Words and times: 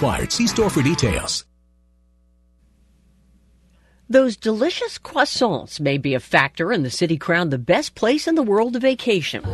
required. 0.00 0.32
See 0.32 0.46
store 0.46 0.70
for 0.70 0.82
details. 0.82 1.44
Those 4.08 4.36
delicious 4.36 4.98
croissants 4.98 5.78
may 5.78 5.98
be 5.98 6.14
a 6.14 6.20
factor 6.20 6.72
in 6.72 6.82
the 6.82 6.90
city 6.90 7.16
crowned 7.16 7.52
the 7.52 7.58
best 7.58 7.94
place 7.94 8.26
in 8.26 8.34
the 8.34 8.42
world 8.42 8.72
to 8.72 8.80
vacation. 8.80 9.44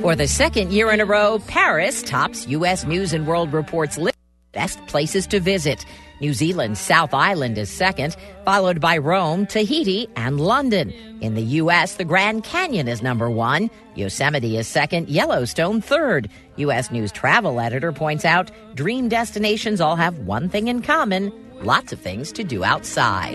For 0.00 0.16
the 0.16 0.26
second 0.26 0.72
year 0.72 0.90
in 0.90 1.00
a 1.00 1.04
row, 1.04 1.38
Paris 1.46 2.02
tops 2.02 2.48
U.S. 2.48 2.84
News 2.84 3.12
and 3.12 3.26
World 3.26 3.52
Report's 3.52 3.98
list 3.98 4.16
of 4.16 4.17
best 4.58 4.84
places 4.88 5.24
to 5.28 5.38
visit. 5.38 5.86
New 6.20 6.34
Zealand's 6.34 6.80
South 6.80 7.14
Island 7.14 7.56
is 7.58 7.70
second, 7.70 8.16
followed 8.44 8.80
by 8.80 8.98
Rome, 8.98 9.46
Tahiti, 9.46 10.08
and 10.16 10.40
London. 10.40 10.92
In 11.20 11.34
the 11.34 11.48
U.S., 11.62 11.94
the 11.94 12.04
Grand 12.04 12.42
Canyon 12.42 12.88
is 12.88 13.00
number 13.00 13.30
one, 13.30 13.70
Yosemite 13.94 14.56
is 14.56 14.66
second, 14.66 15.08
Yellowstone 15.08 15.80
third. 15.80 16.28
U.S. 16.56 16.90
News 16.90 17.12
travel 17.12 17.60
editor 17.60 17.92
points 17.92 18.24
out 18.24 18.50
dream 18.74 19.08
destinations 19.08 19.80
all 19.80 19.94
have 19.94 20.18
one 20.18 20.48
thing 20.48 20.66
in 20.66 20.82
common 20.82 21.32
lots 21.62 21.92
of 21.92 22.00
things 22.00 22.32
to 22.32 22.44
do 22.44 22.64
outside. 22.64 23.34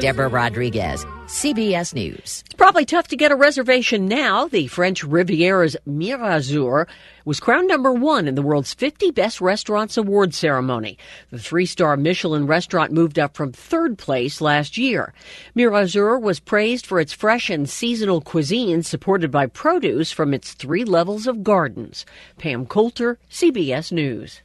Deborah 0.00 0.28
Rodriguez, 0.28 1.04
CBS 1.28 1.92
News. 1.92 2.42
It's 2.46 2.54
probably 2.56 2.86
tough 2.86 3.08
to 3.08 3.16
get 3.16 3.30
a 3.30 3.36
reservation 3.36 4.08
now. 4.08 4.48
The 4.48 4.66
French 4.66 5.04
Riviera's 5.04 5.76
Mirazur 5.86 6.88
was 7.26 7.38
crowned 7.38 7.68
number 7.68 7.92
one 7.92 8.26
in 8.26 8.34
the 8.34 8.40
world's 8.40 8.72
50 8.72 9.10
Best 9.10 9.38
Restaurants 9.38 9.98
Award 9.98 10.32
ceremony. 10.32 10.96
The 11.30 11.38
three 11.38 11.66
star 11.66 11.98
Michelin 11.98 12.46
restaurant 12.46 12.92
moved 12.92 13.18
up 13.18 13.36
from 13.36 13.52
third 13.52 13.98
place 13.98 14.40
last 14.40 14.78
year. 14.78 15.12
Mirazur 15.54 16.18
was 16.18 16.40
praised 16.40 16.86
for 16.86 16.98
its 16.98 17.12
fresh 17.12 17.50
and 17.50 17.68
seasonal 17.68 18.22
cuisine 18.22 18.82
supported 18.82 19.30
by 19.30 19.44
produce 19.44 20.10
from 20.10 20.32
its 20.32 20.54
three 20.54 20.84
levels 20.84 21.26
of 21.26 21.44
gardens. 21.44 22.06
Pam 22.38 22.64
Coulter, 22.64 23.18
CBS 23.30 23.92
News. 23.92 24.40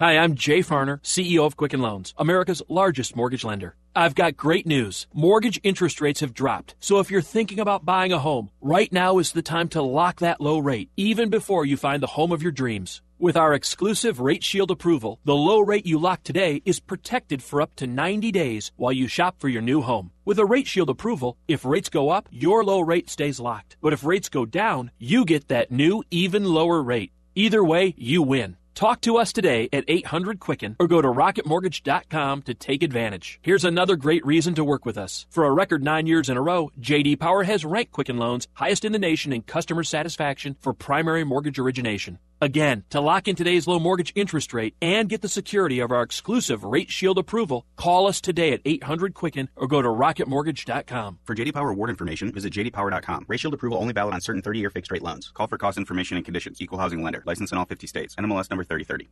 Hi, 0.00 0.16
I'm 0.16 0.36
Jay 0.36 0.60
Farner, 0.60 1.02
CEO 1.02 1.44
of 1.44 1.56
Quicken 1.56 1.82
Loans, 1.82 2.14
America's 2.16 2.62
largest 2.68 3.16
mortgage 3.16 3.42
lender. 3.42 3.74
I've 3.96 4.14
got 4.14 4.36
great 4.36 4.64
news. 4.64 5.08
Mortgage 5.12 5.58
interest 5.64 6.00
rates 6.00 6.20
have 6.20 6.32
dropped. 6.32 6.76
So 6.78 7.00
if 7.00 7.10
you're 7.10 7.20
thinking 7.20 7.58
about 7.58 7.84
buying 7.84 8.12
a 8.12 8.20
home, 8.20 8.52
right 8.60 8.92
now 8.92 9.18
is 9.18 9.32
the 9.32 9.42
time 9.42 9.66
to 9.70 9.82
lock 9.82 10.20
that 10.20 10.40
low 10.40 10.60
rate, 10.60 10.88
even 10.96 11.30
before 11.30 11.66
you 11.66 11.76
find 11.76 12.00
the 12.00 12.14
home 12.14 12.30
of 12.30 12.44
your 12.44 12.52
dreams. 12.52 13.02
With 13.18 13.36
our 13.36 13.52
exclusive 13.54 14.20
Rate 14.20 14.44
Shield 14.44 14.70
approval, 14.70 15.18
the 15.24 15.34
low 15.34 15.58
rate 15.58 15.84
you 15.84 15.98
lock 15.98 16.22
today 16.22 16.62
is 16.64 16.78
protected 16.78 17.42
for 17.42 17.60
up 17.60 17.74
to 17.74 17.88
90 17.88 18.30
days 18.30 18.70
while 18.76 18.92
you 18.92 19.08
shop 19.08 19.40
for 19.40 19.48
your 19.48 19.62
new 19.62 19.80
home. 19.80 20.12
With 20.24 20.38
a 20.38 20.46
Rate 20.46 20.68
Shield 20.68 20.90
approval, 20.90 21.36
if 21.48 21.64
rates 21.64 21.88
go 21.88 22.10
up, 22.10 22.28
your 22.30 22.62
low 22.62 22.82
rate 22.82 23.10
stays 23.10 23.40
locked. 23.40 23.76
But 23.80 23.92
if 23.92 24.04
rates 24.04 24.28
go 24.28 24.46
down, 24.46 24.92
you 25.00 25.24
get 25.24 25.48
that 25.48 25.72
new, 25.72 26.04
even 26.12 26.44
lower 26.44 26.80
rate. 26.84 27.10
Either 27.34 27.64
way, 27.64 27.94
you 27.96 28.22
win. 28.22 28.57
Talk 28.78 29.00
to 29.00 29.16
us 29.16 29.32
today 29.32 29.68
at 29.72 29.82
800 29.88 30.38
Quicken 30.38 30.76
or 30.78 30.86
go 30.86 31.02
to 31.02 31.08
rocketmortgage.com 31.08 32.42
to 32.42 32.54
take 32.54 32.84
advantage. 32.84 33.40
Here's 33.42 33.64
another 33.64 33.96
great 33.96 34.24
reason 34.24 34.54
to 34.54 34.62
work 34.62 34.86
with 34.86 34.96
us. 34.96 35.26
For 35.30 35.46
a 35.46 35.52
record 35.52 35.82
nine 35.82 36.06
years 36.06 36.28
in 36.28 36.36
a 36.36 36.42
row, 36.42 36.70
JD 36.80 37.18
Power 37.18 37.42
has 37.42 37.64
ranked 37.64 37.90
Quicken 37.90 38.18
Loans 38.18 38.46
highest 38.52 38.84
in 38.84 38.92
the 38.92 38.98
nation 39.00 39.32
in 39.32 39.42
customer 39.42 39.82
satisfaction 39.82 40.54
for 40.60 40.72
primary 40.72 41.24
mortgage 41.24 41.58
origination. 41.58 42.20
Again, 42.40 42.84
to 42.90 43.00
lock 43.00 43.26
in 43.26 43.34
today's 43.34 43.66
low 43.66 43.80
mortgage 43.80 44.12
interest 44.14 44.54
rate 44.54 44.76
and 44.80 45.08
get 45.08 45.22
the 45.22 45.28
security 45.28 45.80
of 45.80 45.90
our 45.90 46.02
exclusive 46.02 46.62
Rate 46.62 46.88
Shield 46.88 47.18
approval, 47.18 47.66
call 47.76 48.06
us 48.06 48.20
today 48.20 48.52
at 48.52 48.60
800 48.64 49.12
Quicken 49.14 49.48
or 49.56 49.66
go 49.66 49.82
to 49.82 49.88
rocketmortgage.com. 49.88 51.18
For 51.24 51.34
JD 51.34 51.52
Power 51.52 51.70
award 51.70 51.90
information, 51.90 52.30
visit 52.30 52.52
jdpower.com. 52.52 53.24
Rate 53.26 53.40
Shield 53.40 53.54
approval 53.54 53.78
only 53.78 53.92
valid 53.92 54.14
on 54.14 54.20
certain 54.20 54.42
30-year 54.42 54.70
fixed 54.70 54.92
rate 54.92 55.02
loans. 55.02 55.32
Call 55.34 55.48
for 55.48 55.58
cost 55.58 55.78
information 55.78 56.16
and 56.16 56.24
conditions. 56.24 56.60
Equal 56.60 56.78
housing 56.78 57.02
lender. 57.02 57.24
License 57.26 57.50
in 57.50 57.58
all 57.58 57.64
50 57.64 57.88
states. 57.88 58.14
NMLS 58.14 58.50
number 58.50 58.64
3030. 58.68 59.08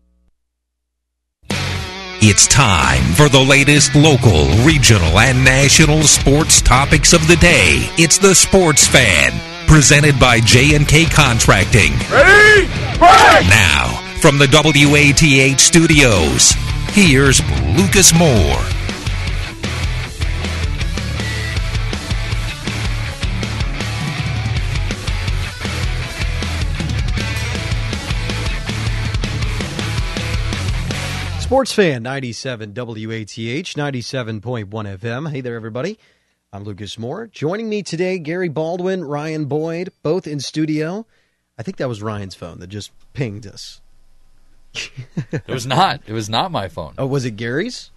It's 2.28 2.46
time 2.46 3.04
for 3.14 3.28
the 3.28 3.40
latest 3.40 3.94
local, 3.94 4.48
regional, 4.64 5.18
and 5.18 5.44
national 5.44 6.02
sports 6.02 6.60
topics 6.60 7.12
of 7.12 7.26
the 7.28 7.36
day. 7.36 7.88
It's 7.98 8.18
the 8.18 8.34
Sports 8.34 8.86
Fan, 8.88 9.32
presented 9.68 10.18
by 10.18 10.40
J&K 10.40 11.04
Contracting. 11.06 11.92
Ready? 12.10 12.66
Break! 12.98 13.46
Now, 13.48 14.02
from 14.20 14.38
the 14.38 14.48
WATH 14.50 15.60
studios, 15.60 16.52
here's 16.90 17.40
Lucas 17.76 18.12
Moore. 18.18 18.64
Sports 31.46 31.70
Fan 31.72 32.02
97 32.02 32.74
WATH 32.74 33.76
97.1 33.76 34.66
FM. 34.68 35.30
Hey 35.30 35.40
there, 35.40 35.54
everybody. 35.54 35.96
I'm 36.52 36.64
Lucas 36.64 36.98
Moore. 36.98 37.28
Joining 37.28 37.68
me 37.68 37.84
today, 37.84 38.18
Gary 38.18 38.48
Baldwin, 38.48 39.04
Ryan 39.04 39.44
Boyd, 39.44 39.92
both 40.02 40.26
in 40.26 40.40
studio. 40.40 41.06
I 41.56 41.62
think 41.62 41.76
that 41.76 41.88
was 41.88 42.02
Ryan's 42.02 42.34
phone 42.34 42.58
that 42.58 42.66
just 42.66 42.90
pinged 43.12 43.46
us. 43.46 43.80
it 44.74 45.46
was 45.46 45.66
not. 45.66 46.02
It 46.06 46.12
was 46.12 46.28
not 46.28 46.50
my 46.50 46.68
phone. 46.68 46.94
Oh, 46.98 47.06
was 47.06 47.24
it 47.24 47.32
Gary's? 47.32 47.92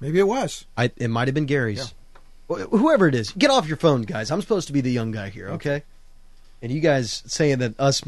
Maybe 0.00 0.18
it 0.18 0.26
was. 0.26 0.64
I, 0.76 0.90
it 0.96 1.08
might 1.08 1.28
have 1.28 1.34
been 1.34 1.44
Gary's. 1.46 1.92
Yeah. 2.48 2.56
Wh- 2.56 2.70
Whoever 2.70 3.08
it 3.08 3.14
is, 3.14 3.30
get 3.32 3.50
off 3.50 3.68
your 3.68 3.76
phone, 3.76 4.02
guys. 4.02 4.30
I'm 4.30 4.40
supposed 4.40 4.68
to 4.68 4.72
be 4.72 4.80
the 4.80 4.90
young 4.90 5.10
guy 5.10 5.28
here, 5.28 5.50
okay? 5.50 5.82
And 6.62 6.72
you 6.72 6.80
guys 6.80 7.22
saying 7.26 7.58
that 7.58 7.78
us, 7.78 8.02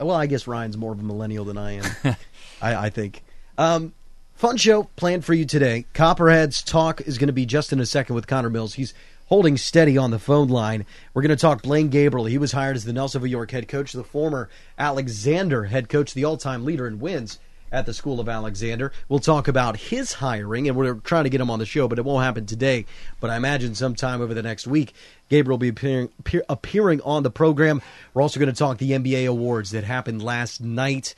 well, 0.00 0.12
I 0.12 0.26
guess 0.26 0.46
Ryan's 0.46 0.76
more 0.76 0.92
of 0.92 1.00
a 1.00 1.02
millennial 1.02 1.44
than 1.44 1.58
I 1.58 1.72
am. 1.72 1.84
I, 2.62 2.74
I 2.76 2.90
think. 2.90 3.22
Um, 3.58 3.92
Fun 4.40 4.56
show 4.56 4.84
planned 4.96 5.22
for 5.22 5.34
you 5.34 5.44
today. 5.44 5.84
Copperheads 5.92 6.64
talk 6.64 7.02
is 7.02 7.18
going 7.18 7.26
to 7.26 7.32
be 7.34 7.44
just 7.44 7.74
in 7.74 7.78
a 7.78 7.84
second 7.84 8.14
with 8.14 8.26
Connor 8.26 8.48
Mills. 8.48 8.72
He's 8.72 8.94
holding 9.26 9.58
steady 9.58 9.98
on 9.98 10.12
the 10.12 10.18
phone 10.18 10.48
line. 10.48 10.86
We're 11.12 11.20
going 11.20 11.28
to 11.28 11.36
talk 11.36 11.60
Blaine 11.60 11.90
Gabriel. 11.90 12.24
He 12.24 12.38
was 12.38 12.52
hired 12.52 12.74
as 12.74 12.86
the 12.86 12.92
Nelsonville 12.92 13.28
York 13.28 13.50
head 13.50 13.68
coach, 13.68 13.92
the 13.92 14.02
former 14.02 14.48
Alexander 14.78 15.64
head 15.64 15.90
coach, 15.90 16.14
the 16.14 16.24
all-time 16.24 16.64
leader 16.64 16.86
in 16.86 17.00
wins 17.00 17.38
at 17.70 17.84
the 17.84 17.92
School 17.92 18.18
of 18.18 18.30
Alexander. 18.30 18.92
We'll 19.10 19.18
talk 19.18 19.46
about 19.46 19.76
his 19.76 20.14
hiring, 20.14 20.68
and 20.68 20.74
we're 20.74 20.94
trying 20.94 21.24
to 21.24 21.30
get 21.30 21.42
him 21.42 21.50
on 21.50 21.58
the 21.58 21.66
show, 21.66 21.86
but 21.86 21.98
it 21.98 22.06
won't 22.06 22.24
happen 22.24 22.46
today. 22.46 22.86
But 23.20 23.28
I 23.28 23.36
imagine 23.36 23.74
sometime 23.74 24.22
over 24.22 24.32
the 24.32 24.42
next 24.42 24.66
week, 24.66 24.94
Gabriel 25.28 25.56
will 25.56 25.58
be 25.58 25.68
appearing, 25.68 26.08
appear, 26.18 26.44
appearing 26.48 27.02
on 27.02 27.24
the 27.24 27.30
program. 27.30 27.82
We're 28.14 28.22
also 28.22 28.40
going 28.40 28.50
to 28.50 28.58
talk 28.58 28.78
the 28.78 28.92
NBA 28.92 29.28
awards 29.28 29.72
that 29.72 29.84
happened 29.84 30.22
last 30.22 30.62
night. 30.62 31.14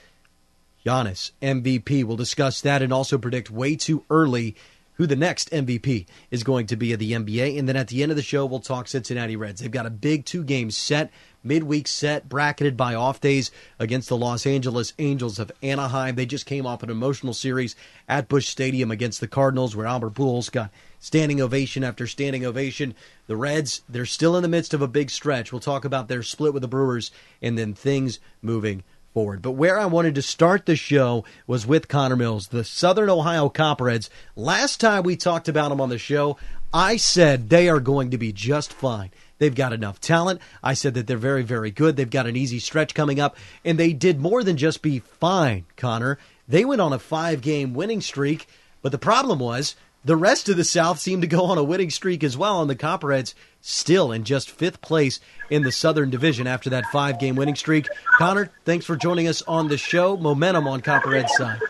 Giannis, 0.85 1.33
MVP. 1.41 2.05
We'll 2.05 2.17
discuss 2.17 2.61
that 2.61 2.83
and 2.83 2.93
also 2.93 3.19
predict 3.19 3.51
way 3.51 3.77
too 3.77 4.05
early 4.11 4.57
who 4.95 5.07
the 5.07 5.17
next 5.17 5.51
MVP 5.51 6.07
is 6.31 6.45
going 6.45 6.67
to 6.67 6.77
be 6.77 6.93
of 6.93 6.99
the 6.99 7.13
NBA. 7.13 7.59
And 7.59 7.69
then 7.69 7.77
at 7.77 7.89
the 7.89 8.03
end 8.03 8.13
of 8.13 8.17
the 8.17 8.23
show, 8.23 8.45
we'll 8.45 8.61
talk 8.61 8.89
Cincinnati 8.89 9.37
Reds. 9.37 9.61
They've 9.61 9.71
got 9.71 9.87
a 9.87 9.91
big 9.91 10.25
two 10.25 10.45
game 10.45 10.71
set, 10.71 11.11
midweek 11.43 11.89
set, 11.89 12.29
bracketed 12.29 12.77
by 12.77 12.95
off 12.95 13.21
days 13.21 13.51
against 13.79 14.09
the 14.09 14.17
Los 14.17 14.47
Angeles 14.47 14.93
Angels 14.99 15.39
of 15.39 15.51
Anaheim. 15.63 16.15
They 16.15 16.27
just 16.27 16.47
came 16.47 16.67
off 16.67 16.83
an 16.83 16.91
emotional 16.91 17.33
series 17.33 17.75
at 18.09 18.29
Busch 18.29 18.47
Stadium 18.47 18.91
against 18.91 19.21
the 19.21 19.29
Cardinals, 19.29 19.75
where 19.75 19.87
Albert 19.87 20.15
Pujols 20.15 20.53
got 20.53 20.71
standing 21.01 21.41
ovation 21.41 21.83
after 21.83 22.07
standing 22.07 22.45
ovation. 22.45 22.95
The 23.27 23.37
Reds, 23.37 23.83
they're 23.89 24.07
still 24.07 24.37
in 24.37 24.43
the 24.43 24.49
midst 24.49 24.75
of 24.75 24.83
a 24.83 24.89
big 24.89 25.11
stretch. 25.11 25.53
We'll 25.53 25.61
talk 25.61 25.85
about 25.85 26.09
their 26.09 26.23
split 26.23 26.53
with 26.53 26.63
the 26.63 26.69
Brewers 26.69 27.11
and 27.41 27.57
then 27.57 27.75
things 27.75 28.21
moving 28.43 28.85
forward. 29.13 29.43
But 29.43 29.53
where 29.53 29.79
I 29.79 29.87
wanted 29.87 30.15
to 30.17 30.23
start 30.23 30.67
the 30.67 30.77
show 30.77 31.25
was 31.47 31.67
with 31.67 31.89
Connor 31.89 32.17
Mills, 32.17 32.49
the 32.49 32.65
Southern 32.65 33.11
Ohio 33.11 33.49
Copperheads. 33.49 34.11
Last 34.37 34.81
time 34.81 35.03
we 35.03 35.17
talked 35.17 35.49
about 35.49 35.69
them 35.69 35.81
on 35.81 35.89
the 35.89 35.99
show, 35.99 36.37
I 36.73 36.97
said 36.97 37.49
they 37.51 37.69
are 37.69 37.81
going 37.81 38.11
to 38.11 38.19
be 38.19 38.33
just 38.33 38.73
fine. 38.73 39.11
They've 39.39 39.55
got 39.55 39.73
enough 39.73 40.01
talent. 40.01 40.41
I 40.63 40.75
said 40.75 40.95
that 40.95 41.07
they're 41.07 41.17
very, 41.17 41.43
very 41.43 41.71
good. 41.71 41.97
They've 41.97 42.09
got 42.09 42.27
an 42.27 42.37
easy 42.37 42.61
stretch 42.61 42.95
coming 42.95 43.21
up. 43.21 43.37
And 43.65 43.79
they 43.79 43.93
did 43.93 44.21
more 44.21 44.45
than 44.45 44.57
just 44.57 44.83
be 44.83 45.01
fine, 45.01 45.67
Connor. 45.77 46.19
They 46.49 46.65
went 46.65 46.81
on 46.81 46.93
a 46.93 46.99
five 46.99 47.41
game 47.41 47.75
winning 47.75 48.01
streak. 48.01 48.47
But 48.83 48.93
the 48.93 48.99
problem 48.99 49.39
was 49.39 49.77
the 50.05 50.17
rest 50.17 50.49
of 50.49 50.57
the 50.57 50.65
South 50.65 50.99
seemed 50.99 51.23
to 51.23 51.29
go 51.29 51.45
on 51.45 51.59
a 51.59 51.65
winning 51.65 51.91
streak 51.91 52.25
as 52.25 52.37
well, 52.37 52.61
and 52.61 52.69
the 52.69 52.77
Copperheads 52.77 53.35
still 53.61 54.11
in 54.11 54.25
just 54.25 54.51
fifth 54.51 54.81
place 54.81 55.21
in 55.49 55.63
the 55.63 55.73
Southern 55.73 56.11
Division 56.11 56.47
after 56.47 56.71
that 56.71 56.85
five 56.87 57.21
game 57.21 57.37
winning 57.37 57.55
streak. 57.55 57.87
Connor, 58.19 58.51
thanks 58.65 58.85
for 58.85 58.97
joining 58.97 59.29
us 59.29 59.43
on 59.43 59.69
the 59.69 59.79
show. 59.79 60.17
Momentum 60.17 60.67
on 60.67 60.81
Copperhead's 60.81 61.35
side. 61.37 61.61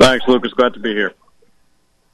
Thanks, 0.00 0.26
Lucas. 0.28 0.52
Glad 0.52 0.74
to 0.74 0.80
be 0.80 0.94
here. 0.94 1.14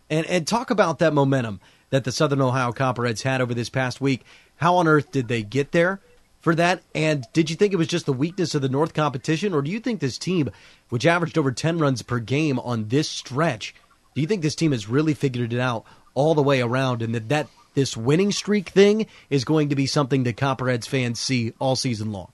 And 0.09 0.27
and 0.27 0.47
talk 0.47 0.71
about 0.71 0.99
that 1.01 1.13
momentum 1.13 1.61
that 1.91 2.05
the 2.05 2.13
Southern 2.13 2.41
Ohio 2.41 2.73
Copperheads 2.73 3.23
had 3.23 3.41
over 3.41 3.55
this 3.55 3.69
past 3.69 4.01
week. 4.01 4.25
How 4.57 4.77
on 4.77 4.87
earth 4.87 5.11
did 5.11 5.29
they 5.29 5.43
get 5.43 5.73
there 5.73 6.01
for 6.41 6.55
that? 6.55 6.83
And 6.95 7.27
did 7.33 7.51
you 7.51 7.57
think 7.57 7.73
it 7.73 7.77
was 7.77 7.89
just 7.89 8.07
the 8.07 8.13
weakness 8.13 8.55
of 8.55 8.63
the 8.63 8.69
North 8.69 8.95
competition, 8.95 9.53
or 9.53 9.63
do 9.63 9.71
you 9.71 9.81
think 9.81 10.01
this 10.01 10.19
team, 10.19 10.51
which 10.91 11.07
averaged 11.07 11.37
over 11.37 11.51
ten 11.51 11.79
runs 11.79 12.03
per 12.03 12.19
game 12.19 12.59
on 12.61 12.89
this 12.89 13.09
stretch, 13.09 13.75
do 14.15 14.21
you 14.21 14.27
think 14.27 14.43
this 14.43 14.55
team 14.55 14.73
has 14.73 14.89
really 14.89 15.15
figured 15.15 15.53
it 15.53 15.61
out 15.61 15.85
all 16.15 16.35
the 16.35 16.43
way 16.43 16.61
around, 16.61 17.03
and 17.03 17.15
that 17.15 17.29
that 17.31 17.49
this 17.75 17.97
winning 17.97 18.33
streak 18.33 18.69
thing 18.69 19.07
is 19.31 19.45
going 19.45 19.71
to 19.71 19.77
be 19.77 19.87
something 19.87 20.25
that 20.25 20.37
Copperheads 20.37 20.87
fans 20.87 21.19
see 21.19 21.53
all 21.59 21.77
season 21.77 22.13
long? 22.13 22.31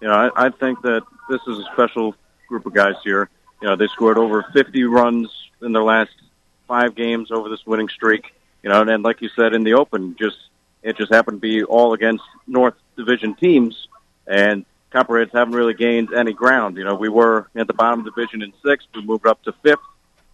You 0.00 0.08
know, 0.08 0.14
I, 0.14 0.46
I 0.46 0.50
think 0.50 0.80
that 0.82 1.02
this 1.28 1.40
is 1.48 1.58
a 1.58 1.64
special 1.72 2.14
group 2.48 2.66
of 2.66 2.72
guys 2.72 2.94
here. 3.02 3.28
You 3.60 3.68
know, 3.68 3.76
they 3.76 3.88
scored 3.88 4.18
over 4.18 4.44
50 4.54 4.84
runs 4.84 5.28
in 5.60 5.72
their 5.72 5.82
last 5.82 6.12
five 6.68 6.94
games 6.94 7.32
over 7.32 7.48
this 7.48 7.66
winning 7.66 7.88
streak. 7.88 8.32
You 8.62 8.70
know, 8.70 8.82
and 8.82 9.02
like 9.02 9.20
you 9.20 9.28
said 9.34 9.54
in 9.54 9.64
the 9.64 9.74
open, 9.74 10.14
just 10.18 10.36
it 10.82 10.96
just 10.96 11.12
happened 11.12 11.38
to 11.38 11.40
be 11.40 11.64
all 11.64 11.92
against 11.92 12.22
North 12.46 12.74
Division 12.96 13.34
teams, 13.34 13.88
and 14.26 14.64
Copperheads 14.92 15.32
haven't 15.32 15.54
really 15.54 15.74
gained 15.74 16.12
any 16.14 16.32
ground. 16.32 16.76
You 16.76 16.84
know, 16.84 16.94
we 16.94 17.08
were 17.08 17.48
at 17.56 17.66
the 17.66 17.74
bottom 17.74 18.00
of 18.00 18.04
the 18.04 18.10
division 18.12 18.42
in 18.42 18.52
sixth, 18.64 18.86
we 18.94 19.02
moved 19.02 19.26
up 19.26 19.42
to 19.44 19.52
fifth, 19.62 19.78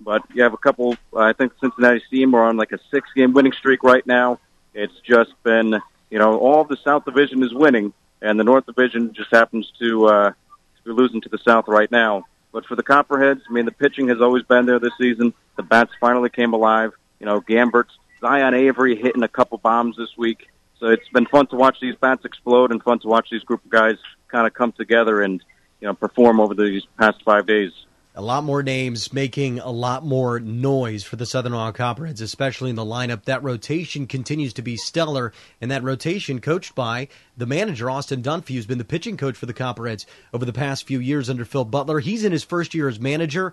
but 0.05 0.23
you 0.33 0.43
have 0.43 0.53
a 0.53 0.59
couple. 0.59 0.97
I 1.17 1.33
think 1.33 1.53
Cincinnati 1.61 2.03
Steam 2.07 2.35
are 2.35 2.45
on 2.45 2.57
like 2.57 2.73
a 2.73 2.79
six-game 2.91 3.33
winning 3.33 3.53
streak 3.53 3.83
right 3.83 4.07
now. 4.07 4.39
It's 4.75 4.99
just 5.01 5.31
been, 5.43 5.81
you 6.11 6.19
know, 6.19 6.39
all 6.39 6.65
the 6.65 6.77
South 6.85 7.05
Division 7.05 7.43
is 7.43 7.53
winning, 7.53 7.93
and 8.21 8.39
the 8.39 8.45
North 8.45 8.67
Division 8.67 9.13
just 9.15 9.31
happens 9.31 9.71
to, 9.79 10.07
uh, 10.07 10.29
to 10.31 10.85
be 10.85 10.91
losing 10.91 11.21
to 11.23 11.29
the 11.29 11.39
South 11.39 11.67
right 11.69 11.91
now. 11.91 12.25
But 12.53 12.67
for 12.67 12.77
the 12.77 12.83
Copperheads, 12.83 13.41
I 13.49 13.53
mean, 13.53 13.65
the 13.65 13.73
pitching 13.73 14.09
has 14.09 14.21
always 14.21 14.45
been 14.45 14.67
there 14.67 14.79
this 14.79 14.93
season. 14.99 15.35
The 15.57 15.63
bats 15.63 15.91
finally 16.01 16.31
came 16.31 16.53
alive. 16.53 16.93
You 17.19 17.27
know, 17.27 17.41
Gambert, 17.41 17.89
Zion 18.21 18.55
Avery 18.55 18.97
hitting 18.97 19.23
a 19.23 19.29
couple 19.29 19.59
bombs 19.59 19.97
this 19.97 20.17
week. 20.17 20.49
So 20.79 20.87
it's 20.87 21.09
been 21.13 21.27
fun 21.27 21.47
to 21.49 21.57
watch 21.57 21.79
these 21.81 21.95
bats 21.97 22.25
explode 22.25 22.71
and 22.71 22.83
fun 22.83 22.99
to 23.01 23.09
watch 23.09 23.29
these 23.31 23.43
group 23.43 23.65
of 23.65 23.71
guys 23.71 23.97
kind 24.29 24.47
of 24.47 24.55
come 24.55 24.73
together 24.73 25.23
and 25.23 25.43
you 25.81 25.87
know 25.87 25.95
perform 25.95 26.41
over 26.41 26.55
these 26.55 26.83
past 26.99 27.23
five 27.25 27.47
days. 27.47 27.73
A 28.17 28.23
lot 28.23 28.45
more 28.45 28.63
names 28.63 29.13
making 29.13 29.59
a 29.59 29.73
lot 29.73 30.05
more 30.05 30.39
noise 30.39 31.03
for 31.03 31.17
the 31.17 31.27
Southern 31.27 31.53
Ohio 31.53 31.73
Copperheads, 31.73 32.21
especially 32.21 32.71
in 32.71 32.77
the 32.77 32.85
lineup. 32.85 33.25
That 33.25 33.43
rotation 33.43 34.07
continues 34.07 34.53
to 34.53 34.63
be 34.63 34.77
stellar, 34.77 35.33
and 35.61 35.69
that 35.73 35.83
rotation 35.83 36.41
coached 36.41 36.77
by 36.77 37.09
the 37.37 37.45
manager, 37.45 37.91
Austin 37.91 38.23
Dunphy, 38.23 38.55
who's 38.55 38.67
been 38.67 38.79
the 38.79 38.85
pitching 38.85 39.17
coach 39.17 39.37
for 39.37 39.47
the 39.47 39.53
Copperheads 39.53 40.07
over 40.33 40.45
the 40.45 40.53
past 40.53 40.87
few 40.87 41.01
years 41.01 41.29
under 41.29 41.45
Phil 41.45 41.65
Butler. 41.65 41.99
He's 41.99 42.25
in 42.25 42.31
his 42.31 42.45
first 42.45 42.73
year 42.73 42.89
as 42.89 43.01
manager. 43.01 43.53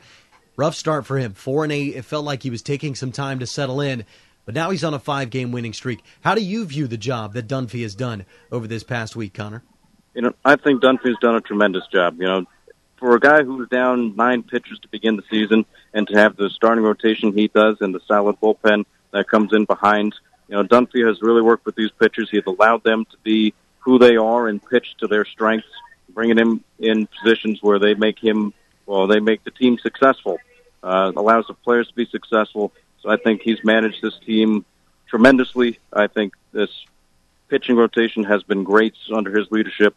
Rough 0.56 0.76
start 0.76 1.08
for 1.08 1.18
him. 1.18 1.34
Four 1.34 1.64
and 1.64 1.74
eight. 1.74 1.96
It 1.96 2.06
felt 2.06 2.26
like 2.26 2.44
he 2.44 2.52
was 2.52 2.62
taking 2.62 2.94
some 2.94 3.12
time 3.12 3.40
to 3.40 3.48
settle 3.48 3.82
in, 3.82 4.06
but 4.46 4.54
now 4.54 4.70
he's 4.70 4.84
on 4.84 4.94
a 4.94 5.00
five 5.00 5.32
game 5.32 5.52
winning 5.52 5.74
streak. 5.74 6.04
How 6.22 6.36
do 6.36 6.42
you 6.42 6.66
view 6.66 6.86
the 6.86 6.98
job 6.98 7.34
that 7.34 7.48
Dunphy 7.48 7.82
has 7.82 7.96
done 7.96 8.28
over 8.52 8.68
this 8.68 8.84
past 8.84 9.16
week, 9.16 9.34
Connor? 9.34 9.64
You 10.14 10.22
know, 10.22 10.34
I 10.46 10.56
think 10.56 10.84
Dunphy's 10.84 11.18
done 11.20 11.36
a 11.36 11.42
tremendous 11.42 11.88
job. 11.92 12.18
You 12.20 12.28
know, 12.28 12.46
for 13.02 13.16
a 13.16 13.20
guy 13.20 13.44
who's 13.44 13.68
down 13.68 14.16
nine 14.16 14.44
pitchers 14.44 14.78
to 14.80 14.88
begin 14.88 15.16
the 15.16 15.24
season 15.30 15.66
and 15.92 16.08
to 16.08 16.14
have 16.16 16.38
the 16.38 16.52
starting 16.52 16.84
rotation 16.84 17.34
he 17.34 17.48
does 17.48 17.78
and 17.82 17.96
the 17.96 18.00
solid 18.08 18.40
bullpen 18.40 18.86
that 19.10 19.28
comes 19.28 19.52
in 19.54 19.66
behind, 19.66 20.14
you 20.48 20.56
know, 20.56 20.64
Dunphy 20.64 21.06
has 21.06 21.20
really 21.20 21.42
worked 21.42 21.66
with 21.66 21.76
these 21.76 21.90
pitchers. 22.00 22.30
He 22.30 22.38
has 22.38 22.46
allowed 22.46 22.84
them 22.84 23.06
to 23.06 23.18
be 23.24 23.56
who 23.80 23.98
they 23.98 24.18
are 24.18 24.48
and 24.48 24.64
pitch 24.64 24.96
to 25.00 25.08
their 25.08 25.26
strengths, 25.26 25.68
bringing 26.10 26.38
him 26.38 26.64
in 26.78 27.08
positions 27.08 27.58
where 27.64 27.80
they 27.80 27.96
make 27.96 28.20
him, 28.20 28.54
well, 28.86 29.08
they 29.08 29.20
make 29.20 29.44
the 29.44 29.52
team 29.52 29.80
successful, 29.80 30.38
uh, 30.84 31.12
allows 31.16 31.48
the 31.48 31.56
players 31.56 31.88
to 31.88 31.96
be 31.96 32.06
successful. 32.06 32.72
So 33.02 33.10
I 33.10 33.18
think 33.18 33.42
he's 33.42 33.64
managed 33.64 34.04
this 34.04 34.20
team 34.20 34.64
tremendously. 35.08 35.80
I 35.92 36.06
think 36.06 36.36
this 36.54 36.70
pitching 37.48 37.78
rotation 37.78 38.24
has 38.26 38.44
been 38.44 38.64
great 38.64 38.94
under 39.12 39.36
his 39.36 39.50
leadership 39.50 39.96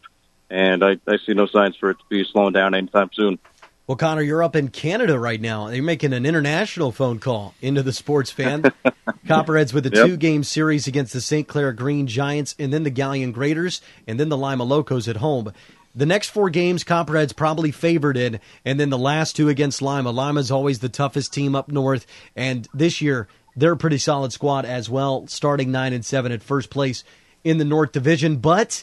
and 0.54 0.84
I, 0.84 0.98
I 1.06 1.18
see 1.26 1.34
no 1.34 1.46
signs 1.46 1.76
for 1.76 1.90
it 1.90 1.98
to 1.98 2.04
be 2.08 2.24
slowing 2.24 2.52
down 2.52 2.74
anytime 2.74 3.10
soon. 3.12 3.38
Well, 3.86 3.96
Connor, 3.96 4.22
you're 4.22 4.42
up 4.42 4.56
in 4.56 4.68
Canada 4.68 5.18
right 5.18 5.40
now. 5.40 5.68
You're 5.68 5.84
making 5.84 6.14
an 6.14 6.24
international 6.24 6.90
phone 6.90 7.18
call 7.18 7.54
into 7.60 7.82
the 7.82 7.92
sports 7.92 8.30
fan. 8.30 8.72
Copperheads 9.26 9.74
with 9.74 9.84
a 9.86 9.90
yep. 9.90 10.06
two 10.06 10.16
game 10.16 10.42
series 10.42 10.86
against 10.86 11.12
the 11.12 11.20
St. 11.20 11.46
Clair 11.46 11.72
Green 11.72 12.06
Giants, 12.06 12.54
and 12.58 12.72
then 12.72 12.84
the 12.84 12.90
Galion 12.90 13.32
Graders, 13.32 13.82
and 14.06 14.18
then 14.18 14.30
the 14.30 14.38
Lima 14.38 14.64
Locos 14.64 15.08
at 15.08 15.16
home. 15.16 15.52
The 15.94 16.06
next 16.06 16.30
four 16.30 16.50
games, 16.50 16.82
Copperheads 16.82 17.34
probably 17.34 17.72
favored 17.72 18.16
in, 18.16 18.40
and 18.64 18.80
then 18.80 18.90
the 18.90 18.98
last 18.98 19.36
two 19.36 19.48
against 19.48 19.82
Lima. 19.82 20.10
Lima's 20.10 20.50
always 20.50 20.78
the 20.78 20.88
toughest 20.88 21.34
team 21.34 21.54
up 21.54 21.68
north, 21.68 22.06
and 22.34 22.66
this 22.72 23.02
year 23.02 23.28
they're 23.54 23.72
a 23.72 23.76
pretty 23.76 23.98
solid 23.98 24.32
squad 24.32 24.64
as 24.64 24.88
well, 24.88 25.26
starting 25.26 25.70
nine 25.70 25.92
and 25.92 26.04
seven 26.04 26.32
at 26.32 26.42
first 26.42 26.70
place 26.70 27.04
in 27.44 27.58
the 27.58 27.64
North 27.64 27.92
Division. 27.92 28.38
But 28.38 28.82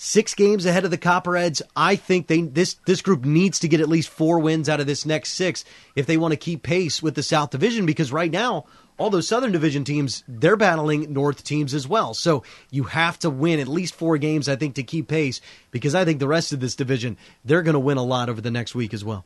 six 0.00 0.32
games 0.34 0.64
ahead 0.64 0.84
of 0.84 0.92
the 0.92 0.96
Copperheads. 0.96 1.60
I 1.76 1.96
think 1.96 2.28
they 2.28 2.40
this 2.42 2.74
this 2.86 3.02
group 3.02 3.24
needs 3.24 3.58
to 3.58 3.68
get 3.68 3.80
at 3.80 3.88
least 3.88 4.08
four 4.08 4.38
wins 4.38 4.68
out 4.68 4.80
of 4.80 4.86
this 4.86 5.04
next 5.04 5.32
six 5.32 5.64
if 5.94 6.06
they 6.06 6.16
want 6.16 6.32
to 6.32 6.36
keep 6.36 6.62
pace 6.62 7.02
with 7.02 7.14
the 7.14 7.22
South 7.22 7.50
Division 7.50 7.84
because 7.84 8.10
right 8.12 8.30
now 8.30 8.64
all 8.96 9.10
those 9.10 9.28
Southern 9.28 9.52
Division 9.52 9.84
teams 9.84 10.24
they're 10.26 10.56
battling 10.56 11.12
North 11.12 11.44
teams 11.44 11.74
as 11.74 11.86
well. 11.86 12.14
So 12.14 12.44
you 12.70 12.84
have 12.84 13.18
to 13.18 13.30
win 13.30 13.60
at 13.60 13.68
least 13.68 13.94
four 13.94 14.16
games 14.16 14.48
I 14.48 14.56
think 14.56 14.76
to 14.76 14.84
keep 14.84 15.08
pace 15.08 15.40
because 15.72 15.94
I 15.94 16.04
think 16.04 16.20
the 16.20 16.28
rest 16.28 16.52
of 16.52 16.60
this 16.60 16.76
division 16.76 17.18
they're 17.44 17.62
going 17.62 17.74
to 17.74 17.80
win 17.80 17.98
a 17.98 18.04
lot 18.04 18.30
over 18.30 18.40
the 18.40 18.52
next 18.52 18.74
week 18.74 18.94
as 18.94 19.04
well. 19.04 19.24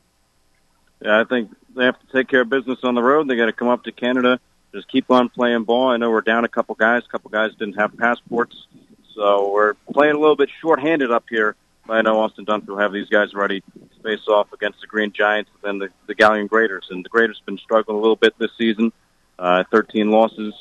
Yeah, 1.03 1.21
I 1.21 1.25
think 1.25 1.55
they 1.77 1.85
have 1.85 2.01
to 2.01 2.07
take 2.13 2.29
care 2.29 2.43
of 2.43 2.49
business 2.49 2.79
on 2.83 2.95
the 2.95 3.03
road. 3.03 3.29
They 3.29 3.37
got 3.37 3.47
to 3.47 3.53
come 3.53 3.69
up 3.69 3.85
to 3.85 3.93
Canada, 3.93 4.41
just 4.73 4.89
keep 4.89 5.11
on 5.11 5.29
playing 5.29 5.65
ball. 5.65 5.91
I 5.91 5.99
know 5.99 6.11
we're 6.11 6.23
down 6.23 6.45
a 6.45 6.49
couple 6.49 6.77
guys. 6.77 7.03
A 7.07 7.09
couple 7.11 7.31
guys 7.31 7.51
didn't 7.59 7.75
have 7.75 7.95
passports 7.99 8.57
so 9.15 9.51
we're 9.53 9.75
playing 9.93 10.15
a 10.15 10.19
little 10.19 10.37
bit 10.37 10.51
short-handed 10.61 11.11
up 11.11 11.25
here. 11.29 11.57
But 11.87 11.95
I 11.95 12.03
know 12.03 12.21
Austin 12.21 12.47
Dunphy 12.47 12.69
will 12.69 12.79
have 12.79 12.93
these 12.93 13.09
guys 13.09 13.35
ready 13.35 13.61
to 13.61 14.03
face 14.03 14.27
off 14.29 14.53
against 14.53 14.81
the 14.81 14.87
Green 14.87 15.13
Giants 15.13 15.51
and 15.65 15.81
the, 15.81 15.89
the 16.07 16.15
Galion 16.15 16.49
Graders. 16.49 16.87
And 16.91 17.05
the 17.05 17.09
Graders 17.09 17.39
have 17.39 17.47
been 17.47 17.59
struggling 17.59 17.99
a 17.99 18.01
little 18.01 18.17
bit 18.17 18.35
this 18.39 18.51
season, 18.57 18.93
uh, 19.39 19.65
13 19.71 20.11
losses. 20.11 20.55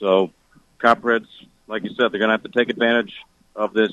So 0.00 0.32
Copperheads, 0.78 1.28
like 1.68 1.84
you 1.84 1.90
said, 1.90 2.10
they're 2.10 2.18
going 2.18 2.28
to 2.28 2.32
have 2.32 2.42
to 2.42 2.48
take 2.48 2.70
advantage 2.70 3.14
of 3.54 3.72
this 3.72 3.92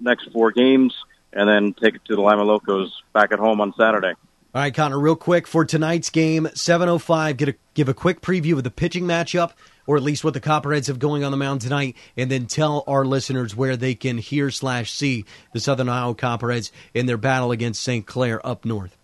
next 0.00 0.32
four 0.32 0.52
games 0.52 0.94
and 1.32 1.48
then 1.48 1.74
take 1.74 1.96
it 1.96 2.04
to 2.06 2.14
the 2.14 2.22
Lima 2.22 2.44
Locos 2.44 2.90
back 3.12 3.32
at 3.32 3.38
home 3.38 3.60
on 3.60 3.74
Saturday. 3.78 4.14
All 4.56 4.62
right, 4.62 4.74
Connor, 4.74 4.98
real 4.98 5.16
quick 5.16 5.46
for 5.46 5.66
tonight's 5.66 6.08
game, 6.08 6.48
7:05. 6.54 7.36
Get 7.36 7.50
a 7.50 7.54
give 7.74 7.90
a 7.90 7.92
quick 7.92 8.22
preview 8.22 8.54
of 8.54 8.64
the 8.64 8.70
pitching 8.70 9.04
matchup 9.04 9.52
or 9.86 9.98
at 9.98 10.02
least 10.02 10.24
what 10.24 10.32
the 10.32 10.40
Copperheads 10.40 10.86
have 10.86 10.98
going 10.98 11.24
on 11.24 11.30
the 11.30 11.36
mound 11.36 11.60
tonight, 11.60 11.94
and 12.16 12.30
then 12.30 12.46
tell 12.46 12.82
our 12.86 13.04
listeners 13.04 13.54
where 13.54 13.76
they 13.76 13.94
can 13.94 14.16
hear 14.16 14.50
slash 14.50 14.90
see 14.90 15.26
the 15.52 15.60
Southern 15.60 15.90
Ohio 15.90 16.14
Copperheads 16.14 16.72
in 16.94 17.04
their 17.04 17.18
battle 17.18 17.50
against 17.50 17.82
St. 17.82 18.06
Clair 18.06 18.44
up 18.46 18.64
north. 18.64 18.96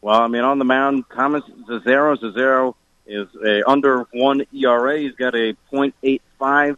Well, 0.00 0.20
I 0.20 0.26
mean, 0.26 0.42
on 0.42 0.58
the 0.58 0.64
mound, 0.64 1.04
Thomas. 1.14 1.44
Zazero 1.68 2.74
is 3.06 3.28
a 3.44 3.70
under 3.70 4.08
one 4.12 4.44
ERA. 4.52 4.98
He's 4.98 5.14
got 5.14 5.36
a 5.36 5.54
.85. 5.72 6.76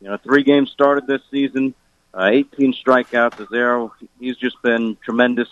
You 0.00 0.08
know, 0.08 0.16
three 0.16 0.42
games 0.42 0.72
started 0.72 1.06
this 1.06 1.22
season, 1.30 1.72
uh, 2.12 2.30
18 2.32 2.74
strikeouts. 2.74 3.46
Zazero, 3.46 3.92
he's 4.18 4.36
just 4.36 4.60
been 4.60 4.96
tremendous. 5.04 5.46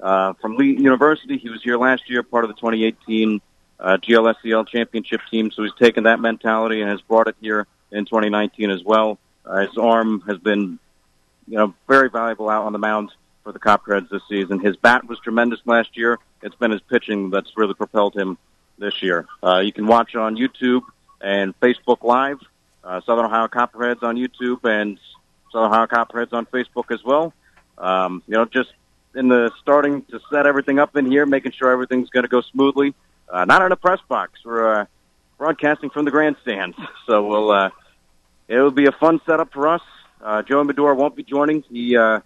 Uh, 0.00 0.34
from 0.34 0.56
Lee 0.56 0.76
University, 0.76 1.38
he 1.38 1.48
was 1.48 1.62
here 1.62 1.78
last 1.78 2.08
year, 2.08 2.22
part 2.22 2.44
of 2.44 2.48
the 2.48 2.54
2018 2.54 3.40
uh, 3.78 3.96
GLSCL 3.96 4.68
championship 4.68 5.20
team. 5.30 5.50
So 5.50 5.62
he's 5.62 5.74
taken 5.78 6.04
that 6.04 6.20
mentality 6.20 6.80
and 6.80 6.90
has 6.90 7.00
brought 7.02 7.28
it 7.28 7.36
here 7.40 7.66
in 7.90 8.04
2019 8.04 8.70
as 8.70 8.82
well. 8.84 9.18
Uh, 9.44 9.66
his 9.66 9.76
arm 9.78 10.22
has 10.26 10.38
been, 10.38 10.78
you 11.46 11.56
know, 11.56 11.74
very 11.88 12.10
valuable 12.10 12.48
out 12.48 12.64
on 12.64 12.72
the 12.72 12.78
mound 12.78 13.10
for 13.44 13.52
the 13.52 13.58
Copperheads 13.58 14.10
this 14.10 14.22
season. 14.28 14.58
His 14.58 14.76
bat 14.76 15.06
was 15.06 15.18
tremendous 15.20 15.60
last 15.64 15.96
year. 15.96 16.18
It's 16.42 16.56
been 16.56 16.72
his 16.72 16.80
pitching 16.82 17.30
that's 17.30 17.52
really 17.56 17.74
propelled 17.74 18.14
him 18.14 18.38
this 18.78 19.02
year. 19.02 19.26
Uh, 19.42 19.60
you 19.60 19.72
can 19.72 19.86
watch 19.86 20.14
on 20.14 20.36
YouTube 20.36 20.82
and 21.20 21.58
Facebook 21.60 22.02
Live, 22.02 22.38
uh, 22.84 23.00
Southern 23.02 23.26
Ohio 23.26 23.48
Copperheads 23.48 24.02
on 24.02 24.16
YouTube 24.16 24.64
and 24.64 24.98
Southern 25.52 25.70
Ohio 25.70 25.86
Copperheads 25.86 26.32
on 26.32 26.46
Facebook 26.46 26.90
as 26.90 27.02
well. 27.04 27.32
Um, 27.78 28.22
you 28.26 28.34
know, 28.34 28.44
just 28.46 28.72
in 29.16 29.28
the 29.28 29.50
starting 29.60 30.02
to 30.02 30.20
set 30.30 30.46
everything 30.46 30.78
up 30.78 30.94
in 30.96 31.10
here, 31.10 31.26
making 31.26 31.52
sure 31.52 31.70
everything's 31.70 32.10
going 32.10 32.24
to 32.24 32.28
go 32.28 32.42
smoothly. 32.42 32.94
Uh, 33.28 33.44
not 33.44 33.62
in 33.62 33.72
a 33.72 33.76
press 33.76 33.98
box. 34.08 34.38
We're 34.44 34.82
uh, 34.82 34.86
broadcasting 35.38 35.90
from 35.90 36.04
the 36.04 36.10
grandstands, 36.10 36.76
so 37.06 37.26
we'll 37.26 37.50
uh, 37.50 37.70
it'll 38.46 38.70
be 38.70 38.86
a 38.86 38.92
fun 38.92 39.20
setup 39.26 39.52
for 39.52 39.68
us. 39.68 39.82
Uh, 40.22 40.42
Joey 40.42 40.64
Medora 40.64 40.94
won't 40.94 41.16
be 41.16 41.24
joining. 41.24 41.62
He 41.62 41.96
uh, 41.96 42.20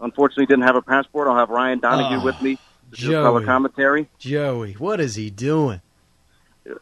unfortunately 0.00 0.46
didn't 0.46 0.64
have 0.64 0.76
a 0.76 0.82
passport. 0.82 1.28
I'll 1.28 1.36
have 1.36 1.50
Ryan 1.50 1.78
Donahue 1.78 2.20
oh, 2.20 2.24
with 2.24 2.40
me 2.42 2.56
to 2.56 2.96
Joey, 2.96 3.14
do 3.14 3.22
color 3.22 3.44
commentary. 3.44 4.08
Joey, 4.18 4.72
what 4.74 4.98
is 5.00 5.14
he 5.14 5.30
doing? 5.30 5.80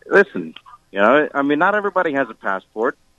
Listen, 0.06 0.54
you 0.90 1.00
know, 1.00 1.28
I 1.34 1.42
mean, 1.42 1.58
not 1.58 1.74
everybody 1.74 2.12
has 2.14 2.28
a 2.30 2.34
passport. 2.34 2.96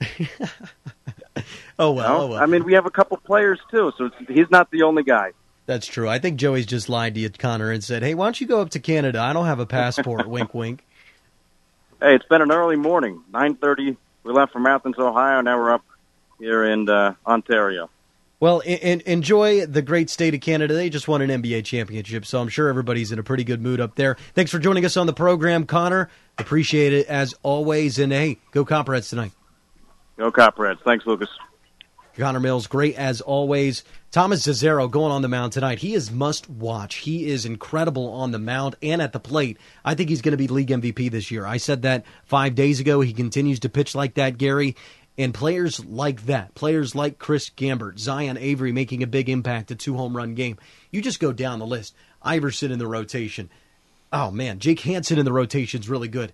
oh 1.78 1.92
well, 1.92 1.94
you 1.94 1.94
know? 1.94 2.18
oh 2.18 2.26
well. 2.28 2.42
I 2.42 2.46
mean, 2.46 2.64
we 2.64 2.74
have 2.74 2.86
a 2.86 2.90
couple 2.90 3.16
players 3.18 3.60
too, 3.70 3.92
so 3.96 4.10
he's 4.28 4.50
not 4.50 4.70
the 4.70 4.82
only 4.82 5.02
guy. 5.02 5.32
That's 5.70 5.86
true. 5.86 6.08
I 6.08 6.18
think 6.18 6.36
Joey's 6.36 6.66
just 6.66 6.88
lied 6.88 7.14
to 7.14 7.20
you, 7.20 7.30
Connor, 7.30 7.70
and 7.70 7.84
said, 7.84 8.02
"Hey, 8.02 8.14
why 8.14 8.26
don't 8.26 8.40
you 8.40 8.48
go 8.48 8.60
up 8.60 8.70
to 8.70 8.80
Canada? 8.80 9.20
I 9.20 9.32
don't 9.32 9.46
have 9.46 9.60
a 9.60 9.66
passport." 9.66 10.26
wink, 10.28 10.52
wink. 10.52 10.84
Hey, 12.02 12.16
it's 12.16 12.26
been 12.26 12.42
an 12.42 12.50
early 12.50 12.74
morning. 12.74 13.22
Nine 13.32 13.54
thirty. 13.54 13.96
We 14.24 14.32
left 14.32 14.52
from 14.52 14.66
Athens, 14.66 14.96
Ohio. 14.98 15.42
Now 15.42 15.58
we're 15.58 15.70
up 15.70 15.84
here 16.40 16.64
in 16.64 16.88
uh, 16.88 17.14
Ontario. 17.24 17.88
Well, 18.40 18.58
in, 18.66 19.00
enjoy 19.02 19.64
the 19.64 19.80
great 19.80 20.10
state 20.10 20.34
of 20.34 20.40
Canada. 20.40 20.74
They 20.74 20.90
just 20.90 21.06
won 21.06 21.22
an 21.22 21.30
NBA 21.40 21.64
championship, 21.66 22.26
so 22.26 22.40
I'm 22.40 22.48
sure 22.48 22.68
everybody's 22.68 23.12
in 23.12 23.20
a 23.20 23.22
pretty 23.22 23.44
good 23.44 23.62
mood 23.62 23.80
up 23.80 23.94
there. 23.94 24.16
Thanks 24.34 24.50
for 24.50 24.58
joining 24.58 24.84
us 24.84 24.96
on 24.96 25.06
the 25.06 25.12
program, 25.12 25.66
Connor. 25.66 26.10
Appreciate 26.36 26.92
it 26.92 27.06
as 27.06 27.32
always. 27.44 28.00
And 28.00 28.12
hey, 28.12 28.38
go 28.50 28.64
Copperheads 28.64 29.08
tonight. 29.08 29.30
Go 30.16 30.32
Copperheads. 30.32 30.80
Thanks, 30.82 31.06
Lucas. 31.06 31.28
Connor 32.20 32.40
Mills, 32.40 32.66
great 32.66 32.96
as 32.96 33.20
always. 33.20 33.82
Thomas 34.10 34.46
Zazero 34.46 34.90
going 34.90 35.12
on 35.12 35.22
the 35.22 35.28
mound 35.28 35.52
tonight. 35.52 35.78
He 35.78 35.94
is 35.94 36.10
must 36.10 36.48
watch. 36.48 36.96
He 36.96 37.28
is 37.30 37.44
incredible 37.44 38.12
on 38.12 38.30
the 38.30 38.38
mound 38.38 38.76
and 38.82 39.00
at 39.00 39.12
the 39.12 39.20
plate. 39.20 39.58
I 39.84 39.94
think 39.94 40.08
he's 40.08 40.22
going 40.22 40.32
to 40.32 40.36
be 40.36 40.48
league 40.48 40.68
MVP 40.68 41.10
this 41.10 41.30
year. 41.30 41.46
I 41.46 41.56
said 41.56 41.82
that 41.82 42.04
five 42.24 42.54
days 42.54 42.80
ago. 42.80 43.00
He 43.00 43.12
continues 43.12 43.60
to 43.60 43.68
pitch 43.68 43.94
like 43.94 44.14
that, 44.14 44.38
Gary. 44.38 44.76
And 45.16 45.34
players 45.34 45.84
like 45.84 46.26
that, 46.26 46.54
players 46.54 46.94
like 46.94 47.18
Chris 47.18 47.50
Gambert, 47.50 47.98
Zion 47.98 48.38
Avery 48.38 48.72
making 48.72 49.02
a 49.02 49.06
big 49.06 49.28
impact, 49.28 49.70
a 49.70 49.74
two 49.74 49.96
home 49.96 50.16
run 50.16 50.34
game. 50.34 50.58
You 50.90 51.02
just 51.02 51.20
go 51.20 51.32
down 51.32 51.58
the 51.58 51.66
list. 51.66 51.94
Iverson 52.22 52.72
in 52.72 52.78
the 52.78 52.86
rotation. 52.86 53.50
Oh, 54.12 54.30
man. 54.30 54.58
Jake 54.58 54.80
Hansen 54.80 55.18
in 55.18 55.24
the 55.24 55.32
rotation 55.32 55.80
is 55.80 55.88
really 55.88 56.08
good. 56.08 56.32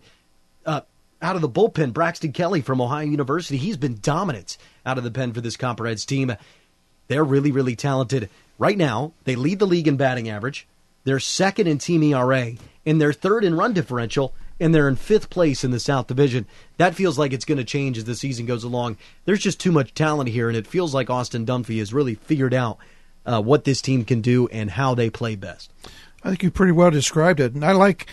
Uh, 0.64 0.82
out 1.22 1.36
of 1.36 1.42
the 1.42 1.48
bullpen, 1.48 1.92
Braxton 1.92 2.32
Kelly 2.32 2.60
from 2.60 2.80
Ohio 2.80 3.06
University. 3.06 3.56
He's 3.56 3.76
been 3.76 3.98
dominant 4.00 4.58
out 4.84 4.98
of 4.98 5.04
the 5.04 5.10
pen 5.10 5.32
for 5.32 5.40
this 5.40 5.56
Copperheads 5.56 6.04
team. 6.04 6.34
They're 7.08 7.24
really, 7.24 7.52
really 7.52 7.76
talented. 7.76 8.28
Right 8.58 8.76
now, 8.76 9.12
they 9.24 9.36
lead 9.36 9.58
the 9.58 9.66
league 9.66 9.88
in 9.88 9.96
batting 9.96 10.28
average. 10.28 10.66
They're 11.04 11.20
second 11.20 11.68
in 11.68 11.78
team 11.78 12.02
ERA, 12.02 12.52
and 12.84 13.00
they're 13.00 13.12
third 13.12 13.44
in 13.44 13.54
run 13.54 13.72
differential, 13.72 14.34
and 14.58 14.74
they're 14.74 14.88
in 14.88 14.96
fifth 14.96 15.30
place 15.30 15.62
in 15.62 15.70
the 15.70 15.78
South 15.78 16.06
Division. 16.06 16.46
That 16.78 16.94
feels 16.94 17.18
like 17.18 17.32
it's 17.32 17.44
going 17.44 17.58
to 17.58 17.64
change 17.64 17.96
as 17.98 18.04
the 18.04 18.14
season 18.14 18.46
goes 18.46 18.64
along. 18.64 18.96
There's 19.24 19.40
just 19.40 19.60
too 19.60 19.72
much 19.72 19.94
talent 19.94 20.30
here, 20.30 20.48
and 20.48 20.56
it 20.56 20.66
feels 20.66 20.94
like 20.94 21.10
Austin 21.10 21.46
Dunphy 21.46 21.78
has 21.78 21.94
really 21.94 22.14
figured 22.14 22.54
out 22.54 22.78
uh, 23.24 23.40
what 23.40 23.64
this 23.64 23.80
team 23.80 24.04
can 24.04 24.20
do 24.20 24.48
and 24.48 24.70
how 24.70 24.94
they 24.94 25.10
play 25.10 25.36
best. 25.36 25.70
I 26.24 26.30
think 26.30 26.42
you 26.42 26.50
pretty 26.50 26.72
well 26.72 26.90
described 26.90 27.40
it, 27.40 27.54
and 27.54 27.64
I 27.64 27.72
like 27.72 28.06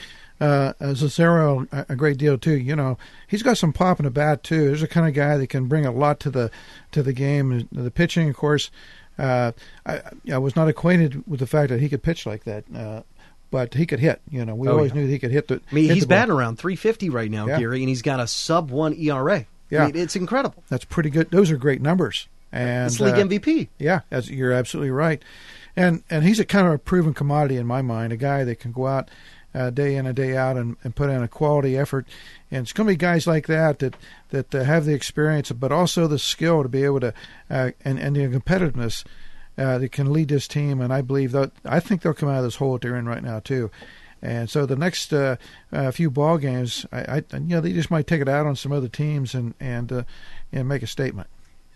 uh, 0.44 0.74
Zazero 0.82 1.68
a 1.90 1.96
great 1.96 2.18
deal 2.18 2.38
too. 2.38 2.58
You 2.58 2.76
know, 2.76 2.98
he's 3.28 3.44
got 3.44 3.58
some 3.58 3.72
pop 3.72 4.00
in 4.00 4.04
the 4.04 4.12
bat 4.12 4.44
too. 4.44 4.66
There's 4.66 4.84
a 4.84 4.88
kind 4.88 5.08
of 5.08 5.14
guy 5.14 5.38
that 5.38 5.48
can 5.48 5.68
bring 5.68 5.86
a 5.86 5.92
lot 5.92 6.20
to 6.22 6.30
the 6.30 6.52
to 6.92 7.02
the 7.02 7.14
game. 7.14 7.68
The 7.72 7.90
pitching, 7.90 8.30
of 8.30 8.36
course, 8.36 8.70
uh, 9.18 9.54
I, 9.86 10.02
I 10.32 10.38
was 10.40 10.56
not 10.56 10.68
acquainted 10.68 11.24
with 11.28 11.40
the 11.40 11.48
fact 11.48 11.70
that 11.70 11.80
he 11.80 11.88
could 11.88 12.04
pitch 12.04 12.26
like 12.26 12.44
that. 12.44 12.66
Uh, 12.76 13.04
but 13.52 13.76
he 13.76 13.86
could 13.86 14.00
hit. 14.00 14.20
You 14.30 14.44
know, 14.44 14.56
we 14.56 14.68
oh, 14.68 14.72
always 14.72 14.92
yeah. 14.92 15.02
knew 15.02 15.08
he 15.08 15.20
could 15.20 15.32
hit 15.32 15.48
the. 15.48 15.62
I 15.72 15.76
mean, 15.76 15.92
he's 15.92 16.06
batting 16.06 16.34
around 16.34 16.58
350 16.58 17.10
right 17.10 17.32
now, 17.32 17.48
yeah. 17.48 17.60
Gary, 17.60 17.80
and 17.80 17.88
he's 17.88 18.02
got 18.02 18.20
a 18.20 18.28
sub 18.28 18.70
one 18.70 18.94
ERA. 18.96 19.46
Yeah, 19.70 19.84
I 19.84 19.86
mean, 19.88 19.96
it's 19.96 20.16
incredible. 20.16 20.64
That's 20.70 20.86
pretty 20.86 21.10
good. 21.10 21.32
Those 21.32 21.52
are 21.52 21.58
great 21.58 21.82
numbers. 21.82 22.28
And 22.52 22.88
it's 22.88 23.00
league 23.00 23.16
uh, 23.16 23.24
MVP. 23.24 23.70
Yeah, 23.80 24.02
you're 24.26 24.52
absolutely 24.52 24.92
right. 24.92 25.24
And 25.76 26.04
and 26.10 26.24
he's 26.24 26.40
a 26.40 26.46
kind 26.46 26.68
of 26.68 26.74
a 26.74 26.78
proven 26.78 27.14
commodity 27.14 27.58
in 27.58 27.66
my 27.66 27.82
mind. 27.82 28.12
A 28.12 28.18
guy 28.18 28.44
that 28.44 28.60
can 28.60 28.72
go 28.72 28.88
out 28.88 29.10
uh, 29.54 29.70
day 29.70 29.96
in 29.96 30.06
and 30.06 30.16
day 30.16 30.36
out 30.36 30.58
and, 30.58 30.78
and 30.84 30.96
put 30.96 31.10
in 31.10 31.22
a 31.22 31.28
quality 31.28 31.78
effort. 31.78 32.08
And 32.52 32.64
it's 32.64 32.74
going 32.74 32.88
to 32.88 32.94
be 32.94 32.98
guys 32.98 33.28
like 33.28 33.48
that 33.48 33.80
that 33.80 33.96
that 34.30 34.56
uh, 34.56 34.64
have 34.64 34.86
the 34.86 34.94
experience, 34.94 35.52
but 35.52 35.72
also 35.72 36.08
the 36.08 36.20
skill 36.20 36.64
to 36.64 36.70
be 36.70 36.84
able 36.84 37.00
to 37.02 37.14
uh, 37.50 37.72
and 37.84 38.00
and 38.00 38.16
the 38.16 38.28
competitiveness 38.28 39.04
uh, 39.58 39.78
that 39.78 39.92
can 39.92 40.12
lead 40.12 40.30
this 40.30 40.48
team. 40.48 40.82
And 40.82 40.94
I 40.94 41.02
believe 41.02 41.32
that 41.32 41.52
I 41.66 41.80
think 41.80 42.02
they'll 42.02 42.14
come 42.14 42.30
out 42.30 42.38
of 42.38 42.44
this 42.44 42.56
hole 42.56 42.74
that 42.74 42.82
they're 42.82 42.96
in 42.96 43.08
right 43.08 43.24
now 43.24 43.40
too. 43.40 43.70
And 44.22 44.50
so 44.50 44.66
the 44.66 44.78
next 44.78 45.14
uh, 45.14 45.36
uh, 45.72 45.92
few 45.92 46.10
ball 46.10 46.38
games, 46.38 46.86
I, 46.94 47.00
I, 47.18 47.24
you 47.34 47.40
know, 47.42 47.62
they 47.62 47.74
just 47.74 47.92
might 47.92 48.08
take 48.08 48.22
it 48.22 48.30
out 48.30 48.46
on 48.46 48.56
some 48.56 48.72
other 48.72 48.88
teams 48.88 49.36
and 49.36 49.54
and 49.60 49.92
uh, 49.92 50.04
and 50.52 50.68
make 50.68 50.82
a 50.82 50.88
statement. 50.88 51.28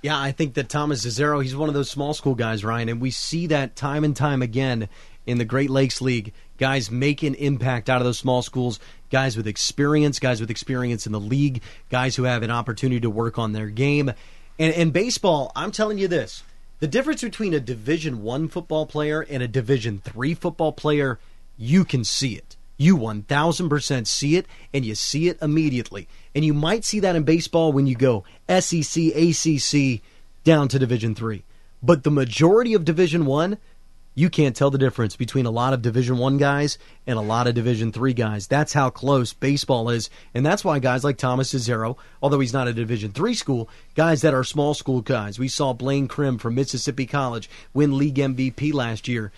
Yeah, 0.01 0.19
I 0.19 0.31
think 0.31 0.53
that 0.53 0.69
Thomas 0.69 1.05
Zazero, 1.05 1.41
he's 1.41 1.55
one 1.55 1.69
of 1.69 1.75
those 1.75 1.89
small 1.89 2.13
school 2.13 2.36
guys, 2.36 2.63
Ryan, 2.63 2.88
and 2.88 3.01
we 3.01 3.12
see 3.12 3.48
that 3.48 3.75
time 3.75 4.03
and 4.03 4.15
time 4.15 4.41
again 4.41 4.88
in 5.25 5.39
the 5.39 5.46
Great 5.46 5.69
Lakes 5.69 6.01
League. 6.01 6.34
Guys 6.57 6.89
make 6.89 7.23
an 7.23 7.35
impact 7.35 7.89
out 7.89 8.01
of 8.01 8.05
those 8.05 8.17
small 8.17 8.41
schools, 8.41 8.79
guys 9.09 9.37
with 9.37 9.47
experience, 9.47 10.19
guys 10.19 10.41
with 10.41 10.49
experience 10.49 11.05
in 11.05 11.11
the 11.11 11.19
league, 11.19 11.61
guys 11.89 12.15
who 12.15 12.23
have 12.23 12.43
an 12.43 12.51
opportunity 12.51 12.99
to 13.01 13.09
work 13.09 13.37
on 13.37 13.53
their 13.53 13.69
game. 13.69 14.11
And 14.59 14.73
in 14.73 14.91
baseball, 14.91 15.51
I'm 15.55 15.71
telling 15.71 15.97
you 15.97 16.07
this 16.07 16.43
the 16.79 16.87
difference 16.87 17.21
between 17.21 17.53
a 17.53 17.59
Division 17.59 18.21
One 18.21 18.47
football 18.47 18.85
player 18.85 19.21
and 19.21 19.41
a 19.41 19.47
Division 19.47 19.99
Three 20.03 20.33
football 20.33 20.71
player, 20.71 21.19
you 21.57 21.83
can 21.83 22.03
see 22.03 22.35
it. 22.35 22.55
You 22.79 22.95
1000% 22.95 24.05
see 24.05 24.35
it, 24.35 24.45
and 24.71 24.85
you 24.85 24.93
see 24.93 25.27
it 25.27 25.39
immediately. 25.41 26.07
And 26.35 26.45
you 26.45 26.53
might 26.53 26.85
see 26.85 26.99
that 26.99 27.15
in 27.15 27.23
baseball 27.23 27.73
when 27.73 27.87
you 27.87 27.95
go 27.95 28.23
SEC, 28.47 29.03
ACC, 29.15 30.01
down 30.43 30.67
to 30.67 30.77
Division 30.77 31.15
Three. 31.15 31.43
But 31.81 32.03
the 32.03 32.11
majority 32.11 32.75
of 32.75 32.85
Division 32.85 33.25
One, 33.25 33.57
you 34.17 34.31
can't 34.31 34.55
tell 34.55 34.71
the 34.71 34.79
difference 34.79 35.15
between 35.15 35.45
a 35.45 35.51
lot 35.51 35.74
of 35.74 35.83
division 35.83 36.17
1 36.17 36.38
guys 36.38 36.79
and 37.05 37.19
a 37.19 37.21
lot 37.21 37.45
of 37.45 37.53
division 37.53 37.91
3 37.91 38.13
guys. 38.13 38.47
That's 38.47 38.74
how 38.74 38.89
close 38.89 39.31
baseball 39.31 39.91
is. 39.91 40.09
And 40.33 40.43
that's 40.43 40.65
why 40.65 40.79
guys 40.79 41.03
like 41.03 41.17
thomas 41.17 41.53
Zazero, 41.53 41.97
although 42.19 42.39
he's 42.39 42.51
not 42.51 42.67
a 42.67 42.74
division 42.74 43.12
3 43.12 43.36
school 43.36 43.69
guys 43.93 44.24
that 44.24 44.33
are 44.33 44.43
small 44.43 44.74
school 44.74 45.01
guys 45.01 45.38
we 45.38 45.47
saw 45.47 45.71
blaine 45.71 46.07
Krim 46.07 46.39
from 46.39 46.55
mississippi 46.55 47.05
college 47.05 47.47
win 47.75 47.95
league 47.95 48.15
mvp 48.15 48.74
last 48.74 49.07
year. 49.07 49.31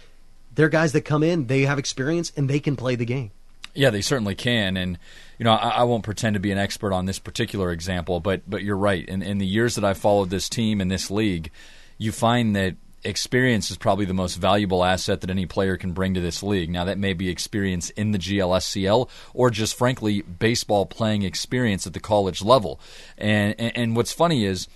They're 0.55 0.69
guys 0.69 0.93
that 0.93 1.01
come 1.01 1.23
in 1.23 1.47
they 1.47 1.63
have 1.63 1.77
experience 1.77 2.31
and 2.37 2.49
they 2.49 2.61
can 2.61 2.77
play 2.77 2.95
the 2.95 3.03
game. 3.03 3.31
Yeah 3.73 3.89
they 3.89 4.01
certainly 4.01 4.35
can. 4.35 4.77
And 4.77 4.97
you 5.37 5.43
know 5.43 5.51
I, 5.51 5.81
I 5.81 5.83
won't 5.83 6.05
pretend 6.05 6.35
to 6.35 6.39
be 6.39 6.51
an 6.51 6.57
expert 6.57 6.93
on 6.93 7.05
this 7.05 7.19
particular 7.19 7.73
example 7.73 8.21
but 8.21 8.49
but 8.49 8.63
you're 8.63 8.77
right. 8.77 9.05
In, 9.05 9.23
in 9.23 9.39
the 9.39 9.45
years 9.45 9.75
that 9.75 9.83
i've 9.83 9.97
followed 9.97 10.29
this 10.29 10.47
team 10.47 10.79
and 10.79 10.89
this 10.89 11.11
league 11.11 11.51
you 11.97 12.13
find 12.13 12.55
that 12.55 12.77
experience 13.03 13.71
is 13.71 13.77
probably 13.77 14.05
the 14.05 14.13
most 14.13 14.35
valuable 14.35 14.83
asset 14.83 15.21
that 15.21 15.29
any 15.29 15.45
player 15.45 15.77
can 15.77 15.93
bring 15.93 16.13
to 16.13 16.21
this 16.21 16.43
league. 16.43 16.69
Now, 16.69 16.85
that 16.85 16.97
may 16.97 17.13
be 17.13 17.29
experience 17.29 17.89
in 17.91 18.11
the 18.11 18.17
GLSCL 18.17 19.09
or 19.33 19.49
just 19.49 19.77
frankly 19.77 20.21
baseball 20.21 20.85
playing 20.85 21.23
experience 21.23 21.87
at 21.87 21.93
the 21.93 21.99
college 21.99 22.43
level. 22.43 22.79
And, 23.17 23.55
and, 23.57 23.77
and 23.77 23.95
what's 23.95 24.11
funny 24.11 24.45
is 24.45 24.67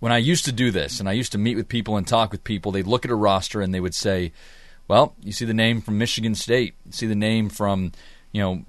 when 0.00 0.12
I 0.12 0.18
used 0.18 0.44
to 0.44 0.52
do 0.52 0.70
this 0.70 1.00
and 1.00 1.08
I 1.08 1.12
used 1.12 1.32
to 1.32 1.38
meet 1.38 1.56
with 1.56 1.68
people 1.68 1.96
and 1.96 2.06
talk 2.06 2.30
with 2.30 2.44
people, 2.44 2.72
they'd 2.72 2.86
look 2.86 3.04
at 3.04 3.10
a 3.10 3.16
roster 3.16 3.60
and 3.60 3.74
they 3.74 3.80
would 3.80 3.94
say, 3.94 4.32
well, 4.86 5.14
you 5.22 5.32
see 5.32 5.44
the 5.44 5.54
name 5.54 5.80
from 5.80 5.98
Michigan 5.98 6.34
State, 6.34 6.74
you 6.84 6.92
see 6.92 7.06
the 7.06 7.14
name 7.14 7.48
from, 7.48 7.92
you 8.32 8.42
know, 8.42 8.64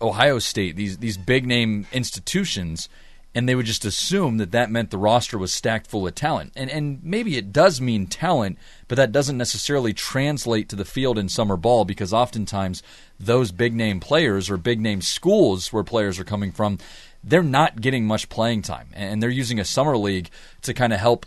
Ohio 0.00 0.38
State, 0.38 0.76
these, 0.76 0.98
these 0.98 1.16
big 1.16 1.46
name 1.46 1.86
institutions 1.92 2.88
and 3.34 3.48
they 3.48 3.54
would 3.54 3.66
just 3.66 3.84
assume 3.84 4.36
that 4.36 4.52
that 4.52 4.70
meant 4.70 4.90
the 4.90 4.98
roster 4.98 5.38
was 5.38 5.52
stacked 5.52 5.86
full 5.86 6.06
of 6.06 6.14
talent. 6.14 6.52
And 6.54 6.70
and 6.70 7.02
maybe 7.02 7.36
it 7.36 7.52
does 7.52 7.80
mean 7.80 8.06
talent, 8.06 8.58
but 8.88 8.96
that 8.96 9.12
doesn't 9.12 9.38
necessarily 9.38 9.92
translate 9.92 10.68
to 10.68 10.76
the 10.76 10.84
field 10.84 11.18
in 11.18 11.28
summer 11.28 11.56
ball 11.56 11.84
because 11.84 12.12
oftentimes 12.12 12.82
those 13.18 13.52
big 13.52 13.74
name 13.74 14.00
players 14.00 14.50
or 14.50 14.56
big 14.56 14.80
name 14.80 15.00
schools 15.00 15.72
where 15.72 15.84
players 15.84 16.18
are 16.18 16.24
coming 16.24 16.52
from, 16.52 16.78
they're 17.24 17.42
not 17.42 17.80
getting 17.80 18.06
much 18.06 18.28
playing 18.28 18.62
time 18.62 18.88
and 18.92 19.22
they're 19.22 19.30
using 19.30 19.60
a 19.60 19.64
summer 19.64 19.96
league 19.96 20.28
to 20.62 20.74
kind 20.74 20.92
of 20.92 20.98
help 20.98 21.24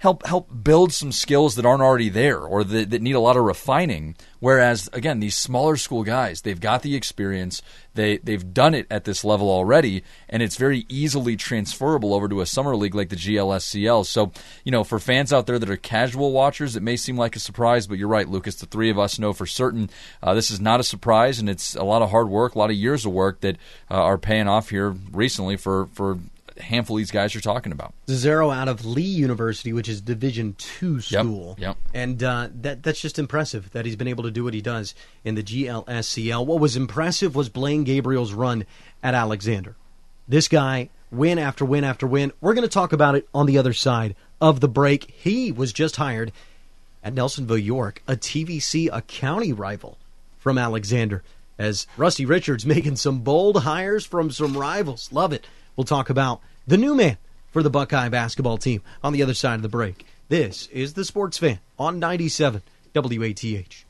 help 0.00 0.26
help 0.26 0.48
build 0.64 0.92
some 0.92 1.12
skills 1.12 1.56
that 1.56 1.66
aren't 1.66 1.82
already 1.82 2.08
there 2.08 2.40
or 2.40 2.64
that, 2.64 2.88
that, 2.88 3.02
need 3.02 3.14
a 3.14 3.20
lot 3.20 3.36
of 3.36 3.44
refining. 3.44 4.16
Whereas 4.38 4.88
again, 4.94 5.20
these 5.20 5.36
smaller 5.36 5.76
school 5.76 6.04
guys, 6.04 6.40
they've 6.40 6.60
got 6.60 6.80
the 6.80 6.96
experience, 6.96 7.60
they 7.94 8.16
they've 8.16 8.54
done 8.54 8.74
it 8.74 8.86
at 8.90 9.04
this 9.04 9.24
level 9.24 9.50
already, 9.50 10.02
and 10.26 10.42
it's 10.42 10.56
very 10.56 10.86
easily 10.88 11.36
transferable 11.36 12.14
over 12.14 12.28
to 12.30 12.40
a 12.40 12.46
summer 12.46 12.74
league 12.76 12.94
like 12.94 13.10
the 13.10 13.16
GLSCL. 13.16 14.06
So 14.06 14.32
you 14.64 14.72
know, 14.72 14.84
for 14.84 14.98
fans 14.98 15.34
out 15.34 15.46
there 15.46 15.58
that 15.58 15.68
are 15.68 15.76
casual 15.76 16.32
watchers, 16.32 16.76
it 16.76 16.82
may 16.82 16.96
seem 16.96 17.18
like 17.18 17.36
a 17.36 17.40
surprise, 17.40 17.86
but 17.86 17.98
you're 17.98 18.08
right, 18.08 18.28
Lucas. 18.28 18.54
The 18.54 18.66
three 18.66 18.88
of 18.88 18.98
us 18.98 19.18
know 19.18 19.34
for 19.34 19.46
certain 19.46 19.90
uh, 20.22 20.32
this 20.32 20.50
is 20.50 20.60
not 20.60 20.80
a 20.80 20.84
surprise, 20.84 21.38
and 21.38 21.50
it's 21.50 21.74
a 21.74 21.84
lot 21.84 22.00
of 22.00 22.10
hard 22.10 22.30
work, 22.30 22.54
a 22.54 22.58
lot 22.58 22.70
of 22.70 22.76
years 22.76 23.04
of 23.04 23.12
work 23.12 23.40
that 23.42 23.56
uh, 23.90 23.94
are 23.94 24.18
paying 24.18 24.48
off 24.48 24.70
here 24.70 24.96
recently 25.12 25.58
for 25.58 25.88
for 25.92 26.18
handful 26.60 26.96
of 26.96 27.00
these 27.00 27.10
guys 27.10 27.34
you're 27.34 27.40
talking 27.40 27.72
about. 27.72 27.94
Zero 28.08 28.50
out 28.50 28.68
of 28.68 28.84
Lee 28.84 29.02
University, 29.02 29.72
which 29.72 29.88
is 29.88 30.00
Division 30.00 30.54
two 30.58 31.00
school. 31.00 31.56
Yep. 31.58 31.76
yep. 31.76 31.76
And 31.94 32.22
uh, 32.22 32.48
that 32.62 32.82
that's 32.82 33.00
just 33.00 33.18
impressive 33.18 33.70
that 33.72 33.86
he's 33.86 33.96
been 33.96 34.08
able 34.08 34.24
to 34.24 34.30
do 34.30 34.44
what 34.44 34.54
he 34.54 34.60
does 34.60 34.94
in 35.24 35.34
the 35.34 35.42
GLSCL. 35.42 36.46
What 36.46 36.60
was 36.60 36.76
impressive 36.76 37.34
was 37.34 37.48
Blaine 37.48 37.84
Gabriel's 37.84 38.32
run 38.32 38.64
at 39.02 39.14
Alexander. 39.14 39.76
This 40.28 40.48
guy, 40.48 40.90
win 41.10 41.38
after 41.38 41.64
win 41.64 41.84
after 41.84 42.06
win. 42.06 42.32
We're 42.40 42.54
going 42.54 42.66
to 42.66 42.72
talk 42.72 42.92
about 42.92 43.14
it 43.14 43.28
on 43.34 43.46
the 43.46 43.58
other 43.58 43.72
side 43.72 44.14
of 44.40 44.60
the 44.60 44.68
break. 44.68 45.10
He 45.10 45.52
was 45.52 45.72
just 45.72 45.96
hired 45.96 46.32
at 47.02 47.14
Nelsonville, 47.14 47.62
York, 47.62 48.02
a 48.06 48.14
TVC, 48.14 48.88
a 48.92 49.02
county 49.02 49.52
rival 49.52 49.98
from 50.38 50.58
Alexander. 50.58 51.22
As 51.58 51.86
Rusty 51.96 52.24
Richards 52.24 52.64
making 52.66 52.96
some 52.96 53.20
bold 53.20 53.62
hires 53.62 54.06
from 54.06 54.30
some 54.30 54.56
rivals. 54.56 55.10
Love 55.12 55.32
it. 55.32 55.46
We'll 55.76 55.84
talk 55.84 56.10
about 56.10 56.40
the 56.70 56.78
new 56.78 56.94
man 56.94 57.18
for 57.50 57.64
the 57.64 57.68
Buckeye 57.68 58.08
basketball 58.08 58.56
team 58.56 58.80
on 59.02 59.12
the 59.12 59.24
other 59.24 59.34
side 59.34 59.56
of 59.56 59.62
the 59.62 59.68
break. 59.68 60.06
This 60.28 60.68
is 60.68 60.92
the 60.92 61.04
Sports 61.04 61.36
Fan 61.36 61.58
on 61.80 61.98
97 61.98 62.62
WATH. 62.94 63.89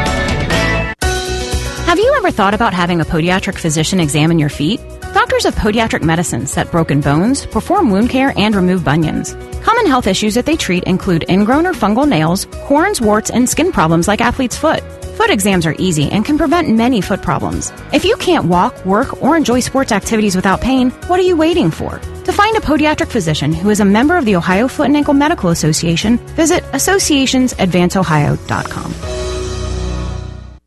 Ever 2.21 2.29
thought 2.29 2.53
about 2.53 2.71
having 2.71 3.01
a 3.01 3.03
podiatric 3.03 3.57
physician 3.57 3.99
examine 3.99 4.37
your 4.37 4.47
feet? 4.47 4.79
Doctors 5.11 5.45
of 5.45 5.55
Podiatric 5.55 6.03
Medicine 6.03 6.45
set 6.45 6.69
broken 6.69 7.01
bones, 7.01 7.47
perform 7.47 7.89
wound 7.89 8.11
care, 8.11 8.31
and 8.37 8.55
remove 8.55 8.83
bunions. 8.83 9.33
Common 9.63 9.87
health 9.87 10.05
issues 10.05 10.35
that 10.35 10.45
they 10.45 10.55
treat 10.55 10.83
include 10.83 11.25
ingrown 11.29 11.65
or 11.65 11.73
fungal 11.73 12.07
nails, 12.07 12.45
corns, 12.65 13.01
warts, 13.01 13.31
and 13.31 13.49
skin 13.49 13.71
problems 13.71 14.07
like 14.07 14.21
athlete's 14.21 14.55
foot. 14.55 14.83
Foot 15.17 15.31
exams 15.31 15.65
are 15.65 15.73
easy 15.79 16.11
and 16.11 16.23
can 16.23 16.37
prevent 16.37 16.69
many 16.69 17.01
foot 17.01 17.23
problems. 17.23 17.73
If 17.91 18.05
you 18.05 18.15
can't 18.17 18.45
walk, 18.45 18.85
work, 18.85 19.23
or 19.23 19.35
enjoy 19.35 19.61
sports 19.61 19.91
activities 19.91 20.35
without 20.35 20.61
pain, 20.61 20.91
what 21.07 21.19
are 21.19 21.23
you 21.23 21.35
waiting 21.35 21.71
for? 21.71 21.97
To 21.97 22.31
find 22.31 22.55
a 22.55 22.61
podiatric 22.61 23.07
physician 23.07 23.51
who 23.51 23.71
is 23.71 23.79
a 23.79 23.85
member 23.85 24.15
of 24.15 24.25
the 24.25 24.35
Ohio 24.35 24.67
Foot 24.67 24.85
and 24.85 24.95
Ankle 24.95 25.15
Medical 25.15 25.49
Association, 25.49 26.19
visit 26.35 26.61
associationsadvanceohio.com. 26.65 29.20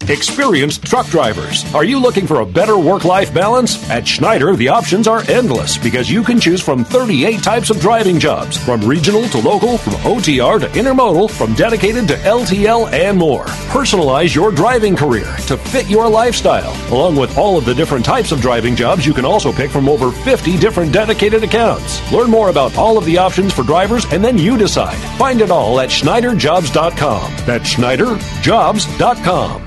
Experienced 0.09 0.85
truck 0.85 1.07
drivers. 1.07 1.65
Are 1.75 1.85
you 1.85 1.99
looking 1.99 2.27
for 2.27 2.41
a 2.41 2.47
better 2.47 2.77
work 2.79 3.05
life 3.05 3.33
balance? 3.33 3.89
At 3.89 4.07
Schneider, 4.07 4.55
the 4.55 4.69
options 4.69 5.09
are 5.09 5.23
endless 5.31 5.79
because 5.79 6.11
you 6.11 6.23
can 6.23 6.39
choose 6.39 6.61
from 6.61 6.85
38 6.85 7.43
types 7.43 7.71
of 7.71 7.81
driving 7.81 8.19
jobs, 8.19 8.59
from 8.59 8.83
regional 8.83 9.27
to 9.31 9.39
local, 9.39 9.79
from 9.79 9.95
OTR 9.95 10.61
to 10.61 10.67
intermodal, 10.79 11.31
from 11.31 11.55
dedicated 11.55 12.07
to 12.09 12.17
LTL, 12.17 12.93
and 12.93 13.17
more. 13.19 13.47
Personalize 13.73 14.35
your 14.35 14.51
driving 14.53 14.95
career 14.95 15.35
to 15.47 15.57
fit 15.57 15.89
your 15.89 16.07
lifestyle. 16.09 16.75
Along 16.93 17.17
with 17.17 17.39
all 17.39 17.57
of 17.57 17.65
the 17.65 17.75
different 17.75 18.05
types 18.05 18.31
of 18.31 18.43
driving 18.43 18.77
jobs, 18.77 19.07
you 19.07 19.15
can 19.15 19.25
also 19.25 19.53
pick 19.53 19.71
from 19.71 19.89
over 19.89 20.11
50 20.11 20.59
different 20.59 20.93
dedicated 20.93 21.43
accounts. 21.45 22.01
Learn 22.13 22.29
more 22.31 22.51
about 22.51 22.77
all 22.77 22.99
of 22.99 23.07
the 23.07 23.17
options 23.17 23.55
for 23.55 23.63
drivers 23.63 24.05
and 24.13 24.23
then 24.23 24.37
you 24.37 24.59
decide. 24.59 24.99
Find 25.17 25.41
it 25.41 25.51
all 25.51 25.81
at 25.81 25.89
SchneiderJobs.com. 25.89 27.47
That's 27.47 27.75
SchneiderJobs.com. 27.75 29.64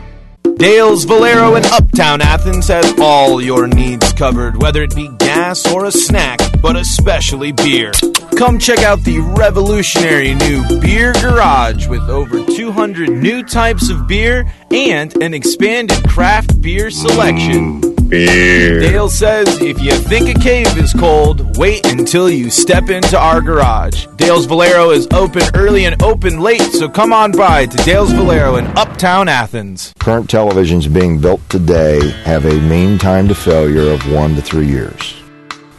Dale's 0.58 1.04
Valero 1.04 1.54
in 1.54 1.64
Uptown 1.66 2.20
Athens 2.20 2.68
has 2.68 2.92
all 3.00 3.40
your 3.40 3.68
needs 3.68 4.12
covered, 4.14 4.60
whether 4.60 4.82
it 4.82 4.96
be 4.96 5.08
gas 5.20 5.72
or 5.72 5.86
a 5.86 5.92
snack, 5.92 6.40
but 6.64 6.76
especially 6.76 7.52
beer. 7.52 7.92
Come 8.36 8.58
check 8.58 8.80
out 8.80 9.00
the 9.04 9.20
revolutionary 9.38 10.34
new 10.34 10.64
Beer 10.82 11.14
Garage 11.14 11.88
with 11.88 12.02
over 12.10 12.44
200 12.44 13.08
new 13.10 13.44
types 13.44 13.90
of 13.90 14.08
beer 14.08 14.52
and 14.72 15.16
an 15.22 15.36
expanded 15.36 16.04
craft 16.10 16.60
beer 16.60 16.90
selection. 16.90 17.97
Beer. 18.10 18.80
Dale 18.80 19.10
says 19.10 19.62
if 19.62 19.82
you 19.82 19.92
think 19.92 20.30
a 20.30 20.40
cave 20.40 20.78
is 20.78 20.94
cold, 20.94 21.58
wait 21.58 21.86
until 21.86 22.30
you 22.30 22.50
step 22.50 22.90
into 22.90 23.18
our 23.20 23.42
garage. 23.42 24.08
Dale's 24.16 24.46
Valero 24.46 24.92
is 24.92 25.08
open 25.14 25.42
early 25.54 25.86
and 25.86 26.02
open 26.02 26.40
late, 26.40 26.62
so 26.62 26.88
come 26.88 27.12
on 27.12 27.34
by 27.34 27.66
to 27.66 27.78
Dale's 27.84 28.12
Valero 28.14 28.56
in 28.56 28.66
Uptown 28.78 29.28
Athens. 29.28 29.94
Current 30.00 30.30
televisions 30.30 30.92
being 30.92 31.20
built 31.20 31.42
today 31.50 32.10
have 32.24 32.46
a 32.46 32.60
mean 32.62 32.98
time 32.98 33.28
to 33.28 33.36
failure 33.36 33.92
of 33.92 34.10
one 34.12 34.36
to 34.36 34.42
three 34.42 34.68
years. 34.68 35.16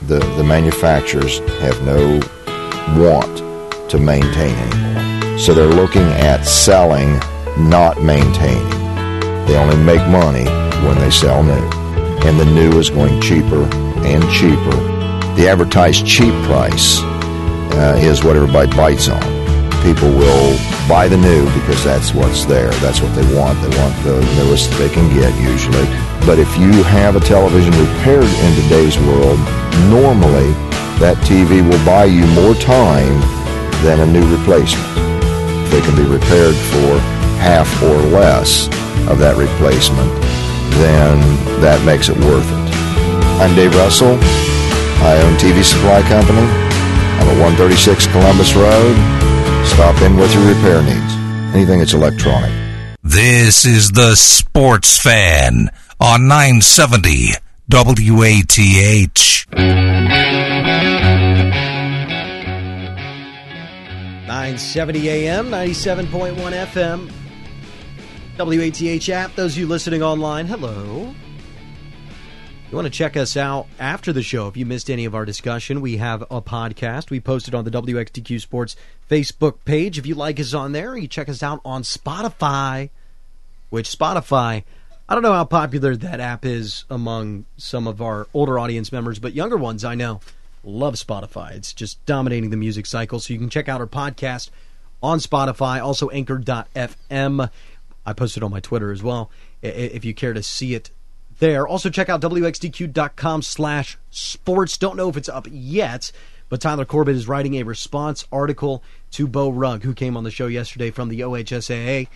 The, 0.02 0.18
the 0.36 0.44
manufacturers 0.44 1.38
have 1.60 1.82
no 1.84 2.20
want 3.00 3.90
to 3.90 3.98
maintain 3.98 4.54
anymore. 4.54 5.38
So 5.38 5.54
they're 5.54 5.66
looking 5.66 6.02
at 6.02 6.42
selling, 6.44 7.18
not 7.58 8.02
maintaining. 8.02 8.68
They 9.46 9.56
only 9.56 9.82
make 9.82 10.06
money 10.08 10.44
when 10.86 10.98
they 10.98 11.10
sell 11.10 11.42
new 11.42 11.87
and 12.26 12.38
the 12.38 12.44
new 12.44 12.78
is 12.78 12.90
going 12.90 13.20
cheaper 13.20 13.64
and 14.04 14.22
cheaper. 14.30 14.76
The 15.36 15.48
advertised 15.48 16.06
cheap 16.06 16.34
price 16.44 17.00
uh, 17.00 17.96
is 17.98 18.24
what 18.24 18.36
everybody 18.36 18.74
bites 18.76 19.08
on. 19.08 19.22
People 19.82 20.08
will 20.10 20.58
buy 20.88 21.06
the 21.06 21.16
new 21.16 21.44
because 21.54 21.84
that's 21.84 22.12
what's 22.12 22.44
there. 22.44 22.70
That's 22.82 23.00
what 23.00 23.14
they 23.14 23.22
want. 23.34 23.60
They 23.62 23.76
want 23.78 23.94
the 24.02 24.20
newest 24.36 24.70
they 24.72 24.88
can 24.88 25.08
get 25.14 25.32
usually. 25.40 25.86
But 26.26 26.38
if 26.38 26.50
you 26.58 26.82
have 26.82 27.14
a 27.14 27.20
television 27.20 27.72
repaired 27.72 28.24
in 28.24 28.62
today's 28.62 28.98
world, 28.98 29.38
normally 29.88 30.50
that 30.98 31.16
TV 31.22 31.62
will 31.62 31.82
buy 31.86 32.04
you 32.04 32.26
more 32.34 32.54
time 32.54 33.20
than 33.86 34.00
a 34.00 34.06
new 34.06 34.26
replacement. 34.36 34.84
They 35.70 35.80
can 35.80 35.94
be 35.94 36.02
repaired 36.02 36.56
for 36.56 36.98
half 37.38 37.70
or 37.82 37.96
less 38.10 38.66
of 39.08 39.18
that 39.18 39.36
replacement, 39.36 40.10
then 40.76 41.20
that 41.60 41.84
makes 41.84 42.08
it 42.08 42.16
worth 42.18 42.46
it. 42.46 42.68
I'm 43.40 43.54
Dave 43.54 43.74
Russell. 43.74 44.18
I 45.00 45.20
own 45.22 45.34
TV 45.36 45.62
Supply 45.62 46.02
Company. 46.02 46.40
I'm 46.40 47.28
at 47.28 47.40
136 47.40 48.06
Columbus 48.08 48.54
Road. 48.54 48.96
Stop 49.66 50.00
in 50.02 50.16
with 50.16 50.32
your 50.34 50.46
repair 50.46 50.82
needs. 50.82 51.14
Anything 51.54 51.78
that's 51.78 51.94
electronic. 51.94 52.50
This 53.02 53.64
is 53.64 53.90
the 53.92 54.16
Sports 54.16 54.98
Fan 54.98 55.70
on 56.00 56.28
970 56.28 57.32
WATH. 57.70 59.46
970 64.26 65.08
AM, 65.08 65.46
97.1 65.46 66.34
FM. 66.66 67.27
WATH 68.38 69.08
app. 69.08 69.34
Those 69.34 69.54
of 69.54 69.58
you 69.58 69.66
listening 69.66 70.02
online, 70.02 70.46
hello. 70.46 71.14
You 72.70 72.76
want 72.76 72.86
to 72.86 72.90
check 72.90 73.16
us 73.16 73.36
out 73.36 73.66
after 73.80 74.12
the 74.12 74.22
show 74.22 74.46
if 74.46 74.56
you 74.56 74.64
missed 74.64 74.90
any 74.90 75.06
of 75.06 75.14
our 75.14 75.24
discussion. 75.24 75.80
We 75.80 75.96
have 75.96 76.22
a 76.30 76.40
podcast 76.40 77.10
we 77.10 77.18
posted 77.18 77.54
on 77.54 77.64
the 77.64 77.70
WXTQ 77.70 78.40
Sports 78.40 78.76
Facebook 79.10 79.64
page. 79.64 79.98
If 79.98 80.06
you 80.06 80.14
like 80.14 80.38
us 80.38 80.54
on 80.54 80.72
there, 80.72 80.96
you 80.96 81.08
check 81.08 81.28
us 81.28 81.42
out 81.42 81.60
on 81.64 81.82
Spotify, 81.82 82.90
which 83.70 83.88
Spotify, 83.88 84.62
I 85.08 85.14
don't 85.14 85.22
know 85.22 85.32
how 85.32 85.44
popular 85.44 85.96
that 85.96 86.20
app 86.20 86.44
is 86.44 86.84
among 86.90 87.46
some 87.56 87.88
of 87.88 88.00
our 88.00 88.28
older 88.34 88.58
audience 88.58 88.92
members, 88.92 89.18
but 89.18 89.32
younger 89.32 89.56
ones 89.56 89.84
I 89.84 89.94
know 89.94 90.20
love 90.62 90.94
Spotify. 90.94 91.54
It's 91.54 91.72
just 91.72 92.04
dominating 92.06 92.50
the 92.50 92.56
music 92.56 92.86
cycle. 92.86 93.18
So 93.18 93.32
you 93.32 93.38
can 93.38 93.50
check 93.50 93.68
out 93.68 93.80
our 93.80 93.86
podcast 93.86 94.50
on 95.02 95.18
Spotify, 95.18 95.82
also 95.82 96.10
anchor.fm. 96.10 97.50
I 98.06 98.12
posted 98.12 98.42
on 98.42 98.50
my 98.50 98.60
Twitter 98.60 98.90
as 98.90 99.02
well 99.02 99.30
if 99.62 100.04
you 100.04 100.14
care 100.14 100.32
to 100.32 100.42
see 100.42 100.74
it 100.74 100.90
there. 101.38 101.66
Also 101.66 101.90
check 101.90 102.08
out 102.08 102.20
wxdq.com 102.20 103.42
slash 103.42 103.98
sports. 104.10 104.76
Don't 104.76 104.96
know 104.96 105.08
if 105.08 105.16
it's 105.16 105.28
up 105.28 105.46
yet, 105.50 106.10
but 106.48 106.60
Tyler 106.60 106.84
Corbett 106.84 107.16
is 107.16 107.28
writing 107.28 107.54
a 107.54 107.62
response 107.62 108.26
article 108.32 108.82
to 109.12 109.26
Beau 109.26 109.50
Rugg, 109.50 109.82
who 109.82 109.94
came 109.94 110.16
on 110.16 110.24
the 110.24 110.30
show 110.30 110.46
yesterday 110.46 110.90
from 110.90 111.08
the 111.08 111.20
OHSAA, 111.20 112.08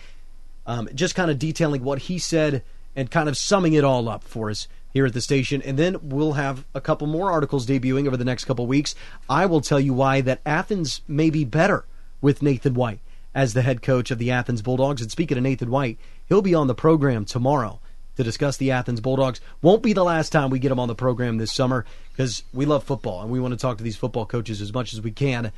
um, 0.65 0.89
just 0.93 1.15
kind 1.15 1.31
of 1.31 1.39
detailing 1.39 1.83
what 1.83 1.99
he 1.99 2.17
said 2.17 2.63
and 2.95 3.09
kind 3.09 3.27
of 3.27 3.37
summing 3.37 3.73
it 3.73 3.83
all 3.83 4.07
up 4.07 4.23
for 4.23 4.49
us 4.49 4.67
here 4.93 5.05
at 5.05 5.13
the 5.13 5.21
station. 5.21 5.61
And 5.61 5.77
then 5.77 5.97
we'll 6.01 6.33
have 6.33 6.65
a 6.73 6.81
couple 6.81 7.07
more 7.07 7.31
articles 7.31 7.65
debuting 7.65 8.07
over 8.07 8.17
the 8.17 8.25
next 8.25 8.45
couple 8.45 8.67
weeks. 8.67 8.93
I 9.29 9.45
will 9.45 9.61
tell 9.61 9.79
you 9.79 9.93
why 9.93 10.21
that 10.21 10.41
Athens 10.45 11.01
may 11.07 11.29
be 11.29 11.43
better 11.43 11.85
with 12.21 12.41
Nathan 12.41 12.75
White 12.75 12.99
as 13.35 13.53
the 13.53 13.61
head 13.61 13.81
coach 13.81 14.11
of 14.11 14.17
the 14.17 14.31
Athens 14.31 14.61
Bulldogs. 14.61 15.01
And 15.01 15.11
speaking 15.11 15.37
of 15.37 15.43
Nathan 15.43 15.71
White, 15.71 15.97
he'll 16.27 16.41
be 16.41 16.55
on 16.55 16.67
the 16.67 16.75
program 16.75 17.25
tomorrow 17.25 17.79
to 18.15 18.23
discuss 18.23 18.57
the 18.57 18.71
Athens 18.71 19.01
Bulldogs. 19.01 19.41
Won't 19.61 19.83
be 19.83 19.93
the 19.93 20.03
last 20.03 20.31
time 20.31 20.49
we 20.49 20.59
get 20.59 20.71
him 20.71 20.79
on 20.79 20.87
the 20.87 20.95
program 20.95 21.37
this 21.37 21.51
summer 21.51 21.85
because 22.11 22.43
we 22.53 22.65
love 22.65 22.83
football 22.83 23.21
and 23.21 23.31
we 23.31 23.39
want 23.39 23.53
to 23.53 23.57
talk 23.57 23.77
to 23.77 23.83
these 23.83 23.97
football 23.97 24.25
coaches 24.25 24.61
as 24.61 24.73
much 24.73 24.93
as 24.93 25.01
we 25.01 25.11
can. 25.11 25.51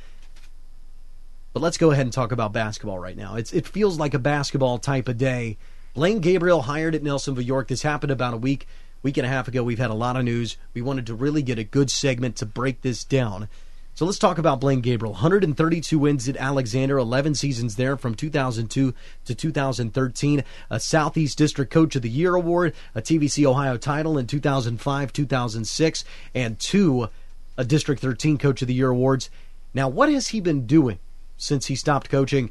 But 1.52 1.62
let's 1.62 1.78
go 1.78 1.90
ahead 1.90 2.06
and 2.06 2.12
talk 2.12 2.32
about 2.32 2.52
basketball 2.52 2.98
right 2.98 3.16
now. 3.16 3.36
It's, 3.36 3.52
it 3.52 3.66
feels 3.66 3.98
like 3.98 4.14
a 4.14 4.18
basketball 4.18 4.78
type 4.78 5.08
of 5.08 5.18
day. 5.18 5.56
Blaine 5.94 6.20
Gabriel 6.20 6.62
hired 6.62 6.94
at 6.94 7.02
Nelsonville 7.02 7.46
York. 7.46 7.68
This 7.68 7.82
happened 7.82 8.12
about 8.12 8.34
a 8.34 8.38
week, 8.38 8.66
week 9.02 9.16
and 9.16 9.24
a 9.24 9.30
half 9.30 9.48
ago. 9.48 9.62
We've 9.62 9.78
had 9.78 9.90
a 9.90 9.94
lot 9.94 10.16
of 10.16 10.24
news. 10.24 10.58
We 10.74 10.82
wanted 10.82 11.06
to 11.06 11.14
really 11.14 11.42
get 11.42 11.58
a 11.58 11.64
good 11.64 11.90
segment 11.90 12.36
to 12.36 12.46
break 12.46 12.82
this 12.82 13.04
down. 13.04 13.48
So 13.96 14.04
let's 14.04 14.18
talk 14.18 14.36
about 14.36 14.60
Blaine 14.60 14.82
Gabriel. 14.82 15.14
132 15.14 15.98
wins 15.98 16.28
at 16.28 16.36
Alexander, 16.36 16.98
11 16.98 17.34
seasons 17.34 17.76
there 17.76 17.96
from 17.96 18.14
2002 18.14 18.92
to 19.24 19.34
2013. 19.34 20.44
A 20.68 20.78
Southeast 20.78 21.38
District 21.38 21.72
Coach 21.72 21.96
of 21.96 22.02
the 22.02 22.10
Year 22.10 22.34
award, 22.34 22.74
a 22.94 23.00
TVC 23.00 23.46
Ohio 23.46 23.78
title 23.78 24.18
in 24.18 24.26
2005, 24.26 25.12
2006, 25.14 26.04
and 26.34 26.58
two 26.58 27.08
a 27.56 27.64
District 27.64 28.02
13 28.02 28.36
Coach 28.36 28.60
of 28.60 28.68
the 28.68 28.74
Year 28.74 28.90
awards. 28.90 29.30
Now, 29.72 29.88
what 29.88 30.10
has 30.10 30.28
he 30.28 30.40
been 30.40 30.66
doing 30.66 30.98
since 31.38 31.64
he 31.64 31.74
stopped 31.74 32.10
coaching? 32.10 32.50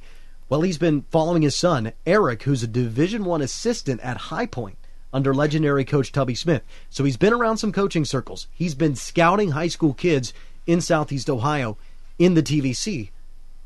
Well, 0.50 0.62
he's 0.62 0.80
been 0.80 1.06
following 1.12 1.44
his 1.44 1.56
son 1.56 1.94
Eric, 2.08 2.42
who's 2.42 2.64
a 2.64 2.68
Division 2.68 3.24
One 3.24 3.44
assistant 3.44 4.02
at 4.02 4.18
High 4.18 4.48
Point 4.48 4.80
under 5.14 5.32
legendary 5.32 5.86
coach 5.86 6.12
Tubby 6.12 6.34
Smith. 6.34 6.64
So 6.90 7.04
he's 7.04 7.18
been 7.18 7.34
around 7.34 7.58
some 7.58 7.72
coaching 7.72 8.04
circles. 8.04 8.48
He's 8.52 8.74
been 8.74 8.96
scouting 8.96 9.52
high 9.52 9.68
school 9.68 9.94
kids 9.94 10.34
in 10.68 10.82
Southeast 10.82 11.30
Ohio 11.30 11.78
in 12.18 12.34
the 12.34 12.44
TVC 12.44 13.10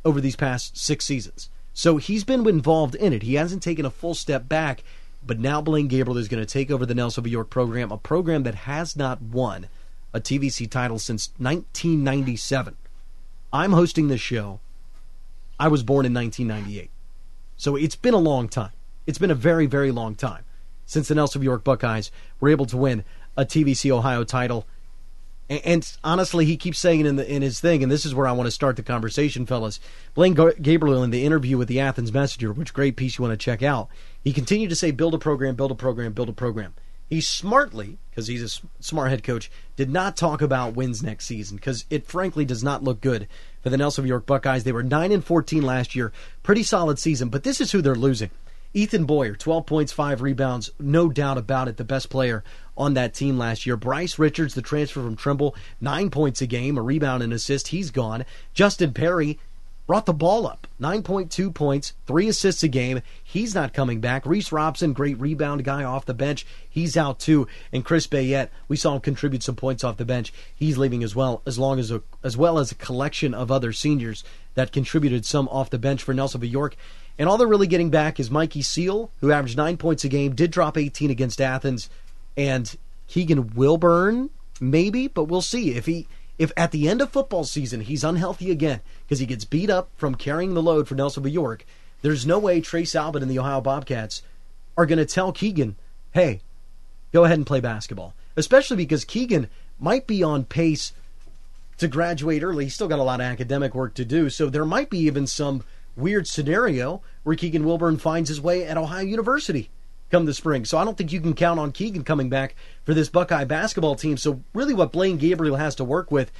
over 0.04 0.22
these 0.22 0.36
past 0.36 0.78
six 0.78 1.06
seasons. 1.06 1.50
So 1.74 1.98
he's 1.98 2.24
been 2.24 2.48
involved 2.48 2.96
in 2.96 3.14
it. 3.14 3.24
He 3.24 3.36
hasn't 3.36 3.64
taken 3.64 3.86
a 3.86 3.90
full 3.90 4.16
step 4.16 4.50
back, 4.50 4.84
but 5.26 5.40
now 5.40 5.62
Blaine 5.62 5.88
Gabriel 5.88 6.18
is 6.18 6.28
going 6.28 6.44
to 6.44 6.52
take 6.52 6.72
over 6.72 6.86
the 6.86 6.94
Nelsonville 6.94 7.32
York 7.32 7.50
program, 7.50 7.92
a 7.92 7.98
program 7.98 8.44
that 8.44 8.56
has 8.56 8.96
not 8.96 9.22
won 9.22 9.68
a 10.14 10.20
TVC 10.20 10.70
title 10.70 11.00
since 11.00 11.30
1997. 11.38 12.76
I'm 13.54 13.72
hosting 13.72 14.08
this 14.08 14.22
show. 14.22 14.60
I 15.60 15.68
was 15.68 15.84
born 15.84 16.06
in 16.06 16.14
1998. 16.14 16.90
So 17.58 17.76
it's 17.76 17.96
been 17.96 18.14
a 18.14 18.18
long 18.18 18.48
time. 18.48 18.72
It's 19.06 19.18
been 19.18 19.32
a 19.32 19.36
very, 19.36 19.66
very 19.66 19.92
long 19.92 20.16
time 20.16 20.44
since 20.86 21.08
the 21.08 21.16
Nelsonville 21.16 21.44
York 21.44 21.64
Buckeyes 21.64 22.12
were 22.40 22.50
able 22.50 22.66
to 22.68 22.78
win 22.78 23.04
a 23.38 23.46
TVC 23.46 23.92
Ohio 23.92 24.24
title. 24.24 24.66
And, 25.50 25.62
and, 25.66 25.98
honestly, 26.04 26.46
he 26.46 26.58
keeps 26.58 26.80
saying 26.80 27.06
in 27.06 27.16
the 27.16 27.28
in 27.30 27.42
his 27.42 27.60
thing, 27.60 27.82
and 27.82 27.92
this 27.92 28.06
is 28.06 28.14
where 28.14 28.28
I 28.28 28.32
want 28.32 28.48
to 28.48 28.52
start 28.52 28.76
the 28.76 28.84
conversation, 28.84 29.46
fellas. 29.46 29.80
Blaine 30.14 30.36
Gabriel 30.62 31.04
in 31.04 31.10
the 31.10 31.26
interview 31.26 31.58
with 31.58 31.68
the 31.68 31.80
Athens 31.80 32.14
Messenger, 32.14 32.54
which 32.54 32.74
great 32.74 32.96
piece 32.96 33.18
you 33.18 33.24
want 33.24 33.34
to 33.34 33.44
check 33.44 33.64
out. 33.64 33.90
He 34.24 34.32
continued 34.32 34.70
to 34.70 34.76
say, 34.76 34.92
"Build 34.92 35.16
a 35.16 35.18
program, 35.18 35.56
build 35.56 35.72
a 35.72 35.76
program, 35.76 36.14
build 36.14 36.30
a 36.30 36.34
program." 36.34 36.74
He 37.10 37.22
smartly, 37.22 37.98
because 38.12 38.28
he's 38.28 38.44
a 38.44 38.84
smart 38.84 39.10
head 39.10 39.24
coach, 39.24 39.50
did 39.76 39.90
not 39.90 40.16
talk 40.16 40.44
about 40.44 40.76
wins 40.76 41.02
next 41.02 41.26
season 41.26 41.58
because 41.58 41.86
it 41.90 42.06
frankly 42.06 42.46
does 42.46 42.64
not 42.64 42.84
look 42.84 43.02
good 43.02 43.28
for 43.64 43.72
the 43.72 43.78
Nelson 43.78 44.06
York 44.06 44.28
Buckeyes. 44.28 44.64
They 44.64 44.72
were 44.72 44.84
nine 44.84 45.12
and 45.12 45.26
fourteen 45.26 45.64
last 45.64 45.96
year, 45.96 46.12
pretty 46.44 46.62
solid 46.62 47.00
season, 47.00 47.30
but 47.30 47.44
this 47.44 47.60
is 47.60 47.72
who 47.72 47.82
they're 47.82 47.96
losing. 47.96 48.30
Ethan 48.72 49.06
Boyer, 49.06 49.34
12 49.34 49.66
points, 49.66 49.92
5 49.92 50.22
rebounds, 50.22 50.70
no 50.80 51.10
doubt 51.10 51.40
about 51.40 51.68
it, 51.68 51.78
the 51.78 51.84
best 51.84 52.12
player 52.12 52.44
on 52.80 52.96
that 52.96 53.14
team 53.14 53.38
last 53.38 53.66
year. 53.66 53.78
Bryce 53.78 54.18
Richards, 54.18 54.56
the 54.56 54.62
transfer 54.64 55.02
from 55.02 55.16
Trimble, 55.16 55.56
9 55.82 56.10
points 56.10 56.42
a 56.42 56.48
game, 56.48 56.78
a 56.78 56.82
rebound 56.82 57.22
and 57.22 57.34
assist, 57.34 57.68
he's 57.68 57.92
gone. 57.92 58.26
Justin 58.54 58.94
Perry, 58.94 59.38
brought 59.90 60.06
the 60.06 60.14
ball 60.14 60.46
up. 60.46 60.68
9.2 60.80 61.52
points, 61.52 61.94
three 62.06 62.28
assists 62.28 62.62
a 62.62 62.68
game. 62.68 63.02
He's 63.24 63.56
not 63.56 63.74
coming 63.74 64.00
back. 64.00 64.24
Reese 64.24 64.52
Robson, 64.52 64.94
great 64.94 65.20
rebound 65.20 65.64
guy 65.64 65.84
off 65.84 66.06
the 66.06 66.14
bench. 66.14 66.46
He's 66.70 66.96
out 66.96 67.18
too. 67.18 67.48
And 67.74 67.84
Chris 67.84 68.06
Bayette, 68.06 68.50
we 68.68 68.78
saw 68.78 68.94
him 68.94 69.02
contribute 69.02 69.42
some 69.42 69.56
points 69.56 69.84
off 69.84 69.98
the 69.98 70.06
bench. 70.06 70.32
He's 70.56 70.78
leaving 70.78 71.04
as 71.04 71.16
well, 71.16 71.42
as 71.48 71.58
long 71.58 71.80
as 71.80 71.90
a, 71.90 72.04
as 72.24 72.38
well 72.38 72.60
as 72.60 72.72
a 72.72 72.76
collection 72.76 73.34
of 73.34 73.50
other 73.50 73.74
seniors 73.74 74.24
that 74.54 74.72
contributed 74.72 75.26
some 75.26 75.48
off 75.48 75.72
the 75.72 75.80
bench 75.80 76.04
for 76.04 76.14
Nelsonville 76.14 76.52
York. 76.52 76.76
And 77.18 77.28
all 77.28 77.38
they're 77.38 77.48
really 77.48 77.66
getting 77.66 77.90
back 77.90 78.20
is 78.20 78.30
Mikey 78.30 78.62
Seal, 78.62 79.10
who 79.22 79.32
averaged 79.32 79.58
nine 79.58 79.78
points 79.78 80.04
a 80.04 80.08
game, 80.08 80.36
did 80.36 80.52
drop 80.52 80.78
18 80.78 81.10
against 81.10 81.42
Athens, 81.42 81.90
and 82.38 82.76
Keegan 83.08 83.54
Wilburn, 83.56 84.30
maybe, 84.62 85.08
but 85.08 85.26
we'll 85.26 85.42
see 85.42 85.72
if 85.76 85.86
he 85.86 86.08
if 86.38 86.52
at 86.56 86.72
the 86.72 86.88
end 86.88 87.02
of 87.02 87.10
football 87.10 87.44
season 87.44 87.82
he's 87.82 88.04
unhealthy 88.04 88.50
again 88.50 88.80
because 89.04 89.20
he 89.20 89.26
gets 89.26 89.44
beat 89.44 89.70
up 89.70 89.90
from 89.98 90.16
carrying 90.16 90.54
the 90.54 90.64
load 90.64 90.88
for 90.88 90.96
Nelsonville 90.96 91.32
York, 91.32 91.66
there's 92.02 92.26
no 92.26 92.40
way 92.40 92.62
Trace 92.62 92.96
Albert 92.96 93.22
and 93.22 93.30
the 93.30 93.40
Ohio 93.40 93.60
Bobcats 93.60 94.24
are 94.78 94.86
going 94.86 95.00
to 95.00 95.06
tell 95.06 95.34
Keegan, 95.34 95.76
hey, 96.14 96.40
go 97.12 97.26
ahead 97.26 97.38
and 97.38 97.46
play 97.46 97.60
basketball. 97.60 98.14
Especially 98.38 98.78
because 98.78 99.04
Keegan 99.04 99.50
might 99.78 100.08
be 100.08 100.24
on 100.24 100.46
pace 100.46 100.94
to 101.78 101.90
graduate 101.90 102.44
early. 102.44 102.66
He's 102.66 102.76
still 102.76 102.88
got 102.88 103.00
a 103.00 103.04
lot 103.04 103.20
of 103.20 103.26
academic 103.26 103.76
work 103.76 103.94
to 103.96 104.06
do. 104.06 104.30
So 104.30 104.50
there 104.50 104.64
might 104.64 104.90
be 104.90 105.00
even 105.00 105.28
some 105.28 105.64
weird 105.98 106.28
scenario 106.28 107.02
where 107.24 107.36
Keegan 107.36 107.66
Wilburn 107.66 107.98
finds 107.98 108.30
his 108.30 108.40
way 108.40 108.66
at 108.66 108.78
Ohio 108.78 109.04
University 109.04 109.70
come 110.10 110.26
the 110.26 110.34
spring. 110.34 110.66
So 110.66 110.78
I 110.78 110.86
don't 110.86 110.98
think 110.98 111.12
you 111.12 111.22
can 111.22 111.34
count 111.34 111.60
on 111.60 111.72
Keegan 111.72 112.04
coming 112.04 112.30
back 112.30 112.56
for 112.84 112.94
this 112.94 113.10
Buckeye 113.10 113.46
basketball 113.46 113.96
team. 113.96 114.18
So 114.18 114.42
really 114.54 114.74
what 114.74 114.92
Blaine 114.92 115.18
Gabriel 115.18 115.56
has 115.56 115.76
to 115.76 115.84
work 115.84 116.12
with 116.12 116.32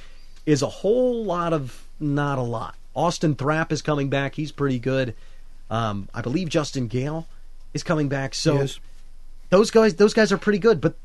is 0.46 0.62
a 0.62 0.68
whole 0.68 1.24
lot 1.24 1.52
of 1.52 1.86
not 1.98 2.38
a 2.38 2.42
lot. 2.42 2.74
Austin 2.94 3.34
Thrapp 3.34 3.72
is 3.72 3.82
coming 3.82 4.08
back. 4.08 4.34
He's 4.34 4.52
pretty 4.52 4.78
good. 4.78 5.14
Um, 5.70 6.08
I 6.12 6.20
believe 6.20 6.48
Justin 6.48 6.88
Gale 6.88 7.26
is 7.72 7.82
coming 7.82 8.08
back. 8.08 8.34
So 8.34 8.56
yes. 8.56 8.80
those 9.50 9.70
guys 9.70 9.94
those 9.94 10.14
guys 10.14 10.32
are 10.32 10.38
pretty 10.38 10.58
good, 10.58 10.80
but 10.80 10.96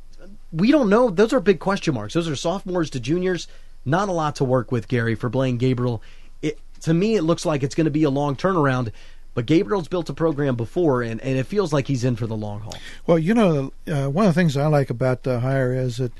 we 0.51 0.71
don't 0.71 0.89
know. 0.89 1.09
Those 1.09 1.33
are 1.33 1.39
big 1.39 1.59
question 1.59 1.93
marks. 1.93 2.13
Those 2.13 2.29
are 2.29 2.35
sophomores 2.35 2.89
to 2.91 2.99
juniors. 2.99 3.47
Not 3.85 4.09
a 4.09 4.13
lot 4.13 4.37
to 4.37 4.43
work 4.43 4.71
with, 4.71 4.87
Gary, 4.87 5.13
for 5.13 5.29
Blaine 5.29 5.57
Gabriel. 5.57 6.01
It, 6.41 6.57
to 6.81 6.93
me, 6.93 7.15
it 7.15 7.21
looks 7.21 7.45
like 7.45 7.61
it's 7.61 7.75
going 7.75 7.85
to 7.85 7.91
be 7.91 8.03
a 8.03 8.09
long 8.09 8.35
turnaround. 8.35 8.91
But 9.35 9.45
Gabriel's 9.45 9.89
built 9.89 10.09
a 10.09 10.13
program 10.13 10.55
before, 10.55 11.03
and, 11.03 11.21
and 11.21 11.37
it 11.37 11.45
feels 11.45 11.71
like 11.71 11.87
he's 11.87 12.03
in 12.03 12.15
for 12.15 12.25
the 12.25 12.37
long 12.37 12.61
haul. 12.61 12.77
Well, 13.05 13.19
you 13.19 13.33
know, 13.33 13.73
uh, 13.87 14.07
one 14.07 14.25
of 14.25 14.33
the 14.33 14.39
things 14.39 14.57
I 14.57 14.65
like 14.67 14.89
about 14.89 15.23
the 15.23 15.41
hire 15.41 15.73
is 15.73 15.97
that 15.97 16.13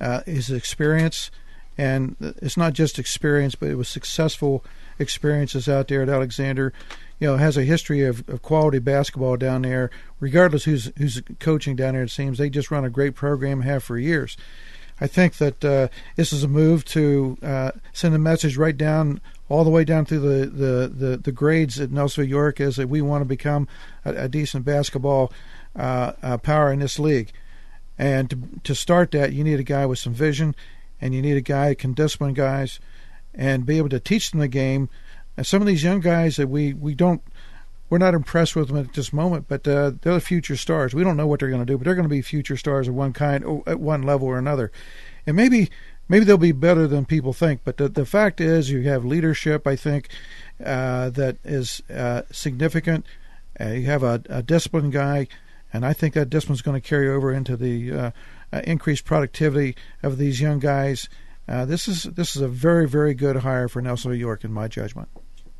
uh, 0.00 0.22
his 0.24 0.50
experience, 0.50 1.30
and 1.78 2.16
it's 2.20 2.56
not 2.56 2.72
just 2.72 2.98
experience, 2.98 3.54
but 3.54 3.68
it 3.68 3.76
was 3.76 3.88
successful 3.88 4.64
experiences 4.98 5.68
out 5.68 5.88
there 5.88 6.02
at 6.02 6.08
Alexander. 6.08 6.72
You 7.20 7.28
know, 7.28 7.36
has 7.36 7.56
a 7.56 7.64
history 7.64 8.02
of, 8.02 8.28
of 8.28 8.42
quality 8.42 8.78
basketball 8.78 9.36
down 9.36 9.62
there, 9.62 9.90
regardless 10.18 10.64
who's 10.64 10.90
who's 10.96 11.22
coaching 11.38 11.76
down 11.76 11.94
there. 11.94 12.02
It 12.02 12.10
seems 12.10 12.38
they 12.38 12.50
just 12.50 12.70
run 12.70 12.84
a 12.84 12.90
great 12.90 13.14
program, 13.14 13.60
have 13.60 13.84
for 13.84 13.98
years. 13.98 14.36
I 15.00 15.06
think 15.06 15.36
that 15.36 15.64
uh, 15.64 15.88
this 16.16 16.32
is 16.32 16.44
a 16.44 16.48
move 16.48 16.84
to 16.86 17.36
uh, 17.42 17.70
send 17.92 18.14
a 18.14 18.18
message 18.18 18.56
right 18.56 18.76
down 18.76 19.20
all 19.54 19.62
the 19.62 19.70
way 19.70 19.84
down 19.84 20.04
through 20.04 20.18
the, 20.18 20.46
the, 20.46 20.88
the, 20.88 21.16
the 21.16 21.32
grades 21.32 21.78
at 21.78 21.90
Nelsonville 21.90 22.28
York 22.28 22.60
is 22.60 22.74
that 22.74 22.88
we 22.88 23.00
want 23.00 23.22
to 23.22 23.26
become 23.26 23.68
a, 24.04 24.24
a 24.24 24.28
decent 24.28 24.64
basketball 24.64 25.32
uh, 25.76 26.12
uh, 26.22 26.38
power 26.38 26.72
in 26.72 26.80
this 26.80 26.98
league. 26.98 27.30
And 27.96 28.28
to, 28.30 28.38
to 28.64 28.74
start 28.74 29.12
that, 29.12 29.32
you 29.32 29.44
need 29.44 29.60
a 29.60 29.64
guy 29.64 29.86
with 29.86 30.00
some 30.00 30.12
vision, 30.12 30.56
and 31.00 31.14
you 31.14 31.22
need 31.22 31.36
a 31.36 31.40
guy 31.40 31.68
that 31.68 31.78
can 31.78 31.92
discipline 31.92 32.34
guys 32.34 32.80
and 33.32 33.64
be 33.64 33.78
able 33.78 33.90
to 33.90 34.00
teach 34.00 34.32
them 34.32 34.40
the 34.40 34.48
game. 34.48 34.88
And 35.36 35.46
some 35.46 35.62
of 35.62 35.68
these 35.68 35.84
young 35.84 36.00
guys 36.00 36.34
that 36.34 36.48
we, 36.48 36.74
we 36.74 36.94
don't 36.94 37.22
we're 37.90 37.98
not 37.98 38.14
impressed 38.14 38.56
with 38.56 38.68
them 38.68 38.78
at 38.78 38.92
this 38.94 39.12
moment, 39.12 39.46
but 39.46 39.68
uh, 39.68 39.92
they're 40.00 40.14
the 40.14 40.20
future 40.20 40.56
stars. 40.56 40.94
We 40.94 41.04
don't 41.04 41.16
know 41.16 41.28
what 41.28 41.38
they're 41.38 41.50
going 41.50 41.64
to 41.64 41.66
do, 41.66 41.78
but 41.78 41.84
they're 41.84 41.94
going 41.94 42.08
to 42.08 42.08
be 42.08 42.22
future 42.22 42.56
stars 42.56 42.88
of 42.88 42.94
one 42.94 43.12
kind, 43.12 43.44
at 43.68 43.78
one 43.78 44.02
level 44.02 44.26
or 44.26 44.38
another. 44.38 44.72
And 45.26 45.36
maybe 45.36 45.70
maybe 46.08 46.24
they'll 46.24 46.38
be 46.38 46.52
better 46.52 46.86
than 46.86 47.04
people 47.04 47.32
think. 47.32 47.60
But 47.64 47.76
the, 47.76 47.88
the 47.88 48.06
fact 48.06 48.40
is, 48.40 48.70
you 48.70 48.82
have 48.82 49.04
leadership, 49.04 49.66
I 49.66 49.76
think, 49.76 50.08
uh, 50.64 51.10
that 51.10 51.36
is 51.44 51.82
uh, 51.94 52.22
significant. 52.30 53.06
Uh, 53.60 53.68
you 53.68 53.86
have 53.86 54.02
a, 54.02 54.22
a 54.28 54.42
disciplined 54.42 54.92
guy, 54.92 55.28
and 55.72 55.86
I 55.86 55.92
think 55.92 56.14
that 56.14 56.30
discipline 56.30 56.54
is 56.54 56.62
going 56.62 56.80
to 56.80 56.86
carry 56.86 57.08
over 57.08 57.32
into 57.32 57.56
the 57.56 57.92
uh, 57.92 58.10
uh, 58.52 58.60
increased 58.64 59.04
productivity 59.04 59.76
of 60.02 60.18
these 60.18 60.40
young 60.40 60.58
guys. 60.58 61.08
Uh, 61.46 61.64
this 61.64 61.88
is 61.88 62.04
this 62.04 62.34
is 62.36 62.42
a 62.42 62.48
very 62.48 62.88
very 62.88 63.12
good 63.12 63.36
hire 63.36 63.68
for 63.68 63.82
Nelsonville 63.82 64.18
York, 64.18 64.44
in 64.44 64.52
my 64.52 64.66
judgment. 64.66 65.08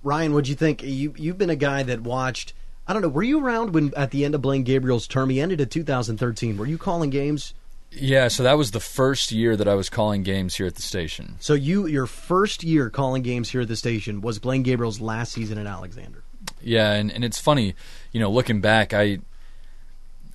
Ryan, 0.03 0.33
what'd 0.33 0.49
you 0.49 0.55
think? 0.55 0.83
You 0.83 1.15
you've 1.17 1.39
been 1.39 1.51
a 1.51 1.57
guy 1.57 1.83
that 1.83 2.01
watched. 2.01 2.55
I 2.87 2.93
don't 2.93 3.03
know. 3.03 3.09
Were 3.09 3.23
you 3.23 3.45
around 3.45 3.75
when 3.75 3.93
at 3.97 4.11
the 4.11 4.25
end 4.25 4.35
of 4.35 4.43
Blaine 4.43 4.63
Gabriel's 4.63 5.07
term? 5.07 5.31
He 5.31 5.41
ended 5.41 5.61
in 5.61 5.69
2013. 5.69 6.57
Were 6.57 6.67
you 6.67 6.79
calling 6.79 7.11
games? 7.11 7.55
Yeah, 7.97 8.29
so 8.29 8.43
that 8.43 8.59
was 8.59 8.73
the 8.73 8.81
first 8.81 9.33
year 9.33 9.57
that 9.57 9.69
I 9.69 9.75
was 9.75 9.89
calling 9.89 10.23
games 10.23 10.57
here 10.57 10.67
at 10.67 10.75
the 10.75 10.83
station. 10.83 11.37
So 11.41 11.55
you 11.55 11.87
your 11.87 12.07
first 12.07 12.65
year 12.65 12.91
calling 12.91 13.23
games 13.23 13.51
here 13.51 13.61
at 13.63 13.69
the 13.69 13.77
station 13.77 14.21
was 14.21 14.39
Blaine 14.39 14.63
Gabriel's 14.63 15.01
last 15.01 15.33
season 15.33 15.59
in 15.59 15.67
Alexander. 15.67 16.25
Yeah, 16.61 16.93
and, 16.93 17.11
and 17.11 17.25
it's 17.25 17.39
funny, 17.39 17.75
you 18.13 18.21
know, 18.21 18.31
looking 18.31 18.61
back, 18.61 18.93
I 18.93 19.19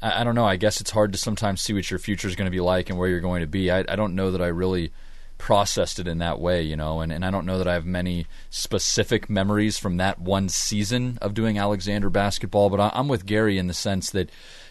I 0.02 0.24
don't 0.24 0.36
know. 0.36 0.46
I 0.46 0.56
guess 0.56 0.80
it's 0.80 0.92
hard 0.92 1.12
to 1.12 1.18
sometimes 1.18 1.60
see 1.60 1.74
what 1.74 1.92
your 1.92 2.00
future 2.00 2.28
is 2.28 2.36
going 2.36 2.46
to 2.46 2.52
be 2.52 2.62
like 2.62 2.90
and 2.90 2.98
where 2.98 3.10
you're 3.10 3.20
going 3.20 3.42
to 3.42 3.48
be. 3.48 3.70
I, 3.70 3.80
I 3.80 3.96
don't 3.98 4.16
know 4.16 4.32
that 4.32 4.42
I 4.42 4.48
really 4.48 4.94
processed 5.38 6.00
it 6.00 6.08
in 6.08 6.20
that 6.20 6.40
way, 6.40 6.62
you 6.62 6.78
know, 6.78 7.02
and, 7.02 7.12
and 7.12 7.26
I 7.26 7.32
don't 7.32 7.46
know 7.46 7.58
that 7.58 7.68
I 7.68 7.74
have 7.74 7.86
many 7.86 8.28
specific 8.50 9.30
memories 9.30 9.78
from 9.78 9.98
that 9.98 10.20
one 10.20 10.48
season 10.48 11.18
of 11.22 11.34
doing 11.34 11.58
Alexander 11.58 12.10
basketball, 12.10 12.70
but 12.70 12.80
I, 12.80 12.92
I'm 12.94 13.08
with 13.08 13.26
Gary 13.26 13.58
in 13.58 13.68
the 13.68 13.74
sense 13.74 14.10
that 14.12 14.30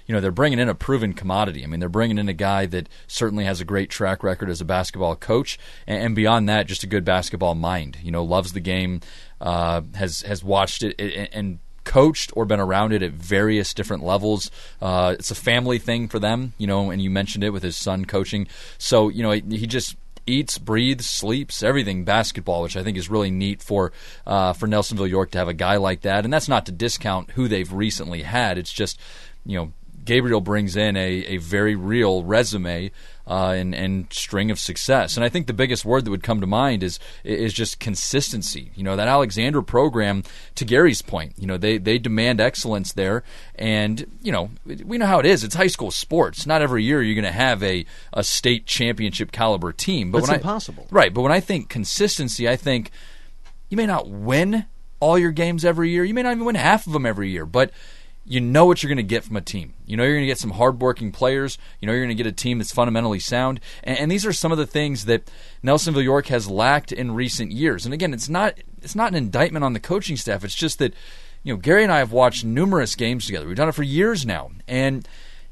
you 0.08 0.14
know 0.14 0.20
they're 0.20 0.32
bringing 0.32 0.58
in 0.58 0.68
a 0.68 0.74
proven 0.74 1.12
commodity. 1.12 1.62
I 1.62 1.68
mean, 1.68 1.78
they're 1.78 1.88
bringing 1.88 2.18
in 2.18 2.28
a 2.28 2.34
guy 2.34 2.66
that 2.66 2.88
certainly 3.06 3.44
has 3.44 3.60
a 3.60 3.64
great 3.64 3.90
track 3.90 4.24
record 4.24 4.50
as 4.50 4.60
a 4.60 4.64
basketball 4.64 5.14
coach, 5.14 5.58
and, 5.86 6.02
and 6.02 6.16
beyond 6.16 6.48
that, 6.48 6.66
just 6.66 6.82
a 6.82 6.88
good 6.88 7.04
basketball 7.04 7.54
mind. 7.54 7.98
You 8.02 8.10
know, 8.10 8.24
loves 8.24 8.54
the 8.54 8.60
game, 8.60 9.02
uh, 9.40 9.82
has 9.94 10.22
has 10.22 10.42
watched 10.42 10.82
it 10.82 10.98
and, 10.98 11.28
and 11.32 11.58
coached 11.84 12.32
or 12.36 12.44
been 12.44 12.60
around 12.60 12.92
it 12.92 13.02
at 13.02 13.12
various 13.12 13.72
different 13.72 14.02
levels. 14.02 14.50
Uh, 14.80 15.14
it's 15.18 15.30
a 15.30 15.34
family 15.34 15.78
thing 15.78 16.06
for 16.08 16.18
them, 16.18 16.52
you 16.58 16.66
know, 16.66 16.90
and 16.90 17.00
you 17.00 17.08
mentioned 17.08 17.42
it 17.42 17.50
with 17.50 17.62
his 17.62 17.76
son 17.76 18.04
coaching. 18.04 18.46
So, 18.76 19.08
you 19.08 19.22
know, 19.22 19.30
he 19.30 19.66
just 19.66 19.96
eats, 20.26 20.58
breathes, 20.58 21.08
sleeps, 21.08 21.62
everything 21.62 22.04
basketball, 22.04 22.62
which 22.62 22.76
I 22.76 22.82
think 22.82 22.98
is 22.98 23.08
really 23.08 23.30
neat 23.30 23.62
for 23.62 23.92
uh, 24.26 24.52
for 24.52 24.68
Nelsonville 24.68 25.08
York 25.08 25.30
to 25.32 25.38
have 25.38 25.48
a 25.48 25.54
guy 25.54 25.76
like 25.76 26.02
that. 26.02 26.24
And 26.24 26.32
that's 26.32 26.48
not 26.48 26.66
to 26.66 26.72
discount 26.72 27.30
who 27.32 27.48
they've 27.48 27.72
recently 27.72 28.22
had. 28.22 28.58
It's 28.58 28.72
just, 28.72 29.00
you 29.46 29.56
know, 29.56 29.72
Gabriel 30.08 30.40
brings 30.40 30.74
in 30.74 30.96
a, 30.96 31.06
a 31.26 31.36
very 31.36 31.76
real 31.76 32.24
resume 32.24 32.90
uh, 33.26 33.50
and 33.50 33.74
and 33.74 34.10
string 34.10 34.50
of 34.50 34.58
success. 34.58 35.18
And 35.18 35.22
I 35.24 35.28
think 35.28 35.46
the 35.46 35.52
biggest 35.52 35.84
word 35.84 36.06
that 36.06 36.10
would 36.10 36.22
come 36.22 36.40
to 36.40 36.46
mind 36.46 36.82
is 36.82 36.98
is 37.24 37.52
just 37.52 37.78
consistency. 37.78 38.70
You 38.74 38.84
know 38.84 38.96
that 38.96 39.06
Alexander 39.06 39.60
program. 39.60 40.22
To 40.54 40.64
Gary's 40.64 41.02
point, 41.02 41.34
you 41.36 41.46
know 41.46 41.58
they 41.58 41.76
they 41.76 41.98
demand 41.98 42.40
excellence 42.40 42.94
there, 42.94 43.22
and 43.54 44.06
you 44.22 44.32
know 44.32 44.48
we 44.64 44.96
know 44.96 45.04
how 45.04 45.18
it 45.18 45.26
is. 45.26 45.44
It's 45.44 45.54
high 45.54 45.66
school 45.66 45.90
sports. 45.90 46.46
Not 46.46 46.62
every 46.62 46.84
year 46.84 47.02
you're 47.02 47.14
going 47.14 47.24
to 47.26 47.30
have 47.30 47.62
a 47.62 47.84
a 48.14 48.24
state 48.24 48.64
championship 48.64 49.30
caliber 49.30 49.72
team. 49.72 50.10
But 50.10 50.20
That's 50.20 50.30
when 50.30 50.38
impossible, 50.38 50.86
I, 50.90 50.94
right? 50.94 51.14
But 51.14 51.20
when 51.20 51.32
I 51.32 51.40
think 51.40 51.68
consistency, 51.68 52.48
I 52.48 52.56
think 52.56 52.90
you 53.68 53.76
may 53.76 53.86
not 53.86 54.08
win 54.08 54.64
all 55.00 55.18
your 55.18 55.32
games 55.32 55.66
every 55.66 55.90
year. 55.90 56.02
You 56.02 56.14
may 56.14 56.22
not 56.22 56.32
even 56.32 56.46
win 56.46 56.54
half 56.54 56.86
of 56.86 56.94
them 56.94 57.04
every 57.04 57.28
year, 57.28 57.44
but 57.44 57.72
you 58.28 58.40
know 58.40 58.66
what 58.66 58.82
you're 58.82 58.88
going 58.88 58.98
to 58.98 59.02
get 59.02 59.24
from 59.24 59.36
a 59.36 59.40
team. 59.40 59.74
You 59.86 59.96
know 59.96 60.04
you're 60.04 60.14
going 60.14 60.24
to 60.24 60.28
get 60.28 60.38
some 60.38 60.50
hardworking 60.50 61.12
players. 61.12 61.56
You 61.80 61.86
know 61.86 61.92
you're 61.92 62.04
going 62.04 62.16
to 62.16 62.22
get 62.22 62.26
a 62.26 62.32
team 62.32 62.58
that's 62.58 62.72
fundamentally 62.72 63.20
sound. 63.20 63.60
And, 63.82 63.98
and, 63.98 64.10
these 64.10 64.26
are 64.26 64.32
some 64.32 64.52
of 64.52 64.58
the 64.58 64.66
things 64.66 65.06
that 65.06 65.30
Nelsonville 65.64 66.04
York 66.04 66.26
has 66.26 66.48
lacked 66.48 66.92
in 66.92 67.14
recent 67.14 67.52
years. 67.52 67.86
And 67.86 67.94
again, 67.94 68.12
it's 68.12 68.28
not 68.28 68.58
it's 68.82 68.94
not 68.94 69.10
an 69.10 69.16
indictment 69.16 69.64
on 69.64 69.72
the 69.72 69.80
coaching 69.80 70.16
staff. 70.16 70.44
It's 70.44 70.54
just 70.54 70.78
that 70.78 70.92
you 71.42 71.54
know 71.54 71.58
Gary 71.58 71.82
and 71.82 71.92
I 71.92 71.98
have 71.98 72.12
watched 72.12 72.44
numerous 72.44 72.94
games 72.94 73.24
together. 73.24 73.46
We've 73.46 73.56
done 73.56 73.68
it 73.68 73.74
for 73.74 73.82
years 73.82 74.26
now, 74.26 74.50
and 74.66 75.08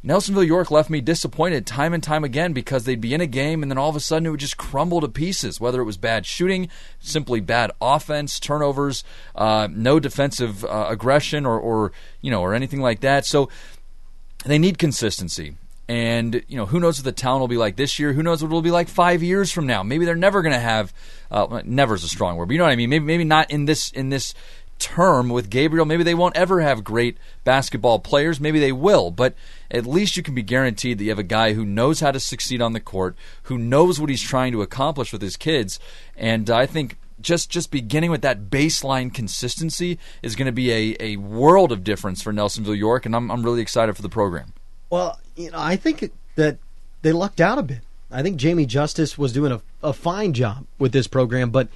Nelsonville 0.07 0.47
York 0.47 0.71
left 0.71 0.89
me 0.89 1.01
disappointed 1.01 1.67
time 1.67 1.93
and 1.93 2.01
time 2.01 2.23
again 2.23 2.53
because 2.53 2.85
they'd 2.85 3.01
be 3.01 3.13
in 3.13 3.21
a 3.21 3.27
game 3.27 3.63
and 3.63 3.71
then 3.73 3.77
all 3.77 3.91
of 3.91 3.97
a 3.97 4.01
sudden 4.01 4.27
it 4.27 4.31
would 4.31 4.39
just 4.39 4.57
crumble 4.57 5.01
to 5.01 5.09
pieces. 5.09 5.61
Whether 5.61 5.81
it 5.81 5.85
was 5.85 5.97
bad 5.97 6.25
shooting, 6.25 6.69
simply 7.01 7.41
bad 7.41 7.73
offense, 7.81 8.39
turnovers, 8.39 9.03
uh, 9.35 9.67
no 9.69 9.99
defensive 9.99 10.65
uh, 10.65 10.87
aggression, 10.89 11.45
or, 11.45 11.59
or 11.59 11.91
you 12.21 12.31
know, 12.31 12.41
or 12.41 12.55
anything 12.55 12.81
like 12.81 13.01
that. 13.01 13.27
So 13.27 13.49
they 14.45 14.59
need 14.59 14.79
consistency. 14.79 15.57
And 15.89 16.43
you 16.47 16.57
know, 16.57 16.67
who 16.67 16.79
knows 16.79 16.99
what 16.99 17.05
the 17.05 17.13
town 17.13 17.41
will 17.41 17.49
be 17.49 17.57
like 17.57 17.75
this 17.75 17.99
year? 17.99 18.13
Who 18.13 18.23
knows 18.23 18.43
what 18.43 18.49
it'll 18.49 18.63
be 18.63 18.71
like 18.71 18.89
five 18.89 19.25
years 19.25 19.51
from 19.51 19.67
now? 19.67 19.83
Maybe 19.83 20.05
they're 20.05 20.15
never 20.15 20.41
going 20.41 20.55
to 20.55 20.61
have. 20.61 20.93
Uh, 21.31 21.63
never 21.65 21.97
is 21.97 22.05
a 22.05 22.09
strong 22.09 22.37
word, 22.37 22.47
but 22.47 22.53
you 22.53 22.59
know 22.59 22.65
what 22.65 22.73
I 22.73 22.77
mean. 22.77 22.91
Maybe 22.91 23.05
maybe 23.05 23.25
not 23.25 23.51
in 23.51 23.65
this 23.65 23.91
in 23.91 24.09
this 24.11 24.35
term 24.79 25.29
with 25.29 25.51
Gabriel. 25.51 25.87
Maybe 25.87 26.03
they 26.03 26.15
won't 26.15 26.37
ever 26.37 26.61
have 26.61 26.85
great 26.85 27.17
basketball 27.45 27.99
players. 27.99 28.41
Maybe 28.41 28.59
they 28.59 28.73
will, 28.73 29.11
but 29.11 29.35
at 29.71 29.87
least 29.87 30.17
you 30.17 30.23
can 30.23 30.35
be 30.35 30.43
guaranteed 30.43 30.99
that 30.99 31.05
you 31.05 31.11
have 31.11 31.19
a 31.19 31.25
guy 31.25 31.53
who 31.53 31.65
knows 31.65 32.01
how 32.01 32.11
to 32.11 32.21
succeed 32.21 32.61
on 32.63 32.73
the 32.73 32.81
court, 32.81 33.17
who 33.45 33.59
knows 33.59 34.01
what 34.01 34.11
he's 34.11 34.23
trying 34.23 34.53
to 34.53 34.63
accomplish 34.63 35.13
with 35.13 35.23
his 35.23 35.37
kids. 35.37 35.79
And 36.17 36.51
I 36.51 36.67
think 36.67 36.99
just 37.21 37.51
just 37.51 37.71
beginning 37.71 38.11
with 38.11 38.23
that 38.23 38.51
baseline 38.51 39.13
consistency 39.13 39.99
is 40.23 40.37
going 40.37 40.47
to 40.47 40.53
be 40.53 40.71
a, 40.71 40.97
a 41.01 41.17
world 41.17 41.73
of 41.73 41.83
difference 41.83 42.23
for 42.23 42.33
Nelsonville 42.33 42.77
York, 42.77 43.07
and 43.07 43.17
I'm 43.17 43.31
I'm 43.31 43.43
really 43.43 43.63
excited 43.63 43.97
for 43.97 44.03
the 44.03 44.09
program. 44.09 44.53
Well, 44.91 45.19
you 45.35 45.51
know, 45.51 45.59
I 45.59 45.77
think 45.77 46.13
that 46.37 46.59
they 47.03 47.13
lucked 47.13 47.41
out 47.41 47.59
a 47.59 47.63
bit. 47.63 47.81
I 48.11 48.23
think 48.23 48.37
Jamie 48.37 48.67
Justice 48.67 49.19
was 49.19 49.33
doing 49.33 49.53
a, 49.53 49.61
a 49.83 49.93
fine 49.93 50.33
job 50.33 50.67
with 50.79 50.93
this 50.93 51.09
program, 51.09 51.51
but 51.51 51.69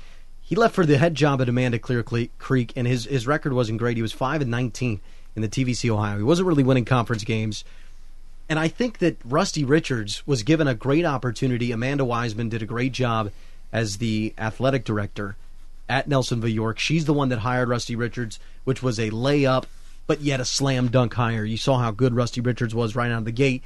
he 0.51 0.57
left 0.57 0.75
for 0.75 0.85
the 0.85 0.99
head 0.99 1.15
job 1.15 1.41
at 1.41 1.49
Amanda 1.49 1.79
Clear 1.79 2.03
Creek, 2.03 2.73
and 2.75 2.85
his, 2.85 3.05
his 3.05 3.25
record 3.25 3.53
wasn't 3.53 3.79
great. 3.79 3.97
He 3.97 4.03
was 4.03 4.13
5 4.13 4.41
and 4.41 4.51
19 4.51 5.01
in 5.37 5.43
the 5.43 5.49
TVC 5.49 5.89
Ohio. 5.89 6.17
He 6.17 6.25
wasn't 6.25 6.49
really 6.49 6.65
winning 6.65 6.85
conference 6.85 7.23
games. 7.23 7.63
And 8.49 8.59
I 8.59 8.67
think 8.67 8.99
that 8.99 9.17
Rusty 9.25 9.65
Richards 9.65 10.27
was 10.27 10.43
given 10.43 10.67
a 10.67 10.75
great 10.75 11.05
opportunity. 11.05 11.71
Amanda 11.71 12.05
Wiseman 12.05 12.49
did 12.49 12.63
a 12.63 12.67
great 12.67 12.91
job 12.91 13.31
as 13.73 13.99
the 13.99 14.35
athletic 14.37 14.85
director 14.85 15.37
at 15.89 16.09
Nelsonville 16.09 16.53
York. 16.53 16.81
She's 16.81 17.05
the 17.05 17.15
one 17.15 17.29
that 17.29 17.39
hired 17.39 17.69
Rusty 17.69 17.95
Richards, 17.95 18.41
which 18.65 18.83
was 18.83 18.99
a 18.99 19.11
layup, 19.11 19.67
but 20.09 20.21
yet 20.21 20.41
a 20.41 20.45
slam 20.45 20.89
dunk 20.89 21.15
hire. 21.15 21.45
You 21.45 21.59
saw 21.59 21.79
how 21.79 21.93
good 21.93 22.13
Rusty 22.13 22.41
Richards 22.41 22.75
was 22.75 22.97
right 22.97 23.13
out 23.13 23.19
of 23.19 23.25
the 23.25 23.31
gate. 23.31 23.63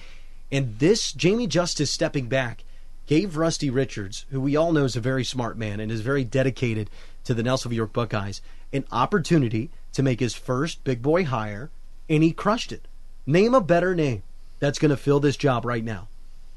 And 0.52 0.78
this, 0.78 1.12
Jamie 1.12 1.46
Justice 1.46 1.90
stepping 1.90 2.26
back, 2.26 2.62
gave 3.06 3.36
Rusty 3.36 3.70
Richards, 3.70 4.24
who 4.30 4.40
we 4.40 4.56
all 4.56 4.72
know 4.72 4.84
is 4.84 4.96
a 4.96 5.00
very 5.00 5.24
smart 5.24 5.58
man 5.58 5.80
and 5.80 5.92
is 5.92 6.00
very 6.00 6.24
dedicated 6.24 6.88
to 7.24 7.34
the 7.34 7.42
Nelsonville 7.42 7.76
York 7.76 7.92
Buckeyes, 7.92 8.40
an 8.72 8.84
opportunity 8.90 9.70
to 9.92 10.02
make 10.02 10.20
his 10.20 10.34
first 10.34 10.82
big 10.84 11.02
boy 11.02 11.24
hire, 11.24 11.70
and 12.08 12.22
he 12.22 12.32
crushed 12.32 12.72
it. 12.72 12.86
Name 13.26 13.54
a 13.54 13.60
better 13.60 13.94
name 13.94 14.22
that's 14.58 14.78
going 14.78 14.90
to 14.90 14.96
fill 14.96 15.20
this 15.20 15.36
job 15.36 15.64
right 15.64 15.84
now 15.84 16.08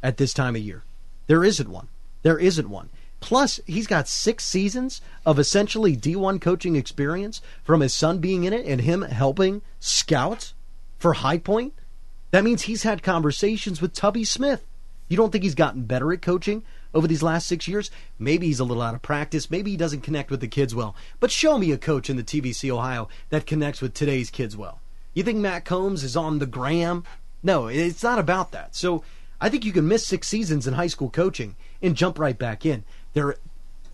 at 0.01 0.17
this 0.17 0.33
time 0.33 0.55
of 0.55 0.61
year. 0.61 0.83
There 1.27 1.43
isn't 1.43 1.69
one. 1.69 1.87
There 2.23 2.39
isn't 2.39 2.69
one. 2.69 2.89
Plus, 3.19 3.59
he's 3.65 3.87
got 3.87 4.07
six 4.07 4.43
seasons 4.43 5.01
of 5.25 5.39
essentially 5.39 5.97
D1 5.97 6.39
coaching 6.39 6.75
experience 6.75 7.41
from 7.63 7.81
his 7.81 7.93
son 7.93 8.19
being 8.19 8.43
in 8.43 8.53
it 8.53 8.65
and 8.65 8.81
him 8.81 9.01
helping 9.01 9.61
scout 9.79 10.53
for 10.99 11.13
High 11.13 11.39
Point. 11.39 11.73
That 12.31 12.43
means 12.43 12.63
he's 12.63 12.83
had 12.83 13.01
conversations 13.01 13.81
with 13.81 13.93
Tubby 13.93 14.23
Smith 14.23 14.63
you 15.07 15.17
don't 15.17 15.31
think 15.31 15.43
he's 15.43 15.55
gotten 15.55 15.83
better 15.83 16.11
at 16.13 16.21
coaching 16.21 16.63
over 16.93 17.07
these 17.07 17.23
last 17.23 17.47
six 17.47 17.67
years? 17.67 17.91
Maybe 18.19 18.47
he's 18.47 18.59
a 18.59 18.63
little 18.63 18.83
out 18.83 18.95
of 18.95 19.01
practice. 19.01 19.51
Maybe 19.51 19.71
he 19.71 19.77
doesn't 19.77 20.01
connect 20.01 20.31
with 20.31 20.41
the 20.41 20.47
kids 20.47 20.75
well. 20.75 20.95
But 21.19 21.31
show 21.31 21.57
me 21.57 21.71
a 21.71 21.77
coach 21.77 22.09
in 22.09 22.17
the 22.17 22.23
TVC 22.23 22.69
Ohio 22.69 23.07
that 23.29 23.45
connects 23.45 23.81
with 23.81 23.93
today's 23.93 24.29
kids 24.29 24.57
well. 24.57 24.81
You 25.13 25.23
think 25.23 25.39
Matt 25.39 25.65
Combs 25.65 26.03
is 26.03 26.15
on 26.15 26.39
the 26.39 26.45
gram? 26.45 27.03
No, 27.41 27.67
it's 27.67 28.03
not 28.03 28.19
about 28.19 28.51
that. 28.51 28.75
So 28.75 29.03
I 29.39 29.49
think 29.49 29.65
you 29.65 29.71
can 29.71 29.87
miss 29.87 30.05
six 30.05 30.27
seasons 30.27 30.67
in 30.67 30.73
high 30.73 30.87
school 30.87 31.09
coaching 31.09 31.55
and 31.81 31.95
jump 31.95 32.19
right 32.19 32.37
back 32.37 32.65
in. 32.65 32.83
There, 33.13 33.35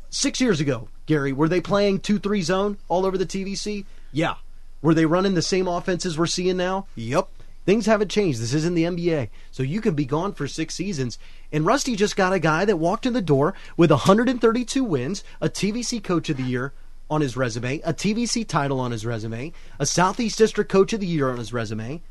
six 0.09 0.41
years 0.41 0.59
ago, 0.59 0.89
Gary, 1.05 1.33
were 1.33 1.49
they 1.49 1.61
playing 1.61 1.99
two 1.99 2.19
three 2.19 2.41
zone 2.41 2.77
all 2.87 3.05
over 3.05 3.17
the 3.17 3.25
TVC? 3.25 3.85
Yeah. 4.11 4.35
Were 4.81 4.93
they 4.93 5.05
running 5.05 5.33
the 5.33 5.41
same 5.41 5.67
offenses 5.67 6.17
we're 6.17 6.25
seeing 6.25 6.57
now? 6.57 6.87
Yep. 6.95 7.29
Things 7.65 7.85
haven't 7.85 8.11
changed. 8.11 8.41
This 8.41 8.53
isn't 8.53 8.73
the 8.73 8.83
NBA. 8.83 9.29
So 9.51 9.63
you 9.63 9.79
can 9.79 9.95
be 9.95 10.05
gone 10.05 10.33
for 10.33 10.47
six 10.47 10.75
seasons. 10.75 11.17
And 11.51 11.65
Rusty 11.65 11.95
just 11.95 12.15
got 12.15 12.33
a 12.33 12.39
guy 12.39 12.65
that 12.65 12.77
walked 12.77 13.05
in 13.05 13.13
the 13.13 13.21
door 13.21 13.53
with 13.77 13.91
132 13.91 14.83
wins, 14.83 15.23
a 15.39 15.49
TVC 15.49 16.03
Coach 16.03 16.29
of 16.29 16.37
the 16.37 16.43
Year 16.43 16.73
on 17.09 17.21
his 17.21 17.37
resume, 17.37 17.79
a 17.79 17.93
TVC 17.93 18.45
title 18.47 18.79
on 18.79 18.91
his 18.91 19.05
resume, 19.05 19.53
a 19.79 19.85
Southeast 19.85 20.37
District 20.37 20.69
Coach 20.69 20.93
of 20.93 20.99
the 20.99 21.07
Year 21.07 21.29
on 21.29 21.37
his 21.37 21.53
resume. 21.53 22.01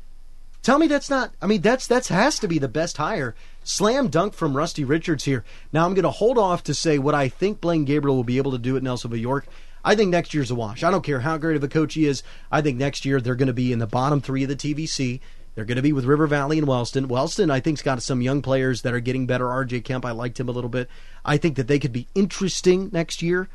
Tell 0.63 0.79
me 0.79 0.87
that's 0.87 1.09
not. 1.09 1.33
I 1.41 1.45
mean, 1.45 1.61
that's 1.61 1.87
that's 1.87 2.07
has 2.07 2.39
to 2.39 2.47
be 2.47 2.57
the 2.57 2.69
best 2.69 2.95
hire. 2.95 3.35
Slam 3.65 4.07
dunk 4.07 4.33
from 4.33 4.55
Rusty 4.55 4.85
Richards 4.85 5.25
here. 5.25 5.43
Now 5.73 5.85
I'm 5.85 5.93
going 5.93 6.03
to 6.03 6.09
hold 6.09 6.37
off 6.37 6.63
to 6.63 6.73
say 6.73 6.97
what 6.97 7.13
I 7.13 7.27
think 7.27 7.59
Blaine 7.59 7.83
Gabriel 7.83 8.15
will 8.15 8.23
be 8.23 8.37
able 8.37 8.51
to 8.53 8.57
do 8.57 8.77
at 8.77 8.83
Nelsonville 8.83 9.19
York. 9.19 9.45
I 9.83 9.95
think 9.95 10.09
next 10.09 10.33
year's 10.33 10.51
a 10.51 10.55
wash. 10.55 10.81
I 10.81 10.89
don't 10.91 11.03
care 11.03 11.19
how 11.19 11.37
great 11.37 11.57
of 11.57 11.63
a 11.63 11.67
coach 11.67 11.95
he 11.95 12.07
is. 12.07 12.23
I 12.49 12.61
think 12.61 12.77
next 12.77 13.03
year 13.03 13.19
they're 13.19 13.35
going 13.35 13.47
to 13.47 13.53
be 13.53 13.73
in 13.73 13.79
the 13.79 13.87
bottom 13.87 14.21
three 14.21 14.43
of 14.43 14.49
the 14.49 14.55
TVC. 14.55 15.19
They're 15.55 15.65
going 15.65 15.75
to 15.75 15.83
be 15.83 15.93
with 15.93 16.05
River 16.05 16.25
Valley 16.25 16.57
and 16.57 16.67
Wellston. 16.67 17.07
Wellston, 17.07 17.51
I 17.51 17.59
think, 17.59 17.77
has 17.77 17.83
got 17.83 18.01
some 18.01 18.21
young 18.21 18.41
players 18.41 18.81
that 18.81 18.93
are 18.93 18.99
getting 18.99 19.27
better. 19.27 19.45
RJ 19.45 19.83
Kemp, 19.83 20.05
I 20.05 20.11
liked 20.11 20.39
him 20.39 20.49
a 20.49 20.51
little 20.51 20.69
bit. 20.69 20.89
I 21.23 21.37
think 21.37 21.55
that 21.57 21.67
they 21.67 21.79
could 21.79 21.93
be 21.93 22.07
interesting 22.15 22.89
next 22.91 23.21
year, 23.21 23.49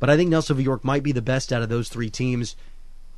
but 0.00 0.10
I 0.10 0.16
think 0.16 0.30
Nelsonville 0.30 0.64
York 0.64 0.84
might 0.84 1.02
be 1.02 1.12
the 1.12 1.22
best 1.22 1.52
out 1.52 1.62
of 1.62 1.68
those 1.68 1.88
three 1.88 2.10
teams. 2.10 2.56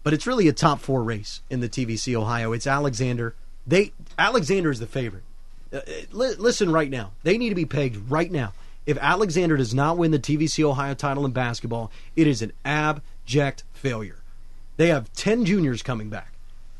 But 0.02 0.12
it's 0.12 0.26
really 0.26 0.48
a 0.48 0.52
top 0.52 0.80
four 0.80 1.02
race 1.02 1.40
in 1.50 1.60
the 1.60 1.68
TVC 1.68 2.14
Ohio. 2.14 2.52
It's 2.52 2.66
Alexander. 2.66 3.34
They 3.66 3.92
Alexander 4.18 4.70
is 4.70 4.78
the 4.78 4.86
favorite. 4.86 5.24
Uh, 5.72 5.78
uh 5.78 6.02
listen 6.12 6.70
right 6.70 6.90
now. 6.90 7.12
They 7.22 7.38
need 7.38 7.48
to 7.48 7.56
be 7.56 7.66
pegged 7.66 8.10
right 8.10 8.30
now. 8.30 8.52
If 8.84 8.98
Alexander 8.98 9.56
does 9.56 9.74
not 9.74 9.98
win 9.98 10.12
the 10.12 10.18
TVC 10.18 10.62
Ohio 10.62 10.94
title 10.94 11.26
in 11.26 11.32
basketball, 11.32 11.90
it 12.14 12.28
is 12.28 12.40
an 12.40 12.52
abject 12.64 13.64
failure. 13.72 14.22
They 14.76 14.88
have 14.88 15.12
10 15.14 15.44
juniors 15.44 15.82
coming 15.82 16.08
back. 16.08 16.35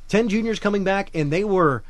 10 0.08 0.28
juniors 0.28 0.58
coming 0.58 0.84
back, 0.84 1.10
and 1.14 1.32
they 1.32 1.44
were 1.44 1.82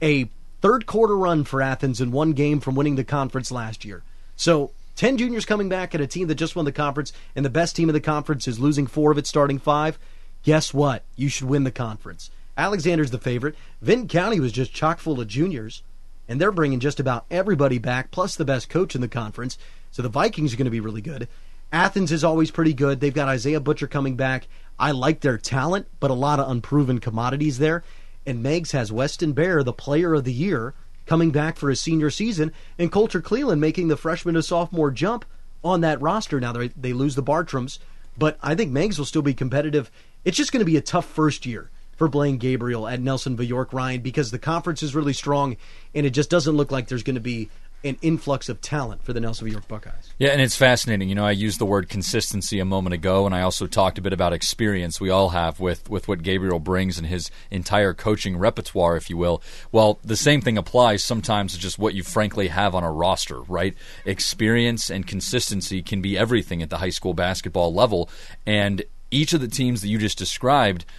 a 0.00 0.28
third 0.60 0.86
quarter 0.86 1.16
run 1.16 1.44
for 1.44 1.60
Athens 1.60 2.00
in 2.00 2.12
one 2.12 2.32
game 2.32 2.60
from 2.60 2.74
winning 2.74 2.96
the 2.96 3.04
conference 3.04 3.50
last 3.50 3.84
year. 3.84 4.02
So 4.36 4.70
10 4.96 5.18
juniors 5.18 5.44
coming 5.44 5.68
back 5.68 5.94
at 5.94 6.00
a 6.00 6.06
team 6.06 6.28
that 6.28 6.36
just 6.36 6.56
won 6.56 6.64
the 6.64 6.72
conference, 6.72 7.12
and 7.34 7.44
the 7.44 7.50
best 7.50 7.74
team 7.74 7.88
of 7.88 7.94
the 7.94 8.00
conference 8.00 8.46
is 8.46 8.60
losing 8.60 8.86
four 8.86 9.10
of 9.10 9.18
its 9.18 9.28
starting 9.28 9.58
five. 9.58 9.98
Guess 10.42 10.72
what? 10.72 11.02
You 11.16 11.28
should 11.28 11.48
win 11.48 11.64
the 11.64 11.70
conference. 11.70 12.30
Alexander's 12.56 13.10
the 13.10 13.18
favorite. 13.18 13.56
Vinton 13.82 14.08
County 14.08 14.38
was 14.38 14.52
just 14.52 14.72
chock 14.72 15.00
full 15.00 15.20
of 15.20 15.26
juniors, 15.26 15.82
and 16.28 16.40
they're 16.40 16.52
bringing 16.52 16.80
just 16.80 17.00
about 17.00 17.26
everybody 17.30 17.78
back, 17.78 18.10
plus 18.10 18.36
the 18.36 18.44
best 18.44 18.68
coach 18.68 18.94
in 18.94 19.00
the 19.00 19.08
conference. 19.08 19.58
So 19.90 20.02
the 20.02 20.08
Vikings 20.08 20.54
are 20.54 20.56
going 20.56 20.66
to 20.66 20.70
be 20.70 20.80
really 20.80 21.00
good. 21.00 21.28
Athens 21.72 22.12
is 22.12 22.22
always 22.22 22.52
pretty 22.52 22.72
good. 22.72 23.00
They've 23.00 23.12
got 23.12 23.28
Isaiah 23.28 23.58
Butcher 23.58 23.88
coming 23.88 24.14
back. 24.14 24.46
I 24.78 24.90
like 24.90 25.20
their 25.20 25.38
talent, 25.38 25.86
but 26.00 26.10
a 26.10 26.14
lot 26.14 26.40
of 26.40 26.50
unproven 26.50 26.98
commodities 26.98 27.58
there. 27.58 27.84
And 28.26 28.42
Meigs 28.42 28.72
has 28.72 28.90
Weston 28.90 29.32
Bear, 29.32 29.62
the 29.62 29.72
player 29.72 30.14
of 30.14 30.24
the 30.24 30.32
year, 30.32 30.74
coming 31.06 31.30
back 31.30 31.56
for 31.56 31.68
his 31.68 31.80
senior 31.80 32.10
season, 32.10 32.52
and 32.78 32.90
Coulter 32.90 33.20
Cleland 33.20 33.60
making 33.60 33.88
the 33.88 33.96
freshman 33.96 34.34
to 34.34 34.42
sophomore 34.42 34.90
jump 34.90 35.24
on 35.62 35.82
that 35.82 36.00
roster. 36.00 36.40
Now 36.40 36.52
they, 36.52 36.68
they 36.68 36.92
lose 36.92 37.14
the 37.14 37.22
Bartrams, 37.22 37.78
but 38.16 38.38
I 38.42 38.54
think 38.54 38.72
Meigs 38.72 38.98
will 38.98 39.04
still 39.04 39.22
be 39.22 39.34
competitive. 39.34 39.90
It's 40.24 40.36
just 40.36 40.52
going 40.52 40.60
to 40.60 40.70
be 40.70 40.76
a 40.76 40.82
tough 40.82 41.06
first 41.06 41.46
year 41.46 41.70
for 41.96 42.08
Blaine 42.08 42.38
Gabriel 42.38 42.88
at 42.88 43.00
Nelsonville 43.00 43.46
York 43.46 43.72
Ryan 43.72 44.00
because 44.00 44.30
the 44.30 44.38
conference 44.38 44.82
is 44.82 44.94
really 44.94 45.12
strong, 45.12 45.56
and 45.94 46.06
it 46.06 46.10
just 46.10 46.30
doesn't 46.30 46.56
look 46.56 46.70
like 46.70 46.88
there's 46.88 47.02
going 47.02 47.14
to 47.14 47.20
be 47.20 47.50
an 47.84 47.98
influx 48.00 48.48
of 48.48 48.60
talent 48.60 49.02
for 49.04 49.12
the 49.12 49.20
Nelsonville 49.20 49.52
York 49.52 49.68
Buckeyes. 49.68 50.12
Yeah, 50.18 50.30
and 50.30 50.40
it's 50.40 50.56
fascinating. 50.56 51.08
You 51.08 51.14
know, 51.14 51.26
I 51.26 51.32
used 51.32 51.58
the 51.58 51.66
word 51.66 51.88
consistency 51.88 52.58
a 52.58 52.64
moment 52.64 52.94
ago, 52.94 53.26
and 53.26 53.34
I 53.34 53.42
also 53.42 53.66
talked 53.66 53.98
a 53.98 54.02
bit 54.02 54.14
about 54.14 54.32
experience 54.32 55.00
we 55.00 55.10
all 55.10 55.28
have 55.30 55.60
with, 55.60 55.88
with 55.90 56.08
what 56.08 56.22
Gabriel 56.22 56.58
brings 56.58 56.96
and 56.96 57.06
his 57.06 57.30
entire 57.50 57.92
coaching 57.92 58.36
repertoire, 58.38 58.96
if 58.96 59.10
you 59.10 59.18
will. 59.18 59.42
Well, 59.70 59.98
the 60.02 60.16
same 60.16 60.40
thing 60.40 60.56
applies 60.56 61.04
sometimes 61.04 61.52
to 61.52 61.58
just 61.58 61.78
what 61.78 61.94
you 61.94 62.02
frankly 62.02 62.48
have 62.48 62.74
on 62.74 62.82
a 62.82 62.90
roster, 62.90 63.42
right? 63.42 63.74
Experience 64.06 64.90
and 64.90 65.06
consistency 65.06 65.82
can 65.82 66.00
be 66.00 66.16
everything 66.16 66.62
at 66.62 66.70
the 66.70 66.78
high 66.78 66.90
school 66.90 67.12
basketball 67.12 67.74
level, 67.74 68.08
and 68.46 68.82
each 69.10 69.34
of 69.34 69.40
the 69.40 69.48
teams 69.48 69.82
that 69.82 69.88
you 69.88 69.98
just 69.98 70.18
described– 70.18 70.84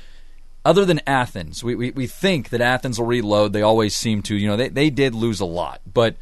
other 0.66 0.84
than 0.84 1.00
Athens, 1.06 1.64
we, 1.64 1.76
we, 1.76 1.92
we 1.92 2.08
think 2.08 2.50
that 2.50 2.60
Athens 2.60 3.00
will 3.00 3.06
reload. 3.06 3.54
They 3.54 3.62
always 3.62 3.96
seem 3.96 4.24
to. 4.24 4.36
You 4.36 4.48
know, 4.48 4.58
they, 4.58 4.70
they 4.70 4.90
did 4.90 5.14
lose 5.14 5.40
a 5.40 5.46
lot. 5.46 5.80
But 5.86 6.16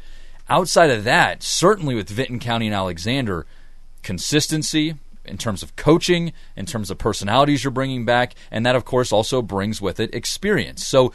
outside 0.48 0.90
of 0.90 1.04
that, 1.04 1.42
certainly 1.42 1.94
with 1.94 2.08
Vinton 2.08 2.38
County 2.38 2.66
and 2.66 2.74
Alexander, 2.74 3.46
consistency 4.02 4.94
in 5.24 5.38
terms 5.38 5.62
of 5.62 5.74
coaching, 5.76 6.32
in 6.56 6.66
terms 6.66 6.90
of 6.90 6.98
personalities 6.98 7.64
you're 7.64 7.70
bringing 7.70 8.04
back, 8.04 8.34
and 8.50 8.64
that, 8.66 8.76
of 8.76 8.84
course, 8.84 9.12
also 9.12 9.40
brings 9.40 9.80
with 9.80 9.98
it 9.98 10.14
experience. 10.14 10.86
So 10.86 11.12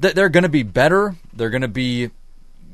th- 0.00 0.14
they're 0.14 0.28
going 0.28 0.42
to 0.42 0.48
be 0.48 0.62
better. 0.62 1.16
They're 1.32 1.50
going 1.50 1.62
to 1.62 1.68
be 1.68 2.10